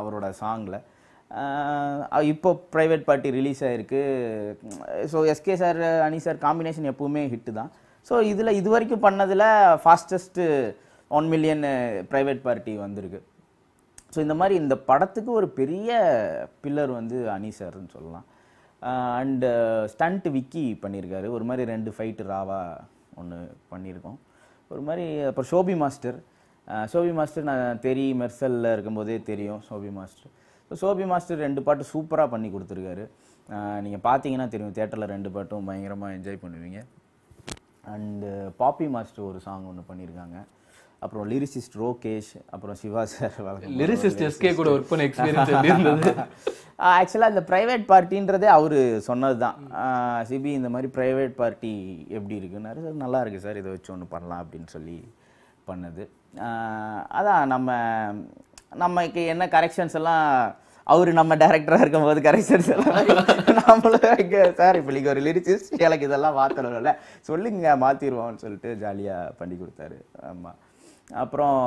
அவரோட 0.00 0.26
சாங்கில் 0.42 0.78
இப்போ 2.32 2.50
ப்ரைவேட் 2.74 3.04
பார்ட்டி 3.08 3.30
ரிலீஸ் 3.38 3.62
ஆகிருக்கு 3.68 4.02
so 5.12 5.20
SK 5.32 5.56
sir 5.62 5.80
Ani 6.06 6.18
sir 6.26 6.38
combination 6.46 6.90
எப்பவுமே 6.92 7.22
ஹிட்டு 7.32 7.52
தான். 7.60 7.70
ஸோ 8.06 8.14
இதில் 8.32 8.56
இது 8.60 8.68
வரைக்கும் 8.74 9.04
பண்ணதில் 9.06 9.46
fastest 9.82 10.44
one 11.10 11.28
million 11.32 11.66
private 12.12 12.40
party 12.46 12.72
வந்திருக்கு. 12.84 13.20
ஸோ 14.14 14.18
இந்த 14.26 14.34
மாதிரி 14.40 14.54
இந்த 14.62 14.74
படத்துக்கு 14.90 15.30
ஒரு 15.40 15.48
பெரிய 15.60 15.98
பில்லர் 16.64 16.92
வந்து 16.98 17.18
அனி 17.36 17.50
சார்னு 17.58 17.94
சொல்லலாம். 17.96 18.26
அண்டு 19.20 19.48
ஸ்டண்ட் 19.92 20.26
uh, 20.28 20.32
விக்கி 20.34 20.64
பண்ணியிருக்காரு 20.82 21.28
ஒரு 21.36 21.44
மாதிரி 21.48 21.62
ரெண்டு 21.72 21.90
ஃபைட்டு 21.96 22.26
ராவா 22.30 22.58
ஒன்று 23.20 23.38
பண்ணியிருக்கோம் 23.72 24.18
ஒரு 24.70 24.82
மாதிரி 24.88 25.04
அப்புறம் 25.28 25.48
ஷோபி 25.52 25.74
மாஸ்டர் 25.82 26.18
ஷோபி 26.92 27.12
மாஸ்டர் 27.18 27.48
நான் 27.50 27.80
தெரி 27.86 28.06
மெர்சலில் 28.20 28.72
இருக்கும்போதே 28.74 29.16
தெரியும் 29.30 29.60
ஷோபி 29.68 29.90
மாஸ்டர் 29.98 30.32
ஷோபி 30.70 31.04
மாஸ்டர் 31.12 31.42
ரெண்டு 31.46 31.60
பாட்டு 31.66 31.84
சூப்பராக 31.92 32.28
பண்ணி 32.34 32.48
கொடுத்துருக்காரு. 32.54 33.04
நீங்கள் 33.84 34.04
பார்த்தீங்கன்னா 34.08 34.46
தெரியும் 34.54 34.76
தேட்டரில் 34.78 35.12
ரெண்டு 35.14 35.30
பாட்டும் 35.34 35.68
பயங்கரமாக 35.70 36.16
என்ஜாய் 36.18 36.42
பண்ணுவீங்க. 36.44 36.80
அண்டு 37.94 38.30
பாப்பி 38.62 38.86
மாஸ்டர் 38.94 39.28
ஒரு 39.30 39.38
சாங் 39.46 39.68
ஒன்று 39.70 39.90
பண்ணியிருக்காங்க 39.90 40.38
அப்புறம் 41.04 41.26
லிரிசிஸ்ட் 41.32 41.76
ரோகேஷ் 41.82 42.30
அப்புறம் 42.54 42.76
சிவா 42.80 43.02
சார் 43.12 43.34
Lyricist 43.80 44.20
SK 44.32 44.52
கூட 44.60 44.68
work 44.74 44.86
பண்ண 44.90 45.04
இருந்தது? 45.66 46.12
ஆக்சுவலாக 46.96 47.32
இந்த 47.34 47.42
ப்ரைவேட் 47.50 47.84
பார்ட்டின்றதே 47.92 48.48
அவர் 48.56 48.76
சொன்னது 49.06 49.36
தான் 49.44 49.56
சிபி 50.28 50.50
இந்த 50.58 50.68
மாதிரி 50.74 50.88
ப்ரைவேட் 50.96 51.32
பார்ட்டி 51.40 51.72
எப்படி 52.16 52.34
இருக்குன்னாரு 52.40 52.82
சார் 52.84 53.02
நல்லா 53.04 53.20
இருக்குது 53.22 53.44
சார் 53.46 53.60
இதை 53.60 53.70
வச்சு 53.72 53.92
ஒன்று 53.94 54.12
பண்ணலாம் 54.12 54.42
அப்படின்னு 54.42 54.68
சொல்லி 54.74 54.98
பண்ணது. 55.70 56.04
அதான் 57.18 57.50
நம்ம 57.54 57.70
நமக்கு 58.72 59.20
என்ன 59.32 59.44
கரெக்ஷன்ஸ் 59.56 59.96
எல்லாம் 60.00 60.26
அவர் 60.86 61.10
நம்ம 61.18 61.32
டேரக்டராக 61.42 61.84
இருக்கும்போது 61.84 62.20
கரெக்ஷன்ஸ் 62.26 62.70
எல்லாம் 62.74 62.98
நம்மளும் 63.68 64.54
சார் 64.60 64.78
இப்போ 64.78 64.92
நீங்கள் 64.96 65.12
ஒரு 65.14 65.22
லிரிசிஸ்ட் 65.26 65.82
எனக்கு 65.86 66.06
இதெல்லாம் 66.08 66.38
மாற்றணும்ல 66.38 66.92
சொல்லுங்க 67.28 67.74
மாற்றிடுவோம்னு 67.82 68.42
சொல்லிட்டு 68.44 68.70
ஜாலியாக 68.84 69.34
பண்ணி 69.40 69.56
கொடுத்தாரு. 69.56 69.98
ஆமாம் 70.30 70.58
அப்புறம் 71.22 71.58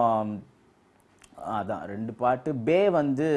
அதான் 1.59 1.85
ரெண்டு 1.91 2.13
பாட்டு. 2.23 2.49
பே 2.69 2.79
வந்து 2.99 3.27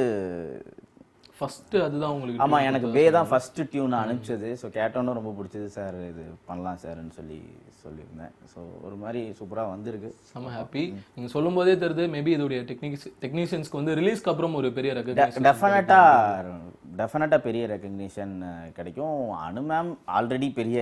ஃபர்ஸ்ட் 1.39 1.77
அதுதான் 1.85 2.15
உங்களுக்கு 2.15 2.43
ஆமா 2.45 2.59
எனக்கு 2.69 2.89
பே 2.97 3.05
தான் 3.17 3.31
ஃபர்ஸ்ட் 3.31 3.61
டியூன் 3.73 4.01
அனுப்பிச்சது. 4.01 4.51
ஸோ 4.63 4.67
கேட்டோன்னு 4.79 5.19
ரொம்ப 5.19 5.33
பிடிச்சது 5.39 5.69
சார் 5.79 5.97
இது 6.11 6.25
பண்ணலாம் 6.51 6.81
சார்னு 6.85 7.15
சொல்லி 7.21 7.41
சொல்லியிருந்தேன். 7.85 8.33
ஸோ 8.53 8.61
ஒரு 8.87 8.97
மாதிரி 9.03 9.23
சூப்பராக 9.39 9.73
வந்திருக்கு. 9.75 10.11
செம்ம 10.31 10.53
ஹாப்பி 10.57 10.85
நீங்க 11.17 11.29
சொல்லும் 11.35 11.59
போதே 11.59 11.75
தெரியுது 11.83 12.07
மேபி 12.15 12.35
இதோடைய 12.37 12.61
டெக்னிக்ஸ் 12.71 13.09
டெக்னீஷியன்ஸ்க்கு 13.25 13.81
வந்து 13.81 13.99
ரிலீஸ்க்கு 14.01 14.33
அப்புறம் 14.33 14.57
ஒரு 14.61 14.71
பெரிய 14.79 14.93
ரெகக்னிஷன் 15.01 15.47
டெஃபினட்டாக 15.49 16.55
டெஃபினட்டாக 17.01 17.41
பெரிய 17.49 17.63
ரெக்கக்னிஷன் 17.75 18.35
கிடைக்கும். 18.79 19.21
அனு 19.47 19.63
மேம் 19.71 19.93
ஆல்ரெடி 20.17 20.49
பெரிய 20.59 20.81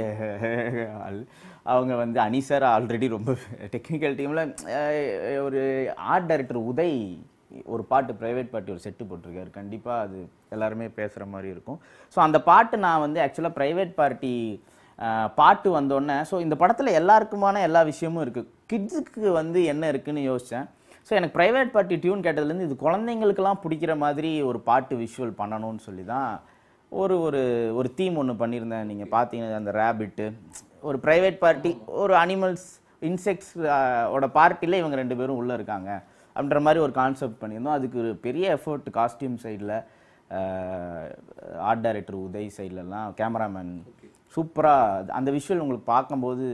அவங்க 1.72 1.93
வந்து 2.03 2.18
அனி 2.27 2.41
சார் 2.49 2.64
ஆல்ரெடி 2.74 3.07
ரொம்ப 3.16 3.33
டெக்னிக்கல் 3.74 4.16
டீமில் 4.20 4.43
ஒரு 5.47 5.61
ஆர்ட் 6.14 6.29
டைரக்டர் 6.31 6.66
உதய் 6.70 6.99
ஒரு 7.72 7.83
பாட்டு 7.91 8.12
ப்ரைவேட் 8.20 8.53
பார்ட்டி 8.53 8.72
ஒரு 8.74 8.83
செட்டு 8.85 9.05
போட்டிருக்காரு. 9.09 9.51
கண்டிப்பாக 9.57 10.05
அது 10.05 10.18
எல்லாருமே 10.55 10.87
பேசுகிற 10.99 11.24
மாதிரி 11.33 11.49
இருக்கும். 11.55 11.79
ஸோ 12.14 12.18
அந்த 12.27 12.39
பாட்டு 12.51 12.77
நான் 12.85 13.03
வந்து 13.07 13.18
ஆக்சுவலாக 13.24 13.57
ப்ரைவேட் 13.59 13.93
பார்ட்டி 13.99 14.35
பாட்டு 15.39 15.69
வந்தோடனே 15.79 16.17
ஸோ 16.31 16.37
இந்த 16.45 16.55
படத்தில் 16.63 16.97
எல்லாருக்குமான 17.01 17.63
எல்லா 17.69 17.81
விஷயமும் 17.91 18.23
இருக்குது 18.25 18.51
கிட்ஸுக்கு 18.71 19.23
வந்து 19.41 19.61
என்ன 19.73 19.89
இருக்குன்னு 19.93 20.23
யோசித்தேன் 20.31 20.67
ஸோ 21.09 21.13
எனக்கு 21.19 21.37
ப்ரைவேட் 21.39 21.73
பார்ட்டி 21.75 21.97
டியூன் 22.03 22.25
கேட்டதுலேருந்து 22.27 22.67
இது 22.69 22.77
குழந்தைங்களுக்கெல்லாம் 22.85 23.63
பிடிக்கிற 23.63 23.93
மாதிரி 24.05 24.31
ஒரு 24.51 24.59
பாட்டு 24.69 24.97
விஷுவல் 25.05 25.39
பண்ணணும்னு 25.41 25.83
சொல்லி 25.87 26.05
தான் 26.13 26.31
ஒரு 26.93 27.15
ஒரு 27.27 27.41
ஒரு 27.79 27.89
தீம் 27.99 28.19
ஒன்று 28.23 28.35
பண்ணியிருந்தேன். 28.43 28.89
நீங்கள் 28.91 29.13
பார்த்தீங்கன்னா 29.17 29.61
அந்த 29.63 29.73
ரேபிட்டு 29.81 30.27
ஒரு 30.89 30.99
ப்ரைவேட் 31.07 31.39
பார்ட்டி 31.45 31.71
ஒரு 32.03 32.15
அனிமல்ஸ் 32.23 32.67
இன்செக்ட்ஸ் 33.09 33.53
ஓட 34.15 34.27
பார்ட்டியில் 34.39 34.81
இவங்க 34.81 34.97
ரெண்டு 35.03 35.19
பேரும் 35.21 35.41
உள்ளே 35.41 35.55
இருக்காங்க. 35.59 35.91
அப்படின்ற 36.37 36.61
மாதிரி 36.67 36.81
ஒரு 36.87 36.93
கான்செப்ட் 37.01 37.41
பண்ணியிருந்தோம். 37.43 37.79
அதுக்கு 37.79 37.99
ஒரு 38.03 38.13
பெரிய 38.27 38.47
எஃபர்ட் 38.59 38.89
காஸ்டியூம் 38.99 39.39
சைடில் 39.45 39.75
ஆர்ட் 41.71 41.85
டைரக்டர் 41.87 42.19
உதய் 42.27 42.49
சைட்லலாம் 42.59 43.09
கேமராமேன் 43.19 43.73
சூப்பராக 44.35 45.14
அந்த 45.18 45.30
விஷுவல் 45.37 45.62
உங்களுக்கு 45.64 45.87
பார்க்கும்போது 45.95 46.45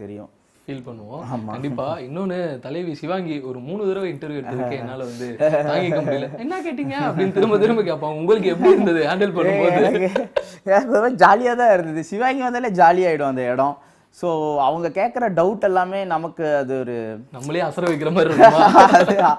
தெரியும். 0.00 0.30
ஃபீல் 0.66 0.84
பண்ணுவோம். 0.86 1.22
கண்டிப்பா. 1.54 1.86
இன்னொன்னு 2.04 2.36
தலைவி 2.66 2.92
சிவாங்கி 3.00 3.34
ஒரு 3.48 3.58
மூணு 3.66 3.80
தடவை 3.88 4.06
இன்டர்வியூ 4.12 4.38
எடுத்ததுக்கு 4.40 4.78
என்னால 4.82 5.00
வந்து 5.08 5.26
தாங்கிக்க 5.70 5.98
முடியல. 6.06 6.28
என்ன 6.44 6.60
கேட்டீங்க? 6.66 6.94
அப்படின்னு 7.08 7.34
திரும்ப 7.38 7.58
திரும்ப 7.64 7.82
கேட்பான். 7.88 8.16
உங்களுக்கு 8.20 8.52
எப்படி 8.52 8.72
இருந்தது? 8.76 9.02
ஹேண்டில் 9.10 9.34
பண்ணும்போது. 9.38 11.10
ஜாலியாக 11.24 11.56
தான் 11.62 11.74
இருந்தது. 11.76 12.04
சிவாங்கி 12.12 12.44
வந்தாலே 12.46 12.70
ஜாலியாகிடும் 12.80 13.32
அந்த 13.32 13.44
இடம். 13.52 13.76
ஸோ 14.20 14.28
அவங்க 14.68 14.88
கேட்குற 15.00 15.24
டவுட் 15.40 15.68
எல்லாமே 15.70 16.00
நமக்கு 16.14 16.44
அது 16.62 16.74
ஒரு 16.82 16.96
நம்மளே 17.36 17.62
அசர 17.68 17.84
வைக்கிற 17.92 18.10
மாதிரி 18.16 18.30
இருக்குமா? 18.30 19.30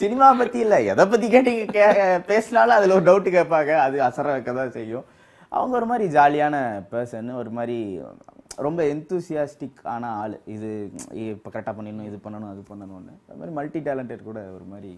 சினிமா 0.00 0.26
பற்றி 0.40 0.58
இல்லை. 0.64 0.78
எதை 0.92 1.04
பற்றி 1.12 1.26
கேட்டீங்க? 1.34 1.64
கே 1.76 1.84
பேசினாலும் 2.32 2.78
அதில் 2.78 2.96
ஒரு 2.98 3.06
டவுட்டு 3.08 3.30
கேட்பாங்க. 3.38 3.72
அது 3.86 3.96
அசர 4.08 4.26
வைக்க 4.34 4.52
தான் 4.60 4.76
செய்யும். 4.80 5.06
அவங்க 5.56 5.74
ஒரு 5.80 5.86
மாதிரி 5.90 6.06
ஜாலியான 6.16 6.56
பர்சன் 6.92 7.30
ஒரு 7.40 7.50
மாதிரி 7.58 7.78
ரொம்ப 8.66 8.80
எந்தூசியாஸ்டிக் 8.92 9.80
ஆன 9.92 10.10
ஆள். 10.20 10.34
இது 10.54 10.68
இப்போ 11.24 11.48
கரெக்டாக 11.54 11.74
பண்ணிடணும் 11.78 12.08
இது 12.10 12.18
பண்ணணும் 12.24 12.50
அது 12.54 12.62
பண்ணணும்னு. 12.70 13.14
அது 13.28 13.38
மாதிரி 13.40 13.54
மல்டி 13.58 13.80
டேலண்டட் 13.88 14.28
கூட 14.30 14.40
ஒரு 14.56 14.66
மாதிரி 14.72 14.92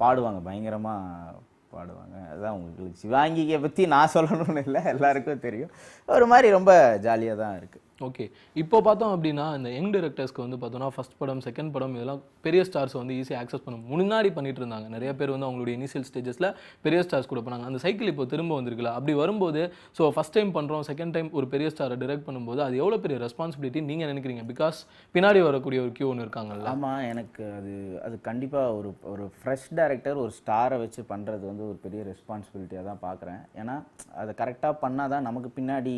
பாடுவாங்க 0.00 0.40
பயங்கரமாக 0.48 1.42
பாடுவாங்க. 1.74 2.16
அதுதான் 2.30 2.56
உங்களுக்கு. 2.56 2.84
சிவாங்கியை 3.02 3.58
பற்றி 3.64 3.82
நான் 3.94 4.14
சொல்லணும்னு 4.16 4.64
இல்லை 4.66 4.82
எல்லாருக்கும் 4.94 5.44
தெரியும். 5.46 5.72
ஒரு 6.16 6.26
மாதிரி 6.32 6.50
ரொம்ப 6.58 6.72
ஜாலியாக 7.06 7.40
தான் 7.42 7.56
இருக்குது 7.60 7.84
ஓகே 8.00 8.24
இப்போ 8.62 8.76
பார்த்தோம் 8.86 9.12
அப்படின்னா 9.14 9.44
இந்த 9.56 9.68
யங் 9.74 9.90
டைரக்டர்ஸ்க்கு 9.94 10.42
வந்து 10.44 10.56
பார்த்தோம்னா 10.62 10.88
ஃபர்ஸ்ட் 10.94 11.16
படம் 11.18 11.42
செகண்ட் 11.46 11.70
படம் 11.74 11.92
இதெல்லாம் 11.96 12.22
பெரிய 12.46 12.60
ஸ்டார்ஸ் 12.68 12.96
வந்து 13.00 13.14
ஈஸியாக 13.20 13.40
ஆக்சஸ் 13.42 13.64
பண்ண 13.66 13.76
முன்னாடி 13.92 14.30
பண்ணிட்டு 14.36 14.60
இருந்தாங்க. 14.62 14.86
நிறைய 14.94 15.10
பேர் 15.18 15.32
வந்து 15.34 15.46
அவங்களுடைய 15.48 15.74
இனிஷியல் 15.78 16.06
ஸ்டேஜஸில் 16.08 16.48
பெரிய 16.86 17.00
ஸ்டார்ஸ் 17.06 17.30
கூட 17.32 17.40
பண்ணாங்க. 17.44 17.66
அந்த 17.70 17.80
சைக்கிள் 17.84 18.10
இப்போ 18.12 18.26
திரும்ப 18.32 18.58
வந்திருக்குல்ல. 18.58 18.92
அப்படி 18.98 19.14
வரும்போது 19.22 19.62
ஸோ 19.98 20.10
ஃபஸ்ட் 20.16 20.36
டைம் 20.38 20.50
பண்ணுறோம் 20.58 20.84
செகண்ட் 20.90 21.14
டைம் 21.16 21.30
ஒரு 21.38 21.48
பெரிய 21.54 21.70
ஸ்டாரை 21.74 21.98
டிரெக்ட் 22.02 22.26
பண்ணும்போது 22.28 22.62
அது 22.66 22.74
எவ்வளோ 22.82 22.98
பெரிய 23.06 23.18
ரெஸ்பான்சிபிலிட்டி 23.26 23.82
நீங்கள் 23.90 24.12
நினைக்கிறீங்க? 24.12 24.44
பிகாஸ் 24.52 24.80
பின்னாடி 25.16 25.42
வரக்கூடிய 25.48 25.80
ஒரு 25.86 25.94
கியூ 25.98 26.08
ஒன்று 26.12 26.26
இருக்காங்கல்ல. 26.26 26.68
ஆமாம் 26.74 27.02
எனக்கு 27.12 27.44
அது 27.58 27.74
அது 28.06 28.18
கண்டிப்பாக 28.28 28.76
ஒரு 28.78 28.92
ஒரு 29.14 29.26
ஃப்ரெஷ் 29.38 29.68
டேரக்டர் 29.80 30.22
ஒரு 30.24 30.34
ஸ்டாரை 30.40 30.78
வச்சு 30.84 31.02
பண்ணுறது 31.14 31.44
வந்து 31.52 31.66
ஒரு 31.70 31.78
பெரிய 31.86 32.02
ரெஸ்பான்சிபிலிட்டியாக 32.12 32.86
தான் 32.90 33.04
பார்க்குறேன். 33.06 33.42
ஏன்னா 33.62 33.76
அதை 34.22 34.34
கரெக்டாக 34.42 34.80
பண்ணால் 34.84 35.14
தான் 35.14 35.28
நமக்கு 35.30 35.50
பின்னாடி 35.60 35.96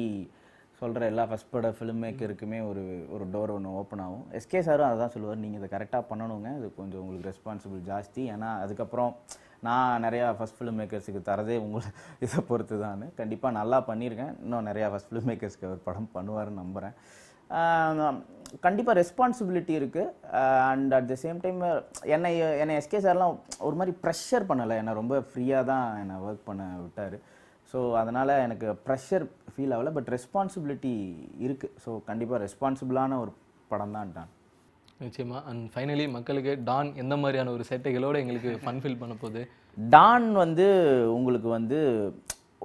சொல்கிற 0.81 1.03
எல்லா 1.13 1.25
ஃபஸ்ட் 1.29 1.51
பட 1.53 1.69
ஃபிலிம் 1.77 2.01
மேக்கருக்குமே 2.05 2.59
ஒரு 2.71 2.83
ஒரு 3.15 3.25
டோர் 3.35 3.53
ஒன்று 3.57 3.71
ஓப்பன் 3.81 4.03
ஆகும். 4.07 4.25
எஸ்கே 4.39 4.61
சாரும் 4.67 4.87
அதை 4.89 4.97
தான் 5.03 5.13
சொல்லுவார் 5.15 5.43
நீங்கள் 5.45 5.61
இதை 5.61 5.69
கரெக்டாக 5.75 6.05
பண்ணணுங்க. 6.11 6.51
இது 6.59 6.67
கொஞ்சம் 6.81 7.01
உங்களுக்கு 7.03 7.29
ரெஸ்பான்சிபிள் 7.31 7.81
ஜாஸ்தி. 7.91 8.23
ஏன்னா 8.35 8.51
அதுக்கப்புறம் 8.65 9.13
நான் 9.67 10.03
நிறையா 10.07 10.27
ஃபஸ்ட் 10.39 10.59
ஃபிலிம் 10.59 10.79
மேக்கர்ஸுக்கு 10.81 11.21
தரதே 11.29 11.55
உங்களை 11.67 11.91
இதை 12.25 12.41
பொறுத்து 12.49 12.77
தான் 12.87 13.05
கண்டிப்பாக 13.21 13.57
நல்லா 13.61 13.79
பண்ணியிருக்கேன் 13.91 14.35
இன்னும் 14.45 14.69
நிறையா 14.71 14.89
ஃபஸ்ட் 14.95 15.09
ஃபிலிம் 15.11 15.31
மேக்கர்ஸ்க்கு 15.31 15.69
அவர் 15.69 15.87
படம் 15.87 16.11
பண்ணுவாருன்னு 16.17 16.63
நம்புகிறேன் 16.63 16.97
கண்டிப்பாக 18.67 18.95
ரெஸ்பான்சிபிலிட்டி 19.01 19.75
இருக்குது 19.81 20.13
and 20.69 20.93
at 20.99 21.09
the 21.13 21.17
same 21.23 21.41
time 21.45 21.61
என்னை 22.17 22.31
என்னை 22.63 22.77
எஸ்கே 22.81 23.01
சார்லாம் 23.07 23.35
ஒரு 23.69 23.77
மாதிரி 23.79 23.95
ப்ரெஷர் 24.05 24.49
பண்ணலை. 24.51 24.77
என்னை 24.83 24.95
ரொம்ப 25.01 25.17
ஃப்ரீயாக 25.31 25.69
தான் 25.73 25.87
என்னை 26.03 26.17
ஒர்க் 26.27 26.47
பண்ண 26.51 26.65
விட்டார். 26.85 27.17
ஸோ 27.71 27.79
அதனால் 28.01 28.33
எனக்கு 28.47 28.69
ப்ரெஷர் 28.87 29.25
ஃபீல் 29.53 29.75
ஆகலை 29.77 29.93
பட் 29.97 30.11
ரெஸ்பான்சிபிலிட்டி 30.15 30.95
இருக்குது 31.45 31.75
ஸோ 31.85 31.91
கண்டிப்பாக 32.09 32.39
ரெஸ்பான்சிபிளான 32.47 33.19
ஒரு 33.25 33.33
படம் 33.73 33.95
தான் 33.97 34.13
டான். 34.17 34.33
நிச்சயமா. 35.05 35.39
அண்ட் 35.51 35.65
ஃபைனலி 35.73 36.05
மக்களுக்கு 36.17 36.53
டான் 36.69 36.91
எந்த 37.03 37.15
மாதிரியான 37.23 37.53
ஒரு 37.57 37.65
சேட்டைகளோட 37.71 38.17
எங்களுக்கு 38.23 38.53
ஃபன் 38.65 38.81
ஃபீல் 38.83 39.01
பண்ண 39.03 39.15
போகுது? 39.23 39.43
டான் 39.95 40.29
வந்து 40.43 40.67
உங்களுக்கு 41.17 41.49
வந்து 41.57 41.81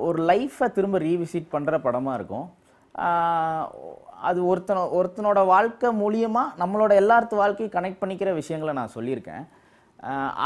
ஒரு 0.08 0.20
லைஃப்பை 0.32 0.68
திரும்ப 0.78 0.99
ரீவிசிட் 1.08 1.52
பண்ணுற 1.56 1.80
படமாக 1.88 2.20
இருக்கும். 2.20 2.47
அது 4.30 4.39
ஒருத்தன 4.52 4.86
ஒருத்தனோட 4.99 5.39
வாழ்க்கை 5.52 5.89
மூலியமாக 6.04 6.56
நம்மளோட 6.62 6.91
எல்லார்த்து 7.02 7.41
வாழ்க்கையும் 7.41 7.76
கனெக்ட் 7.76 8.02
பண்ணிக்கிற 8.02 8.32
விஷயங்களை 8.39 8.74
நான் 8.80 8.95
சொல்லியிருக்கேன். 8.95 9.43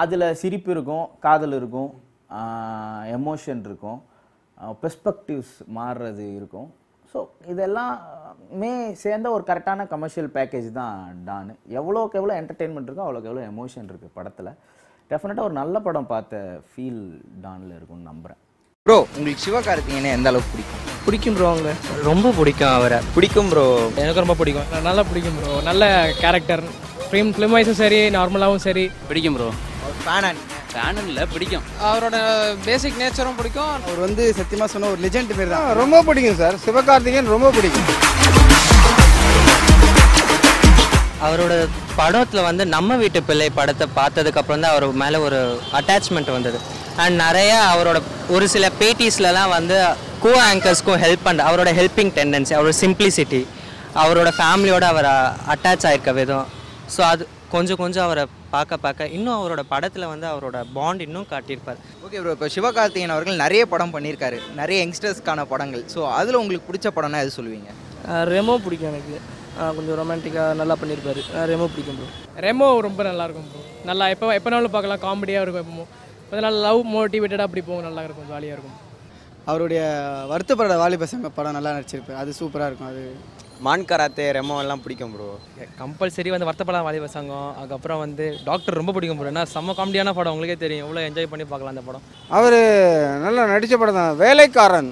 அதில் 0.02 0.28
சிரிப்பு 0.42 0.70
இருக்கும் 0.76 1.06
காதல் 1.26 1.56
இருக்கும் 1.62 1.92
எமோஷன் 3.18 3.64
இருக்கும். 3.70 4.00
பெர்ஸ்பெக்டிவ்ஸ் 4.82 5.56
மாறுறது 5.78 6.26
இருக்கும். 6.40 6.68
ஸோ 7.14 7.20
இதெல்லாமே 7.52 8.72
சேர்ந்த 9.04 9.28
ஒரு 9.36 9.44
கரெக்டான 9.50 9.88
கமர்ஷியல் 9.92 10.30
பேக்கேஜ் 10.38 10.70
தான் 10.80 10.96
டான். 11.28 11.52
எவ்வளோக்கு 11.80 12.20
எவ்வளோ 12.22 12.34
என்டர்டெயின்மெண்ட் 12.42 12.90
இருக்கோ 12.90 13.06
அவ்வளோக்கு 13.06 13.30
எவ்வளோ 13.32 13.44
எமோஷன் 13.52 13.88
இருக்குது 13.92 14.16
படத்தில். 14.18 14.52
டெஃபினட்டாக 15.12 15.48
ஒரு 15.48 15.56
நல்ல 15.62 15.80
படம் 15.88 16.10
பார்த்த 16.14 16.42
ஃபீல் 16.70 17.04
டானில் 17.46 17.76
இருக்கும்னு 17.78 18.10
நம்புகிறேன் 18.12 18.42
ப்ரோ 18.88 18.98
உங்களுக்கு 19.18 19.44
சிவகார்த்திகேயனை 19.46 20.10
எந்த 20.16 20.30
அளவுக்கு 20.32 20.52
பிடிக்கும்? 20.56 20.82
பிடிக்கும் 21.06 21.36
ப்ரோ 21.38 21.48
அவங்க 21.52 21.72
ரொம்ப 22.10 22.32
பிடிக்கும் 22.40 22.74
அவரை. 22.78 23.00
பிடிக்கும் 23.16 23.50
ப்ரோ 23.52 23.66
எனக்கு 24.02 24.24
ரொம்ப 24.24 24.36
பிடிக்கும். 24.42 24.68
நல்லா 24.90 25.04
பிடிக்கும் 25.12 25.38
ப்ரோ 25.40 25.54
நல்ல 25.70 25.86
கேரக்டர் 26.24 26.64
ஃபிலிம் 27.08 27.32
ஃபிலிம் 27.36 27.56
வைஸும் 27.58 27.82
சரி 27.84 28.02
நார்மலாகவும் 28.18 28.66
சரி. 28.68 28.86
பிடிக்கும் 29.10 29.38
ப்ரோ 29.38 29.50
ஃபேனா 30.04 30.32
ஃபேன் 30.76 30.98
இல்லை 31.10 31.24
பிடிக்கும். 31.34 31.66
அவரோட 31.90 32.16
பேசிக் 32.66 32.98
நேச்சரும் 33.02 33.38
பிடிக்கும். 33.40 33.74
அவர் 33.88 34.00
வந்து 34.06 34.24
சத்தியமாக 34.40 34.70
சொன்ன 34.74 34.90
ஒரு 34.94 35.00
லெஜெண்ட் 35.06 35.32
பேர் 35.38 35.54
தான். 35.54 35.68
ரொம்ப 35.82 36.02
பிடிக்கும் 36.08 36.40
சார். 36.42 36.56
சிவகார்த்திகேயன் 36.66 37.30
ரொம்ப 37.36 37.50
பிடிக்கும். 37.58 37.88
அவரோட 41.26 41.54
படத்தில் 42.00 42.48
வந்து 42.48 42.64
நம்ம 42.74 42.96
வீட்டு 43.02 43.20
பிள்ளை 43.30 43.48
படத்தை 43.60 43.86
பார்த்ததுக்கு 44.00 44.40
அப்புறம் 44.42 44.64
தான் 44.64 44.74
அவர் 44.74 44.86
மேலே 45.04 45.20
ஒரு 45.28 45.40
அட்டாச்மெண்ட் 45.80 46.32
வந்தது. 46.38 46.58
அண்ட் 47.04 47.16
நிறைய 47.26 47.54
அவரோட 47.74 47.98
ஒரு 48.36 48.46
சில 48.56 48.66
பேட்டிஸ்லலாம் 48.82 49.54
வந்து 49.58 49.78
கோ 50.26 50.34
ஆங்கர்ஸ்க்கும் 50.50 51.02
ஹெல்ப் 51.06 51.26
பண்ண 51.28 51.46
அவரோட 51.50 51.72
ஹெல்பிங் 51.80 52.14
டெண்டன்சி 52.18 52.56
அவரோட 52.58 52.76
சிம்பிளிசிட்டி 52.84 53.42
அவரோட 54.04 54.30
ஃபேமிலியோட 54.40 54.86
அவர் 54.94 55.10
அட்டாச் 55.54 55.88
ஆயிருக்க 55.90 56.14
விதம். 56.20 56.48
ஸோ 56.96 57.02
அது 57.14 57.24
கொஞ்சம் 57.54 57.80
கொஞ்சம் 57.82 58.06
அவரை 58.06 58.24
பார்க்க 58.54 58.78
பார்க்க 58.86 59.08
இன்னும் 59.16 59.36
அவரோட 59.38 59.62
படத்தில் 59.72 60.06
வந்து 60.12 60.28
அவரோட 60.32 60.58
பாண்ட் 60.78 61.02
இன்னும் 61.06 61.28
காட்டியிருப்பார். 61.34 61.80
ஓகே 62.06 62.18
ப்ரோ 62.22 62.34
இப்போ 62.36 62.48
சிவகார்த்திகேயன் 62.56 63.14
அவர்கள் 63.16 63.42
நிறைய 63.44 63.64
படம் 63.74 63.94
பண்ணியிருக்காரு. 63.96 64.38
நிறைய 64.60 64.78
யங்ஸ்டர்ஸ்க்கான 64.84 65.46
படங்கள். 65.52 65.84
ஸோ 65.94 66.00
அதில் 66.20 66.40
உங்களுக்கு 66.42 66.68
பிடிச்ச 66.70 66.90
படம்னா 66.96 67.22
எது 67.26 67.36
சொல்லுவீங்க? 67.38 67.70
ரெமோ 68.32 68.56
பிடிக்கும் 68.66 68.92
எனக்கு. 68.94 69.18
கொஞ்சம் 69.76 69.98
ரொமான்டிக்காக 70.02 70.56
நல்லா 70.62 70.76
பண்ணியிருப்பாரு. 70.82 71.22
ரெமோ 71.52 71.68
பிடிக்கும் 71.74 72.00
ப்ரோ 72.00 72.10
ரெமோ 72.48 72.68
ரொம்ப 72.88 73.04
நல்லா 73.10 73.26
இருக்கும் 73.28 73.48
ப்ரோ 73.52 73.62
நல்லா 73.92 74.08
எப்போ 74.16 74.34
எப்போனாலும் 74.40 74.76
பார்க்கலாம். 74.76 75.04
காமெடியாக 75.06 75.46
இருக்கும் 75.46 75.64
எப்போ 75.66 75.86
கொஞ்சம் 76.30 76.46
நல்லா 76.48 76.62
லவ் 76.68 76.82
மோட்டிவேட்டடாக 76.96 77.48
அப்படி 77.50 77.64
போகும். 77.70 77.88
நல்லா 77.90 78.04
இருக்கும் 78.08 78.30
ஜாலியாக 78.34 78.58
இருக்கும். 78.58 78.78
அவருடைய 79.52 79.82
வருத்தப்பட 80.34 80.76
வாலிப 80.84 81.08
சங்க 81.14 81.30
படம் 81.38 81.58
நல்லா 81.60 81.74
நடிச்சிருப்பாரு. 81.78 82.20
அது 82.24 82.32
சூப்பராக 82.42 82.70
இருக்கும் 82.72 82.92
அது. 82.94 83.04
மான் 83.66 83.86
கராத்தே 83.90 84.24
ரெமோ 84.36 84.56
எல்லாம் 84.62 84.82
பிடிக்கும் 84.84 85.12
ப்ரோ 85.14 85.28
கம்பல்சரி 85.82 86.30
வந்து 86.34 86.48
வருத்தப்படாத 86.48 86.86
வாலிப 86.88 87.08
சங்கம். 87.16 87.50
அதுக்கப்புறம் 87.60 88.02
வந்து 88.04 88.26
டாக்டர் 88.48 88.78
ரொம்ப 88.80 88.94
பிடிக்கும் 88.96 89.20
ப்ரோ 89.20 89.32
ஏன்னா 89.32 89.44
செம்ம 89.54 89.76
காமெடியான 89.78 90.14
படம். 90.18 90.34
உங்களுக்கே 90.36 90.58
தெரியும். 90.64 90.84
எவ்வளோ 90.86 91.04
என்ஜாய் 91.08 91.30
பண்ணி 91.34 91.46
பார்க்கலாம் 91.52 91.74
அந்த 91.76 91.84
படம். 91.88 92.04
அவர் 92.38 92.60
நல்லா 93.26 93.44
நடித்த 93.54 93.78
படம் 93.84 94.00
தான். 94.00 94.18
வேலைக்காரன். 94.24 94.92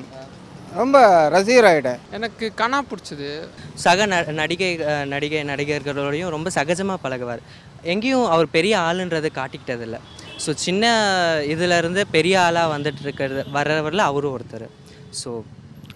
ரொம்ப 0.79 0.97
ரசிகர் 1.35 1.67
ஆகிட்டேன் 1.71 1.99
எனக்கு 2.17 2.45
கனா 2.61 2.77
பிடிச்சது. 2.91 3.29
சக 3.83 4.05
ந 4.13 4.21
நடிகை 4.41 4.71
நடிகை 5.13 5.41
நடிகர்களோடையும் 5.51 6.33
ரொம்ப 6.35 6.51
சகஜமாக 6.57 7.03
பழகுவார். 7.03 7.43
எங்கேயும் 7.93 8.27
அவர் 8.35 8.53
பெரிய 8.57 8.73
ஆளுன்றது 8.87 9.31
காட்டிக்கிட்டதில்ல. 9.39 9.99
ஸோ 10.45 10.51
சின்ன 10.65 10.93
இதுலேருந்து 11.53 12.03
பெரிய 12.15 12.35
ஆளாக 12.47 12.73
வந்துட்டு 12.75 13.03
இருக்கிறது 13.07 13.43
வர்றவரில் 13.57 14.09
அவரும் 14.09 14.35
ஒருத்தர். 14.37 14.67
ஸோ 15.21 15.31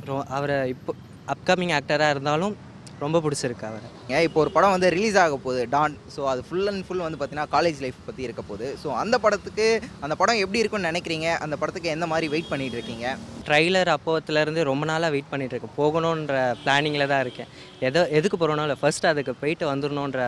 ரொ 0.10 0.18
அவரை 0.38 0.58
இப்போ 0.74 0.92
அப்கமிங் 1.36 1.76
ஆக்டராக 1.80 2.16
இருந்தாலும் 2.16 2.56
ரொம்ப 3.02 3.18
பிடிச்சிருக்கு 3.24 3.66
அவரை. 3.70 3.88
ஏன் 4.14 4.24
இப்போ 4.28 4.38
ஒரு 4.44 4.52
படம் 4.54 4.72
வந்து 4.76 4.88
ரிலீஸ் 4.96 5.18
ஆக 5.24 5.36
போகுது 5.44 5.64
டான் 5.74 5.96
ஸோ 6.14 6.22
அது 6.32 6.42
ஃபுல் 6.46 6.70
அண்ட் 6.70 6.84
ஃபுல் 6.86 7.04
வந்து 7.06 7.18
பார்த்தீங்கன்னா 7.18 7.52
காலேஜ் 7.56 7.82
லைஃப் 7.84 8.00
பற்றி 8.08 8.22
இருக்க 8.28 8.42
போகுது. 8.48 8.68
ஸோ 8.84 8.88
அந்த 9.02 9.16
படத்துக்கு 9.26 9.66
அந்த 10.06 10.16
படம் 10.22 10.40
எப்படி 10.44 10.62
இருக்கும்னு 10.62 10.90
நினைக்கிறீங்க? 10.92 11.28
அந்த 11.46 11.56
படத்துக்கு 11.62 11.92
எந்த 11.96 12.06
மாதிரி 12.12 12.28
வெயிட் 12.34 12.50
பண்ணிட்டு 12.52 12.78
இருக்கீங்க? 12.78 13.12
ட்ரைலர் 13.50 13.92
அப்போத்துலேருந்து 13.96 14.64
ரொம்ப 14.70 14.88
நாளாக 14.92 15.14
வெயிட் 15.16 15.30
பண்ணிட்டு 15.34 15.56
இருக்கேன். 15.56 15.76
போகணுன்ற 15.82 16.40
பிளானிங்கில் 16.64 17.10
தான் 17.14 17.24
இருக்கேன். 17.26 17.52
எதோ 17.90 18.04
எதுக்கு 18.20 18.40
போகிறோனோ 18.40 18.66
இல்லை. 18.68 18.80
ஃபர்ஸ்ட் 18.82 19.08
அதுக்கு 19.12 19.36
போயிட்டு 19.44 19.68
வந்துடணுன்ற 19.74 20.24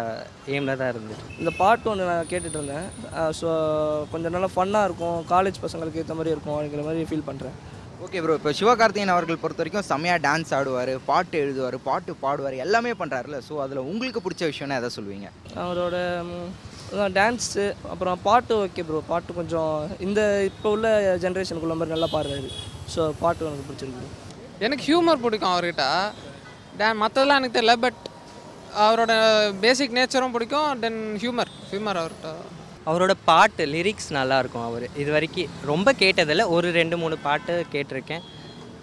எய்மில் 0.53 0.79
தான் 0.81 0.91
இருந்துச்சு 0.93 1.25
இந்த 1.41 1.53
பாட்டு 1.63 1.91
ஒன்று 1.93 2.11
நான் 2.11 2.31
கேட்டுட்டு 2.33 2.59
இருந்தேன். 2.59 2.87
ஸோ 3.41 3.49
கொஞ்சம் 4.13 4.35
நல்லா 4.37 4.51
ஃபன்னாக 4.57 4.89
இருக்கும். 4.89 5.17
காலேஜ் 5.33 5.63
பசங்களுக்கு 5.65 6.03
ஏற்ற 6.03 6.15
மாதிரி 6.21 6.35
இருக்கும். 6.35 6.55
அப்படிங்கிற 6.57 6.85
மாதிரி 6.89 7.09
ஃபீல் 7.11 7.27
பண்ணுறேன் 7.31 7.57
ஓகே 8.05 8.19
ப்ரோ 8.23 8.35
இப்போ 8.39 8.51
சிவகார்த்திகேயன் 8.57 9.11
அவர்கள் 9.13 9.39
பொறுத்த 9.41 9.61
வரைக்கும் 9.61 9.85
செம்மையாக 9.89 10.19
டான்ஸ் 10.25 10.51
ஆடுவார் 10.57 10.91
பாட்டு 11.07 11.35
எழுதுவார் 11.43 11.77
பாட்டு 11.87 12.11
பாடுவார் 12.21 12.55
எல்லாமே 12.65 12.91
பண்ணுறாருல 12.99 13.37
ஸோ 13.47 13.53
அதில் 13.63 13.87
உங்களுக்கு 13.91 14.19
பிடிச்ச 14.25 14.43
விஷயம்னா 14.51 14.77
எதை 14.81 14.89
சொல்லுவீங்க? 14.95 15.27
அவரோட 15.63 15.97
டான்ஸு 17.17 17.65
அப்புறம் 17.93 18.21
பாட்டு 18.27 18.53
ஓகே 18.65 18.85
ப்ரோ 18.89 19.01
பாட்டு 19.11 19.37
கொஞ்சம் 19.39 19.73
இந்த 20.07 20.21
இப்போ 20.49 20.69
உள்ள 20.75 20.87
ஜென்ரேஷனுக்குள்ள 21.23 21.75
மாதிரி 21.79 21.95
நல்லா 21.95 22.09
பாடுறாரு. 22.15 22.49
ஸோ 22.93 23.01
பாட்டு 23.23 23.49
எனக்கு 23.49 23.67
பிடிச்சிருக்கு 23.69 24.07
எனக்கு 24.67 24.85
ஹியூமர் 24.89 25.23
பிடிக்கும் 25.25 25.53
அவர்கிட்ட. 25.55 25.87
டே 26.79 26.87
மற்றதெல்லாம் 27.03 27.41
எனக்கு 27.41 27.57
தெரியல 27.59 27.75
பட் 27.85 28.01
அவரோட 28.85 29.13
பேசிக் 29.65 29.97
நேச்சரும் 29.99 30.35
பிடிக்கும் 30.37 30.71
தென் 30.85 31.01
ஹியூமர் 31.23 31.53
ஹியூமர் 31.73 32.01
அவர்கிட்ட. 32.01 32.31
அவரோட 32.87 33.13
பாட்டு 33.29 33.63
லிரிக்ஸ் 33.75 34.09
நல்லாயிருக்கும் 34.17 34.65
அவர். 34.69 34.85
இது 35.01 35.09
வரைக்கும் 35.15 35.53
ரொம்ப 35.71 35.93
கேட்டதில்ல. 36.01 36.45
ஒரு 36.55 36.67
ரெண்டு 36.79 36.97
மூணு 37.03 37.17
பாட்டு 37.27 37.53
கேட்டிருக்கேன். 37.73 38.23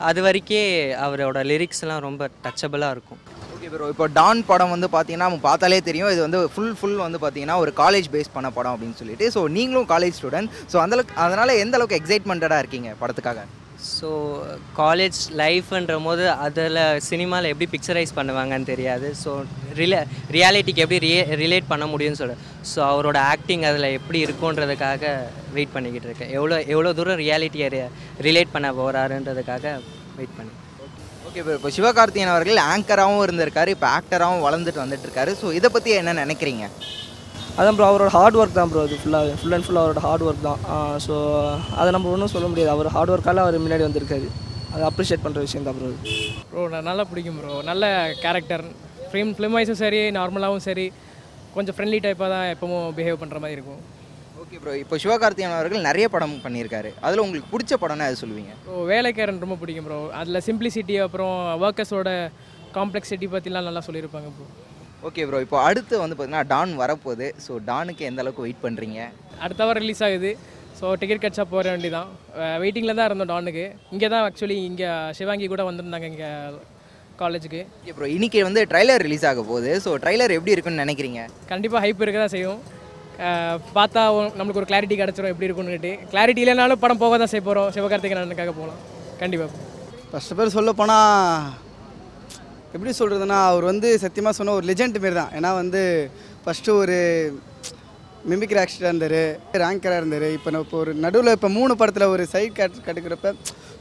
அது 0.09 0.21
வரைக்கே 0.27 0.63
அவரோட 1.05 1.41
லிரிக்ஸ்லாம் 1.51 2.05
ரொம்ப 2.07 2.29
டச்சபிளாக 2.47 2.95
இருக்கும். 2.97 3.21
ஓகே 3.55 3.69
ப்ரோ 3.75 3.89
இப்போ 3.93 4.07
டான் 4.19 4.43
படம் 4.51 4.73
வந்து 4.75 4.89
பார்த்தீங்கன்னா 4.95 5.29
நம்ம 5.29 5.45
பார்த்தாலே 5.49 5.79
தெரியும். 5.91 6.11
இது 6.15 6.21
வந்து 6.27 6.41
ஃபுல் 6.55 6.75
ஃபுல் 6.81 6.99
வந்து 7.05 7.21
பார்த்தீங்கன்னா 7.23 7.59
ஒரு 7.63 7.73
காலேஜ் 7.83 8.09
பேஸ் 8.15 8.35
பண்ண 8.35 8.51
படம் 8.59 8.75
அப்படின்னு 8.75 8.99
சொல்லிட்டு. 9.03 9.29
ஸோ 9.37 9.43
நீங்களும் 9.59 9.89
காலேஜ் 9.95 10.19
ஸ்டூடெண்ட் 10.19 10.51
ஸோ 10.73 10.79
அந்தளவுக்கு 10.85 11.21
அதனால் 11.27 11.61
எந்த 11.63 11.77
அளவுக்கு 11.79 12.01
எக்ஸைட்மெண்ட்டடாக 12.01 12.63
இருக்கீங்க 12.65 12.91
படத்துக்காக? 13.03 13.43
ஸோ 13.95 14.09
காலேஜ் 14.81 15.19
லைஃப்ன்ற 15.41 15.95
போது 16.07 16.25
அதில் 16.45 16.79
சினிமாவில் 17.09 17.51
எப்படி 17.53 17.69
பிக்சரைஸ் 17.75 18.13
பண்ணுவாங்கன்னு 18.19 18.71
தெரியாது. 18.73 19.09
ஸோ 19.23 19.31
ரிலே 19.81 20.01
ரியாலிட்டிக்கு 20.37 20.85
எப்படி 20.85 21.01
ரியே 21.07 21.23
ரிலேட் 21.43 21.71
பண்ண 21.73 21.87
முடியும்னு 21.93 22.21
சொல்ல. 22.23 22.37
ஸோ 22.73 22.79
அவரோட 22.93 23.19
ஆக்டிங் 23.33 23.65
அதில் 23.71 23.89
எப்படி 23.99 24.21
இருக்குன்றதுக்காக 24.27 25.15
வெயிட் 25.57 25.75
பண்ணிக்கிட்டு 25.77 26.09
இருக்கேன். 26.11 26.33
எவ்வளோ 26.39 26.59
எவ்வளோ 26.75 26.93
தூரம் 27.01 27.21
ரியாலிட்டியை 27.25 27.69
ரிலேட் 28.29 28.55
பண்ண 28.57 28.71
போகிறாருன்றதுக்காக 28.81 29.65
வெயிட் 30.21 30.37
பண்ணி 30.39 30.55
ஓகே 31.29 31.41
இப்போ 31.43 31.55
இப்போ 31.59 31.71
சிவகார்த்திகேயன் 31.77 32.35
அவர்கள் 32.35 32.59
ஆங்கராகவும் 32.73 33.25
இருந்திருக்காரு 33.27 33.71
இப்போ 33.77 33.89
ஆக்டராகவும் 33.97 34.45
வளர்ந்துட்டு 34.47 34.83
வந்துட்டுருக்காரு 34.83 35.33
ஸோ 35.41 35.47
இதை 35.59 35.69
பற்றி 35.77 35.91
என்ன 36.03 36.13
நினைக்கிறீங்க? 36.25 36.67
அதான் 37.61 37.77
ப்ரோ 37.77 37.87
அவரோட 37.91 38.11
ஹார்ட் 38.17 38.37
ஒர்க் 38.41 38.57
தான் 38.57 38.71
ப்ரோ 38.71 38.81
அது 38.87 38.97
ஃபுல்லாக 39.03 39.37
ஃபுல் 39.41 39.55
அண்ட் 39.57 39.67
ஃபுல் 39.67 39.81
அவரோட 39.83 40.01
ஹார்ட் 40.07 40.25
ஒர்க் 40.29 40.43
தான். 40.47 40.59
ஸோ 41.05 41.15
அதை 41.81 41.89
நம்ம 41.97 42.11
ஒன்றும் 42.15 42.33
சொல்ல 42.35 42.47
முடியாது. 42.53 42.71
அவர் 42.75 42.89
ஹார்ட் 42.97 43.13
ஒர்க்கால் 43.15 43.43
அவர் 43.45 43.57
முன்னாடி 43.65 43.85
வந்திருக்காரு. 43.87 44.27
அதை 44.75 44.83
அப்ரிஷியேட் 44.91 45.25
பண்ணுற 45.25 45.43
விஷயம் 45.47 45.67
தான் 45.69 45.77
ப்ரோ 45.79 45.91
ப்ரோ 46.51 46.63
நான் 46.75 46.87
நல்லா 46.91 47.05
பிடிக்கும் 47.11 47.39
ப்ரோ 47.41 47.55
நல்ல 47.71 47.85
கேரக்டர் 48.25 48.65
ஃபிலிம் 49.11 49.33
ஃபிலிம் 49.37 49.57
வைஸும் 49.59 49.81
சரி 49.85 50.01
நார்மலாகவும் 50.19 50.65
சரி. 50.69 50.87
கொஞ்சம் 51.57 51.77
ஃப்ரெண்ட்லி 51.77 52.01
டைப்பாக 52.07 52.29
தான் 52.35 52.47
எப்பவும் 52.55 52.87
பிஹேவ் 52.99 53.21
பண்ணுற 53.23 53.39
மாதிரி 53.43 53.57
இருக்கும். 53.59 53.81
ஓகே 54.43 54.57
ப்ரோ 54.63 54.73
இப்போ 54.83 54.95
சிவகார்த்திகேயன் 55.05 55.57
அவர்கள் 55.59 55.87
நிறைய 55.89 56.07
படம் 56.15 56.35
பண்ணியிருக்காரு. 56.45 56.91
அதில் 57.07 57.25
உங்களுக்கு 57.25 57.53
பிடிச்ச 57.55 57.75
படம்னா 57.85 58.09
அது 58.11 58.21
சொல்லுவீங்க? 58.23 58.53
ப்ரோ 58.67 58.83
வேலைக்காரன் 58.93 59.43
ரொம்ப 59.45 59.59
பிடிக்கும் 59.63 59.89
ப்ரோ 59.89 60.01
அதில் 60.21 60.45
சிம்பிளிசிட்டி 60.49 60.97
அப்புறம் 61.07 61.35
ஒர்க்கர்ஸோட 61.67 62.11
காம்ப்ளெக்சிட்டி 62.79 63.29
பற்றிலாம் 63.37 63.69
நல்லா 63.71 63.85
சொல்லியிருப்பாங்க 63.89 64.31
ப்ரோ 64.37 64.47
ஓகே 65.09 65.25
ப்ரோ 65.29 65.39
இப்போ 65.45 65.59
அடுத்து 65.69 65.95
வந்து 66.03 66.15
பார்த்தீங்கன்னா 66.15 66.49
டான் 66.53 66.73
வரப்போகுது. 66.83 67.27
ஸோ 67.45 67.53
டானுக்கு 67.71 68.03
எந்த 68.11 68.21
அளவுக்கு 68.23 68.45
வெயிட் 68.47 68.63
பண்ணுறீங்க 68.65 68.99
அடுத்த 69.45 69.65
வாரம் 69.67 69.85
ரிலீஸ் 69.85 70.05
ஆகுது. 70.07 70.31
ஸோ 70.79 70.87
டிக்கெட் 71.01 71.23
கிடச்சா 71.25 71.45
போக 71.53 71.69
வேண்டியதான் 71.73 72.09
வெயிட்டிங்கில் 72.63 72.99
தான் 72.99 73.09
இருந்தோம் 73.09 73.31
டானுக்கு. 73.33 73.65
இங்கே 73.95 74.09
தான் 74.15 74.25
ஆக்சுவலி 74.29 74.57
இங்கே 74.71 74.89
சிவாங்கி 75.19 75.47
கூட 75.53 75.65
வந்திருந்தாங்க 75.69 76.09
இங்கே 76.13 76.31
காலேஜுக்கு 77.21 77.61
ஓகே 77.81 77.93
ப்ரோ 77.99 78.09
இன்னைக்கு 78.17 78.41
வந்து 78.49 78.63
ட்ரைலர் 78.73 79.05
ரிலீஸ் 79.07 79.27
ஆக 79.31 79.43
போகுது. 79.51 79.71
ஸோ 79.85 79.93
ட்ரைலர் 80.03 80.37
எப்படி 80.39 80.55
இருக்குன்னு 80.55 80.85
நினைக்கிறீங்க? 80.85 81.21
கண்டிப்பாக 81.53 81.83
ஹைப் 81.85 82.03
இருக்க 82.05 82.21
தான் 82.25 82.35
செய்யும். 82.37 82.61
பார்த்தா 83.77 84.01
ஒரு- 84.17 84.33
நம்மளுக்கு 84.39 84.61
ஒரு 84.63 84.71
கிளாரிட்டி 84.71 84.97
கிடச்சிரும். 84.99 85.33
எப்படி 85.33 85.49
இருக்கும்னுட்டு 85.49 85.93
கிளாரிட்டி 86.13 86.43
இல்லைனாலும் 86.45 86.83
படம் 86.83 87.03
போக 87.05 87.19
தான் 87.23 87.33
செய்ய 87.33 87.45
போகிறோம் 87.47 87.71
சிவகார்த்திகேயனுக்காக 87.77 88.55
போகலாம் 88.59 88.81
கண்டிப்பாக 89.23 89.63
ஃபஸ்ட்டு 90.11 90.37
பேர் 90.39 90.57
சொல்ல 90.57 90.73
போனால் 90.81 91.47
எப்படி 92.77 92.93
சொல்கிறதுனா 93.01 93.39
அவர் 93.51 93.67
வந்து 93.73 93.89
சத்தியமாக 94.05 94.35
சொன்ன 94.39 94.55
ஒரு 94.59 94.67
லெஜெண்ட் 94.71 94.99
மாரி 95.05 95.17
தான். 95.21 95.33
ஏன்னா 95.39 95.51
வந்து 95.63 95.83
ஃபஸ்ட்டு 96.45 96.77
ஒரு 96.83 96.99
மிமிக்ரி 98.31 98.59
ஆக்டராக 98.63 98.91
இருந்தார் 98.93 99.21
ரேங்கராக 99.63 100.01
இருந்தார். 100.03 100.27
இப்போ 100.37 100.51
நான் 100.55 100.65
இப்போ 100.67 100.79
ஒரு 100.85 100.93
நடுவில் 101.05 101.35
இப்போ 101.37 101.49
மூணு 101.59 101.73
படத்தில் 101.81 102.13
ஒரு 102.15 102.25
சைட் 102.35 102.57
கேட் 102.59 102.79
கட்டுக்கிறப்ப 102.87 103.33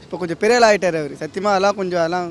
இப்போ 0.04 0.16
கொஞ்சம் 0.22 0.40
பெரியல் 0.42 0.66
ஆகிட்டார் 0.68 0.98
அவர். 1.02 1.14
சத்தியமாக 1.22 1.54
அதெல்லாம் 1.54 1.78
கொஞ்சம் 1.80 2.02
அதெல்லாம் 2.02 2.28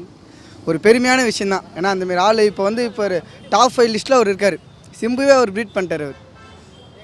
ஒரு 0.69 0.77
பெருமையான 0.85 1.23
விஷயந்தான் 1.31 1.65
ஏன்னா 1.77 1.89
அந்தமாரி 1.95 2.21
ஆள் 2.27 2.47
இப்போ 2.51 2.63
வந்து 2.69 2.83
இப்போ 2.89 3.03
ஒரு 3.07 3.17
டாப் 3.55 3.73
ஃபைவ் 3.75 3.91
லிஸ்ட்டில் 3.95 4.17
அவர் 4.19 4.31
இருக்கார். 4.31 4.57
சிம்புவே 5.01 5.33
அவர் 5.39 5.53
ப்ரீட் 5.55 5.75
பண்ணிட்டார் 5.75 6.05
அவர். 6.07 6.19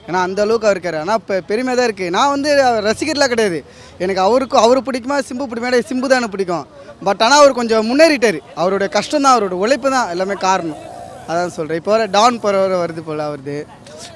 ஏன்னா 0.07 0.19
அந்த 0.27 0.39
அளவுக்கு 0.45 0.67
அவர் 0.67 0.77
இருக்காரு. 0.77 0.99
ஆனால் 1.03 1.19
இப்போ 1.21 1.35
பெருமையாக 1.49 1.77
தான் 1.79 1.87
இருக்குது 1.89 2.13
நான் 2.17 2.31
வந்து 2.35 2.49
அவர் 2.69 2.85
ரசிகர்லாம் 2.89 3.31
கிடையாது. 3.33 3.59
எனக்கு 4.03 4.21
அவருக்கும் 4.27 4.63
அவர் 4.65 4.79
பிடிக்குமா? 4.87 5.17
சிம்பு 5.27 5.45
பிடிக்குமா 5.51 5.81
சிம்பு 5.89 6.07
தான் 6.13 6.31
பிடிக்கும். 6.35 6.65
பட் 7.07 7.21
ஆனால் 7.25 7.41
அவர் 7.41 7.59
கொஞ்சம் 7.59 7.85
முன்னேறிட்டார். 7.89 8.39
அவரோட 8.61 8.87
கஷ்டம் 8.97 9.25
தான் 9.25 9.35
அவரோட 9.35 9.57
உழைப்பு 9.65 9.91
தான் 9.95 10.09
எல்லாமே 10.15 10.37
காரணம். 10.47 10.81
அதான் 11.29 11.53
சொல்கிறேன் 11.57 11.79
இப்போ 11.81 11.91
வர 11.95 12.05
டான் 12.17 12.41
போகிற 12.45 12.77
வருது 12.83 13.01
போல் 13.09 13.23
வருது. 13.33 13.57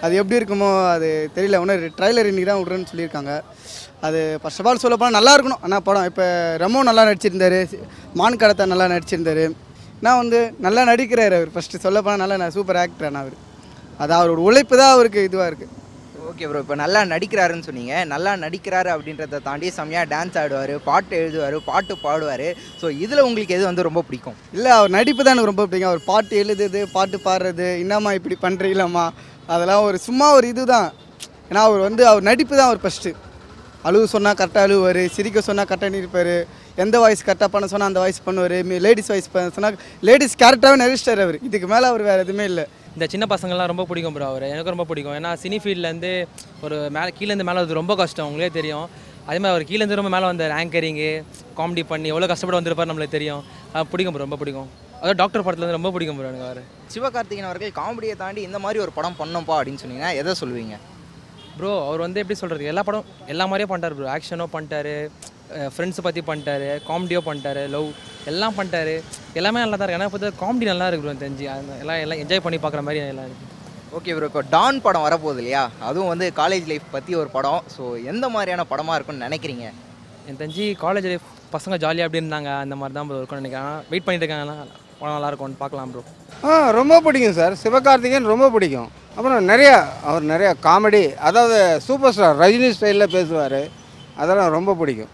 அது 0.05 0.13
எப்படி 0.21 0.38
இருக்குமோ 0.39 0.69
அது 0.95 1.09
தெரியல. 1.36 1.59
ஒன்று 1.63 1.91
ட்ரைலர் 1.97 2.29
இன்றைக்கி 2.31 2.49
தான் 2.49 2.61
விட்றேன்னு 2.61 2.91
சொல்லியிருக்காங்க. 2.91 3.33
அது 4.07 4.19
ஃபர்ஸ்ட் 4.41 4.61
ஆஃப் 4.61 4.67
ஆல் 4.69 4.81
சொல்ல 4.83 4.95
போனால் 5.01 5.17
நல்லா 5.19 5.33
இருக்கணும். 5.36 5.61
ஆனால் 5.65 5.83
படம் 5.88 6.07
இப்போ 6.11 6.25
ரமோ 6.63 6.81
நல்லா 6.89 7.03
நடிச்சிருந்தார். 7.09 7.59
மான் 8.21 8.41
கடத்தா 8.43 8.71
நல்லா 8.73 8.88
நடிச்சிருந்தார். 8.95 9.45
நான் 10.05 10.21
வந்து 10.21 10.39
நல்லா 10.65 10.81
நடிக்கிறார் 10.91 11.36
அவர். 11.39 11.51
ஃபஸ்ட்டு 11.55 11.83
சொல்ல 11.86 12.01
போனால் 12.07 12.23
நல்லா 12.23 12.53
சூப்பர் 12.57 12.79
ஆக்டர் 12.83 13.09
ஆனால் 13.09 13.23
அவர். 13.25 13.38
அது 14.03 14.13
அவரோட 14.19 14.41
உழைப்பு 14.49 14.75
தான் 14.81 14.93
அவருக்கு 14.97 15.27
இதுவாக 15.29 15.49
இருக்குது 15.51 15.73
ஓகே 16.29 16.45
ப்ரோ 16.49 16.61
இப்போ 16.63 16.75
நல்லா 16.81 17.01
நடிக்கிறாருன்னு 17.11 17.65
சொன்னீங்க. 17.67 17.95
நல்லா 18.13 18.31
நடிக்கிறாரு 18.43 18.89
அப்படின்றத 18.93 19.39
தாண்டி 19.47 19.67
செம்மையாக 19.75 20.09
டான்ஸ் 20.13 20.37
ஆடுவார் 20.41 20.73
பாட்டு 20.87 21.13
எழுதுவார் 21.19 21.57
பாட்டு 21.67 21.93
பாடுவார். 22.05 22.47
ஸோ 22.81 22.85
இதில் 23.03 23.25
உங்களுக்கு 23.27 23.55
எது 23.57 23.63
வந்து 23.69 23.85
ரொம்ப 23.87 24.01
பிடிக்கும்? 24.07 24.37
இல்லை 24.57 24.71
அவர் 24.77 24.91
நடிப்பு 24.97 25.21
தான் 25.21 25.33
எனக்கு 25.35 25.51
ரொம்ப 25.51 25.65
பிடிக்கும். 25.67 25.91
அவர் 25.91 26.03
பாட்டு 26.11 26.33
எழுதுறது 26.43 26.81
பாட்டு 26.95 27.17
பாடுறது 27.27 27.67
என்னம்மா 27.83 28.13
இப்படி 28.19 28.37
பண்ணுறீங்களம்மா 28.45 29.05
அதெல்லாம் 29.55 29.85
ஒரு 29.89 29.99
சும்மா 30.07 30.29
ஒரு 30.37 30.47
இதுதான். 30.53 30.89
ஏன்னா 31.49 31.63
அவர் 31.69 31.81
வந்து 31.87 32.03
அவர் 32.11 32.27
நடிப்பு 32.29 32.53
தான் 32.59 32.69
அவர் 32.69 32.81
ஃபஸ்ட்டு 32.85 33.13
அழுவு 33.89 34.05
சொன்னால் 34.15 34.37
கரெக்டாக 34.39 34.67
அழுவார் 34.67 35.01
சிரிக்க 35.17 35.41
சொன்னால் 35.49 35.69
கரெக்டாக 35.71 36.01
இருப்பார் 36.03 36.35
எந்த 36.83 36.95
வாய்ஸ் 37.03 37.25
கரெக்டாக 37.27 37.49
பண்ண 37.55 37.65
சொன்னால் 37.73 37.91
அந்த 37.91 38.01
வாய்ஸ் 38.03 38.25
பண்ணுவார். 38.27 38.57
லேடிஸ் 38.85 39.11
வாய்ஸ் 39.11 39.29
பண்ண 39.35 39.53
சொன்னால் 39.57 39.77
லேடிஸ் 40.09 40.35
கேரக்டராகவே 40.41 40.81
நடிச்சிட்டார் 40.83 41.23
அவர். 41.25 41.37
இதுக்கு 41.49 41.69
மேலே 41.73 41.85
அவர் 41.91 42.03
வேறு 42.09 42.23
எதுவுமே 42.25 42.47
இல்லை. 42.51 42.65
இந்த 42.95 43.05
சின்ன 43.13 43.25
பசங்கள்லாம் 43.31 43.69
ரொம்ப 43.71 43.83
பிடிக்கும் 43.87 44.13
ப்ரோ 44.15 44.27
அவர். 44.31 44.43
எனக்கு 44.53 44.71
ரொம்ப 44.73 44.85
பிடிக்கும். 44.89 45.15
ஏன்னா 45.19 45.31
சினி 45.41 45.57
ஃபீல்ட்லேருந்து 45.63 46.11
ஒரு 46.65 46.75
மேலே 46.97 47.11
கீழேருந்து 47.17 47.47
மேலே 47.49 47.59
வந்து 47.63 47.77
ரொம்ப 47.79 47.93
கஷ்டம். 48.01 48.27
உங்களே 48.29 48.49
தெரியும். 48.57 48.85
அதே 49.29 49.37
மாதிரி 49.43 49.51
அவர் 49.53 49.65
கீழேருந்து 49.69 49.97
ரொம்ப 49.99 50.11
மேலே 50.15 50.25
வந்தார். 50.31 50.53
ஆங்கரிங்கு 50.59 51.09
காமெடி 51.59 51.83
பண்ணி 51.91 52.07
எவ்வளோ 52.13 52.27
கஷ்டப்பட்டு 52.31 52.59
வந்திருப்பார் 52.59 52.89
நம்மளுக்கு 52.91 53.17
தெரியும். 53.17 53.41
பிடிக்கும் 53.91 54.15
bro, 54.15 54.23
ரொம்ப 54.25 54.37
பிடிக்கும். 54.41 54.69
அதாவது 54.99 55.17
டாக்டர் 55.21 55.43
படத்துலேருந்து 55.45 55.77
ரொம்ப 55.79 55.91
பிடிக்கும் 55.95 56.17
ப்ரோ 56.19 56.29
எனக்கு 56.31 56.47
அவர். 56.49 56.61
சிவகார்த்திகேயன் 56.93 57.49
அவர்கள் 57.49 57.73
காமெடியை 57.81 58.15
தாண்டி 58.23 58.41
இந்த 58.49 58.59
மாதிரி 58.65 58.79
ஒரு 58.85 58.93
படம் 58.97 59.17
பண்ணோம்ப்பா 59.21 59.55
அப்படின்னு 59.59 59.81
சொன்னீங்கன்னா 59.83 60.11
எதை 60.21 60.33
சொல்லுவீங்க? 60.41 60.77
ப்ரோ 61.57 61.73
அவர் 61.87 62.05
வந்து 62.05 62.21
எப்படி 62.21 62.37
சொல்கிறது 62.43 62.71
எல்லா 62.73 62.83
படம் 62.89 63.09
எல்லா 63.33 63.45
மாதிரியும் 63.51 63.71
பண்ணிட்டார் 63.73 63.97
ப்ரோ 63.99 64.11
ஆக்ஷனோ 64.15 64.47
பண்ணிட்டாரு. 64.55 64.95
ஃப்ரெண்ட்ஸை 65.73 66.03
பற்றி 66.05 66.21
பண்ணிட்டாரு 66.29 66.69
காமெடியோ 66.89 67.19
பண்ணிட்டாரு 67.27 67.63
லவ் 67.75 67.89
எல்லாம் 68.31 68.55
பண்ணிட்டாரு. 68.57 68.95
எல்லாமே 69.39 69.61
நல்லா 69.63 69.77
தான் 69.77 69.85
இருக்கு. 69.87 69.99
ஏன்னா 69.99 70.09
இப்போ 70.11 70.31
காமெடி 70.43 70.65
நல்லா 70.71 70.87
இருக்கு 70.89 71.03
ப்ரோ 71.05 71.15
தெரிஞ்சு. 71.25 71.45
அந்த 71.55 71.73
எல்லாம் 71.83 72.01
எல்லாம் 72.05 72.21
என்ஜாய் 72.23 72.43
பண்ணி 72.45 72.59
பார்க்குற 72.63 72.83
மாதிரி 72.87 73.01
எல்லாம் 73.13 73.27
இருக்கு. 73.29 73.47
ஓகே 73.97 74.13
ப்ரோ 74.17 74.29
இப்போ 74.31 74.43
டான் 74.55 74.81
படம் 74.85 75.05
வரப்போகுது 75.07 75.41
இல்லையா? 75.43 75.63
அதுவும் 75.89 76.11
வந்து 76.13 76.25
காலேஜ் 76.41 76.65
லைஃப் 76.71 76.87
பற்றி 76.95 77.13
ஒரு 77.21 77.29
படம். 77.37 77.61
ஸோ 77.75 77.83
எந்த 78.11 78.25
மாதிரியான 78.35 78.65
படமாக 78.71 78.97
இருக்கும்னு 78.97 79.25
நினைக்கிறீங்க? 79.27 79.65
எனக்கு 80.23 80.41
தெரிஞ்சு 80.41 80.65
காலேஜ் 80.85 81.07
லைஃப் 81.11 81.27
பசங்க 81.55 81.75
ஜாலியாக 81.83 82.07
அப்படி 82.07 82.21
இருந்தாங்க 82.23 82.51
அந்த 82.63 82.75
மாதிரி 82.79 82.95
தான் 82.97 83.07
ப்ரோ 83.09 83.19
இருக்கும்னு 83.21 83.43
நினைக்கிறேன். 83.43 83.77
வெயிட் 83.91 84.05
பண்ணிட்டு 84.05 84.25
இருக்காங்க 84.25 84.55
படம் 84.99 85.15
நல்லா 85.17 85.29
இருக்கும்னு 85.31 85.61
பார்க்கலாம் 85.63 85.91
ப்ரோ 85.93 86.03
ஆ 86.47 86.55
ரொம்ப 86.79 86.95
பிடிக்கும் 87.05 87.37
சார். 87.39 87.53
சிவகார்த்திகேயன் 87.63 88.31
ரொம்ப 88.33 88.47
பிடிக்கும். 88.55 88.89
அப்புறம் 89.17 89.49
நிறையா 89.51 89.75
அவர் 90.09 90.31
நிறையா 90.33 90.51
காமெடி 90.65 91.03
அதாவது 91.27 91.57
சூப்பர் 91.87 92.13
ஸ்டார் 92.15 92.39
ரஜினி 92.43 92.69
ஸ்டைலில் 92.77 93.13
பேசுவார். 93.17 93.61
அதெல்லாம் 94.21 94.51
ரொம்ப 94.57 94.73
பிடிக்கும். 94.81 95.11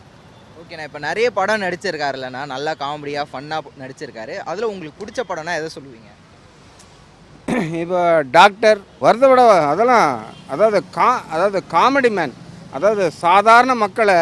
ஓகேண்ணா 0.72 0.90
இப்போ 0.90 1.00
நிறைய 1.08 1.28
படம் 1.38 1.64
நடிச்சிருக்காருல்லண்ணா 1.64 2.42
நல்லா 2.52 2.72
காமெடியாக 2.82 3.26
ஃபன்னாக 3.32 3.72
நடிச்சிருக்காரு. 3.82 4.36
அதில் 4.50 4.68
உங்களுக்கு 4.74 5.00
பிடிச்ச 5.02 5.22
படம்னா 5.30 5.54
எதை 5.60 5.70
சொல்லுவீங்க? 5.74 6.10
இப்போ 7.82 8.02
டாக்டர் 8.36 8.80
வருத்தப்பட 9.06 9.44
அதெல்லாம் 9.72 10.08
அதாவது 10.54 10.80
கா 10.98 11.10
அதாவது 11.34 11.60
காமெடி 11.76 12.12
மேன் 12.20 12.36
அதாவது 12.78 13.04
சாதாரண 13.24 13.76
மக்களை 13.84 14.18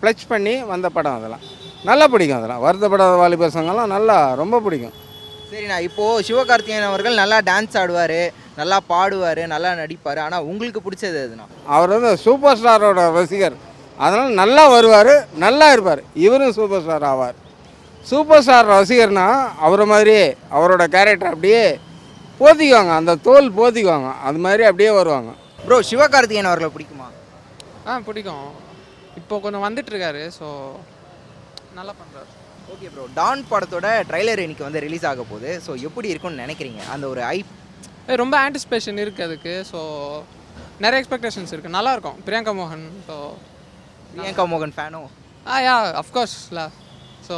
ப்ளச் 0.00 0.24
பண்ணி 0.32 0.56
வந்த 0.72 0.88
படம் 0.96 1.18
அதெல்லாம். 1.18 1.44
நல்லா 1.90 2.06
பிடிக்கும் 2.12 2.40
அதெல்லாம். 2.40 2.64
வருத்தப்படாத 2.66 3.20
வாலிபர் 3.22 3.56
சங்கம்லாம் 3.58 3.94
நல்லா 3.96 4.18
ரொம்ப 4.42 4.60
பிடிக்கும். 4.66 4.96
சரிண்ணா 5.52 5.78
இப்போது 5.88 6.24
சிவகார்த்திகேயன் 6.28 6.90
அவர்கள் 6.90 7.22
நல்லா 7.22 7.40
டான்ஸ் 7.50 7.80
ஆடுவார் 7.82 8.20
நல்லா 8.60 8.78
பாடுவார் 8.92 9.42
நல்லா 9.54 9.70
நடிப்பார். 9.82 10.20
ஆனால் 10.26 10.46
உங்களுக்கு 10.52 10.80
பிடிச்சது 10.86 11.18
எதுனா? 11.26 11.46
அவர் 11.76 11.94
வந்து 11.96 12.12
சூப்பர் 12.26 12.58
ஸ்டாரோட 12.60 13.04
ரசிகர். 13.18 13.58
அதனால் 14.04 14.38
நல்லா 14.40 14.64
வருவார் 14.74 15.12
நல்லா 15.44 15.66
இருப்பார். 15.74 16.02
இவரும் 16.24 16.56
சூப்பர் 16.58 16.82
ஸ்டார் 16.84 17.06
ஆவார். 17.12 17.36
சூப்பர் 18.10 18.42
ஸ்டார் 18.46 18.70
ரசிகர்னா 18.74 19.26
அவரை 19.66 19.86
மாதிரியே 19.92 20.24
அவரோட 20.56 20.84
கேரக்டர் 20.94 21.32
அப்படியே 21.34 21.62
போத்திக்குவாங்க. 22.40 22.92
அந்த 23.00 23.14
தோல் 23.28 23.48
போத்திக்குவாங்க. 23.58 24.10
அது 24.28 24.38
மாதிரி 24.46 24.62
அப்படியே 24.70 24.90
வருவாங்க. 25.00 25.30
ப்ரோ 25.66 25.78
சிவகார்த்திகேயன் 25.90 26.50
அவர்களை 26.50 26.70
பிடிக்குமா? 26.76 27.08
ஆ 27.88 27.98
பிடிக்கும். 28.08 28.46
இப்போ 29.20 29.34
கொஞ்சம் 29.44 29.64
வந்துட்டு 29.66 29.92
இருக்காரு 29.92 30.22
ஸோ 30.38 30.46
நல்லா 31.78 31.92
பண்ணுறாரு 32.00 32.30
ஓகே 32.72 32.88
ப்ரோ 32.94 33.04
டான் 33.18 33.40
படத்தோட 33.50 33.86
ட்ரைலர் 34.08 34.42
இன்னைக்கு 34.44 34.66
வந்து 34.66 34.82
ரிலீஸ் 34.86 35.06
ஆக 35.10 35.22
போகுது. 35.30 35.50
ஸோ 35.66 35.70
எப்படி 35.88 36.08
இருக்கும்னு 36.12 36.42
நினைக்கிறீங்க? 36.44 36.80
அந்த 36.94 37.04
ஒரு 37.12 37.22
ஐ 37.34 37.38
ரொம்ப 38.22 38.34
ஆன்டிசிபேஷன் 38.46 39.00
இருக்குது 39.04 39.26
அதுக்கு. 39.28 39.54
ஸோ 39.70 39.80
நிறைய 40.84 41.00
எக்ஸ்பெக்டேஷன்ஸ் 41.00 41.52
இருக்குது 41.54 41.76
நல்லாயிருக்கும் 41.78 42.18
பிரியங்கா 42.26 42.52
மோகன் 42.60 42.86
ஸோ 43.08 43.16
பிரியங்கா 44.14 44.44
மோகன் 44.52 44.76
ஃபேனோ 44.76 45.02
ஆ 45.52 45.56
யா 45.66 45.74
அஃப்கோர்ஸ்ல 46.02 46.62
ஸோ 47.28 47.36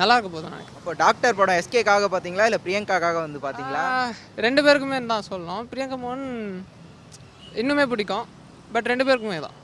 நல்லா 0.00 0.14
இருக்க 0.16 0.30
போதும் 0.32 0.54
நினைக்கிறேன். 0.54 0.80
இப்போ 0.80 0.92
டாக்டர் 1.02 1.36
படம் 1.38 1.58
எஸ்கேக்காக 1.60 2.08
பார்த்தீங்களா 2.14 2.46
இல்லை 2.48 2.60
பிரியங்காக்காக 2.64 3.18
வந்து 3.26 3.38
பார்த்தீங்களா 3.44 3.84
ரெண்டு 4.46 4.60
பேருக்குமே 4.66 4.98
தான் 5.12 5.28
சொல்லணும். 5.28 5.68
பிரியங்கா 5.70 5.98
மோகன் 6.02 6.26
இன்னுமே 7.62 7.84
பிடிக்கும். 7.92 8.26
பட் 8.74 8.88
ரெண்டு 8.92 9.04
பேருக்குமே 9.08 9.38
தான். 9.46 9.56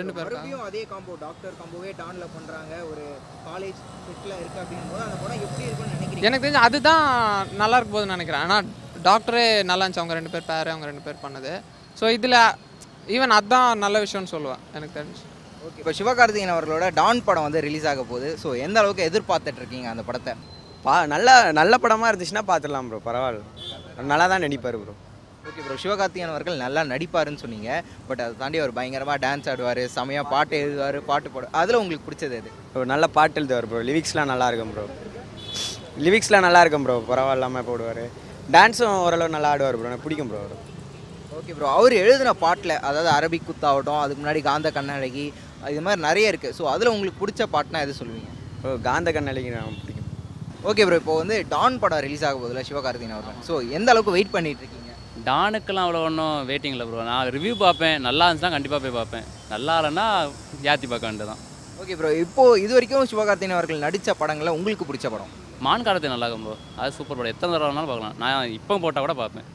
ரெண்டு 0.00 0.14
பேருக்கும் 0.16 0.64
அதே 0.68 0.82
காம்போ 0.92 1.12
டாக்டர் 1.24 1.54
காம்போவே 1.60 1.90
டான்ல 2.00 2.24
பண்றாங்க. 2.34 2.74
ஒரு 2.90 3.04
காலேஜ் 3.48 3.80
செட்டில் 4.06 4.34
இருக்கு 4.40 4.60
அப்படின்னும் 4.62 4.92
போது 4.92 5.02
அந்த 5.06 5.16
படம் 5.22 5.42
எப்படி 5.46 5.64
இருக்கும்னு 5.68 5.94
நினைக்கிறீங்க? 5.96 6.26
எனக்கு 6.28 6.44
தெரிஞ்சு 6.46 6.64
அதுதான் 6.66 7.04
நல்லா 7.62 7.78
இருக்க 7.78 7.92
போதுன்னு 7.96 8.16
நினைக்கிறேன். 8.16 8.44
ஆனால் 8.46 8.68
டாக்டரே 9.08 9.44
நல்லா 9.70 9.82
இருந்துச்சு. 9.84 10.04
அவங்க 10.04 10.18
ரெண்டு 10.20 10.32
பேர் 10.34 10.48
பேர் 10.50 10.72
அவங்க 10.72 10.88
ரெண்டு 10.90 11.04
பேர் 11.06 11.22
பண்ணது. 11.26 11.52
ஸோ 12.00 12.12
இதில் 12.18 12.40
ஈவன் 13.16 13.36
அதுதான் 13.38 13.82
நல்ல 13.84 13.98
விஷயம்னு 14.06 14.32
சொல்லுவேன் 14.36 14.64
எனக்கு 14.78 14.96
தெரிஞ்சு. 15.00 15.24
ஓகே. 15.66 15.78
இப்போ 15.80 15.92
சிவகார்த்திகேயன் 15.98 16.54
அவர்களோட 16.54 16.84
டான் 16.98 17.24
படம் 17.26 17.46
வந்து 17.46 17.60
ரிலீஸ் 17.66 17.86
ஆக 17.90 18.02
போகுது. 18.10 18.28
ஸோ 18.42 18.48
எந்த 18.66 18.76
அளவுக்கு 18.82 19.06
எதிர்பார்த்துட்டு 19.10 19.60
இருக்கீங்க 19.62 19.88
அந்த 19.92 20.02
படத்தை? 20.08 20.32
பா 20.84 20.94
நல்ல 21.12 21.28
நல்ல 21.58 21.74
படமாக 21.84 22.10
இருந்துச்சுன்னா 22.10 22.44
பார்த்துடலாம் 22.50 22.86
ப்ரோ 22.90 23.00
பரவாயில்ல. 23.08 23.42
நல்லா 24.12 24.26
தான் 24.32 24.44
நடிப்பார் 24.46 24.78
ப்ரோ 24.82 24.94
ஓகே 25.48 25.60
ப்ரோ 25.66 25.76
சிவகார்த்திகேயன் 25.82 26.32
அவர்கள் 26.34 26.56
நல்லா 26.64 26.80
நடிப்பாருன்னு 26.92 27.42
சொன்னீங்க. 27.44 27.70
பட் 28.08 28.22
அதை 28.24 28.32
தாண்டி 28.42 28.60
அவர் 28.62 28.74
பயங்கரமாக 28.78 29.18
டான்ஸ் 29.24 29.50
ஆடுவார் 29.52 29.82
செமையாக 29.96 30.26
பாட்டு 30.32 30.56
எழுதுவார் 30.64 30.98
பாட்டு 31.10 31.34
பாடு 31.34 31.52
அதில் 31.60 31.80
உங்களுக்கு 31.82 32.06
பிடிச்சது 32.08 32.36
எது? 32.40 32.50
ப்ரோ 32.72 32.86
நல்ல 32.94 33.06
பாட்டு 33.18 33.38
எழுதுவார் 33.42 33.68
ப்ரோ 33.72 33.82
லிரிக்ஸ்லாம் 33.90 34.32
நல்லா 34.32 34.48
இருக்கும் 34.52 34.72
ப்ரோ 34.74 34.86
லிரிக்ஸ்லாம் 36.06 36.46
நல்லா 36.48 36.62
இருக்கும் 36.64 36.84
ப்ரோ 36.86 36.96
பரவாயில்லாமல் 37.12 37.68
போடுவார். 37.70 38.04
டான்ஸும் 38.56 38.98
ஓரளவு 39.06 39.34
நல்லா 39.36 39.52
ஆடுவார் 39.54 39.78
ப்ரோ 39.80 39.90
எனக்கு 39.92 40.06
பிடிக்கும் 40.08 40.30
ப்ரோ 40.32 40.42
ஓகே 41.38 41.52
ப்ரோ 41.56 41.68
அவர் 41.78 41.92
எழுதின 42.02 42.30
பாட்டில் 42.44 42.74
அதாவது 42.88 43.10
அரபிக் 43.18 43.46
குத்தாகட்டும் 43.48 44.00
அதுக்கு 44.02 44.20
முன்னாடி 44.22 44.40
காந்த 44.48 44.68
கண்ணழகி 44.76 45.26
இது 45.72 45.82
மாதிரி 45.86 46.00
நிறைய 46.08 46.32
இருக்குது 46.32 46.54
ஸோ 46.58 46.62
அதில் 46.74 46.92
உங்களுக்கு 46.94 47.20
பிடிச்ச 47.22 47.42
பாட்டுனா 47.54 47.80
எது 47.86 47.98
சொல்லுவீங்க? 48.00 48.30
ப்ரோ 48.60 48.72
காந்த 48.86 49.08
கண்ணழகி 49.16 49.48
எனக்கு 49.52 49.82
பிடிக்கும். 49.82 50.06
ஓகே 50.70 50.84
ப்ரோ 50.86 50.98
இப்போ 51.02 51.14
வந்து 51.22 51.36
டான் 51.54 51.80
படம் 51.82 52.02
ரிலீஸ் 52.06 52.24
ஆக 52.28 52.36
போகுதுல 52.42 52.62
சிவகார்த்திகேயன் 52.68 53.16
அவர்கள். 53.16 53.38
ஸோ 53.48 53.54
எந்த 53.76 53.88
அளவுக்கு 53.92 54.16
வெயிட் 54.16 54.32
பண்ணிட்டு 54.36 54.62
இருக்கீங்க? 54.64 54.88
டானுக்கெல்லாம் 55.28 55.86
அவ்வளோ 55.86 56.02
ஒன்றும் 56.08 56.36
வெயிட்டிங் 56.50 56.74
இல்லை 56.76 56.86
ப்ரோ 56.88 57.04
நான் 57.10 57.30
ரிவ்யூ 57.36 57.54
பார்ப்பேன். 57.64 57.96
நல்லா 58.08 58.26
இருந்துச்சுன்னா 58.26 58.54
கண்டிப்பாக 58.56 58.80
போய் 58.84 58.96
பார்ப்பேன். 59.00 59.26
நல்லா 59.54 59.76
இல்லைன்னா 59.80 60.06
ஏற்றி 60.72 60.88
பார்க்க 60.92 61.10
வேண்டியதான் 61.10 61.42
ஓகே 61.82 61.94
ப்ரோ 62.00 62.10
இப்போ 62.24 62.42
இது 62.64 62.72
வரைக்கும் 62.76 63.10
சிவகார்த்திகேயன் 63.12 63.58
அவர்கள் 63.58 63.84
நடித்த 63.86 64.14
படங்களில் 64.22 64.56
உங்களுக்கு 64.58 64.88
பிடிச்ச 64.90 65.08
படம்? 65.14 65.32
மான் 65.66 65.86
காலத்தை 65.86 66.10
நல்லா 66.14 66.28
இருக்கும் 66.28 66.46
ப்ரோ 66.48 66.58
அது 66.80 66.96
சூப்பர் 66.98 67.18
படம். 67.18 67.32
எத்தனை 67.34 67.50
தடவை 67.54 67.68
வேணாலும் 67.70 67.90
பார்க்கலாம். 67.92 68.16
நான் 68.22 68.54
இப்போ 68.58 68.78
போட்டால் 68.84 69.06
கூட 69.06 69.16
பார்ப்பேன். 69.22 69.48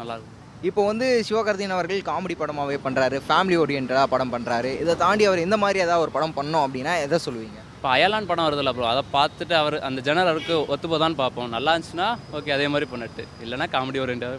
நல்லா 0.00 0.14
இருக்கும். 0.16 0.33
இப்போ 0.68 0.82
வந்து 0.88 1.06
சிவகார்த்திகேயன் 1.28 1.74
அவர்கள் 1.76 1.98
காமெடி 2.08 2.34
படமாகவே 2.40 2.76
பண்ணுறாரு 2.84 3.16
ஃபேமிலி 3.24 3.56
ஓரியன்டாக 3.62 4.04
படம் 4.12 4.32
பண்ணுறாரு 4.34 4.70
இதை 4.82 4.92
தாண்டி 5.02 5.24
அவர் 5.30 5.40
இந்த 5.46 5.56
மாதிரி 5.62 5.78
ஏதாவது 5.86 6.04
ஒரு 6.04 6.12
படம் 6.14 6.34
பண்ணோம் 6.38 6.64
அப்படின்னா 6.66 6.92
எதை 7.06 7.18
சொல்லுவீங்க? 7.24 7.58
இப்போ 7.76 7.88
அயலான் 7.94 8.28
படம் 8.30 8.46
வருதுல்ல 8.46 8.72
ப்ரோ 8.76 8.86
அதை 8.92 9.02
பார்த்துட்டு 9.16 9.54
அவர் 9.62 9.76
அந்த 9.88 10.02
ஜெனர் 10.06 10.30
அவருக்கு 10.30 10.54
ஒத்துப்போதான் 10.74 11.16
பார்ப்போம். 11.20 11.50
நல்லா 11.56 11.72
இருந்துச்சுன்னா 11.74 12.08
ஓகே 12.38 12.54
அதே 12.56 12.68
மாதிரி 12.74 12.86
பண்ணிட்டு. 12.92 13.24
இல்லைன்னா 13.44 13.66
காமெடி 13.74 14.00
ஓரியன்டாக 14.04 14.38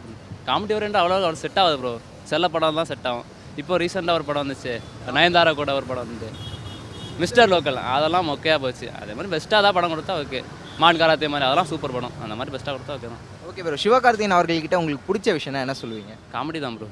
காமெடி 0.50 0.76
ஓரியண்டாக 0.78 1.04
அவ்வளோ 1.04 1.20
அவர் 1.30 1.40
செட் 1.44 1.60
ஆகுது 1.64 1.78
ப்ரோ 1.84 1.94
செல்ல 2.32 2.48
படம் 2.56 2.80
தான் 2.82 2.90
செட் 2.94 3.08
ஆகும். 3.12 3.28
இப்போ 3.64 3.78
ரீசெண்டாக 3.84 4.18
ஒரு 4.20 4.28
படம் 4.30 4.44
வந்துச்சு. 4.46 4.74
நயன்தாரா 5.20 5.54
கூட 5.62 5.74
ஒரு 5.82 5.88
படம் 5.92 6.10
வந்து. 6.14 6.32
மிஸ்டர் 7.24 7.52
லோக்கல் 7.54 7.80
அதெல்லாம் 7.96 8.28
மொக்கையாக 8.32 8.60
போச்சு. 8.66 8.90
அதே 9.02 9.12
மாதிரி 9.18 9.34
பெஸ்ட்டாக 9.36 9.62
தான் 9.68 9.78
படம் 9.80 9.94
கொடுத்தா 9.96 10.16
ஓகே 10.24 10.42
மான் 10.82 11.02
காராத்தே 11.04 11.30
மாதிரி 11.36 11.48
அதெல்லாம் 11.50 11.72
சூப்பர் 11.74 11.98
படம். 12.00 12.18
அந்த 12.24 12.34
மாதிரி 12.40 12.54
பெஸ்ட்டாக 12.58 12.76
கொடுத்தா 12.78 12.96
ஓகே 13.00 13.10
தான். 13.14 13.24
ஓகே 13.46 13.64
ப்ரோ 13.64 13.78
சிவகார்த்திகேயன் 13.82 14.36
அவர்கள்கிட்ட 14.36 14.76
உங்களுக்கு 14.76 15.08
பிடிச்ச 15.08 15.28
விஷயம்னா 15.38 15.64
என்ன 15.66 15.76
சொல்லுவீங்க? 15.82 16.14
காமெடி 16.34 16.60
தான் 16.60 16.78
ப்ரோ 16.78 16.88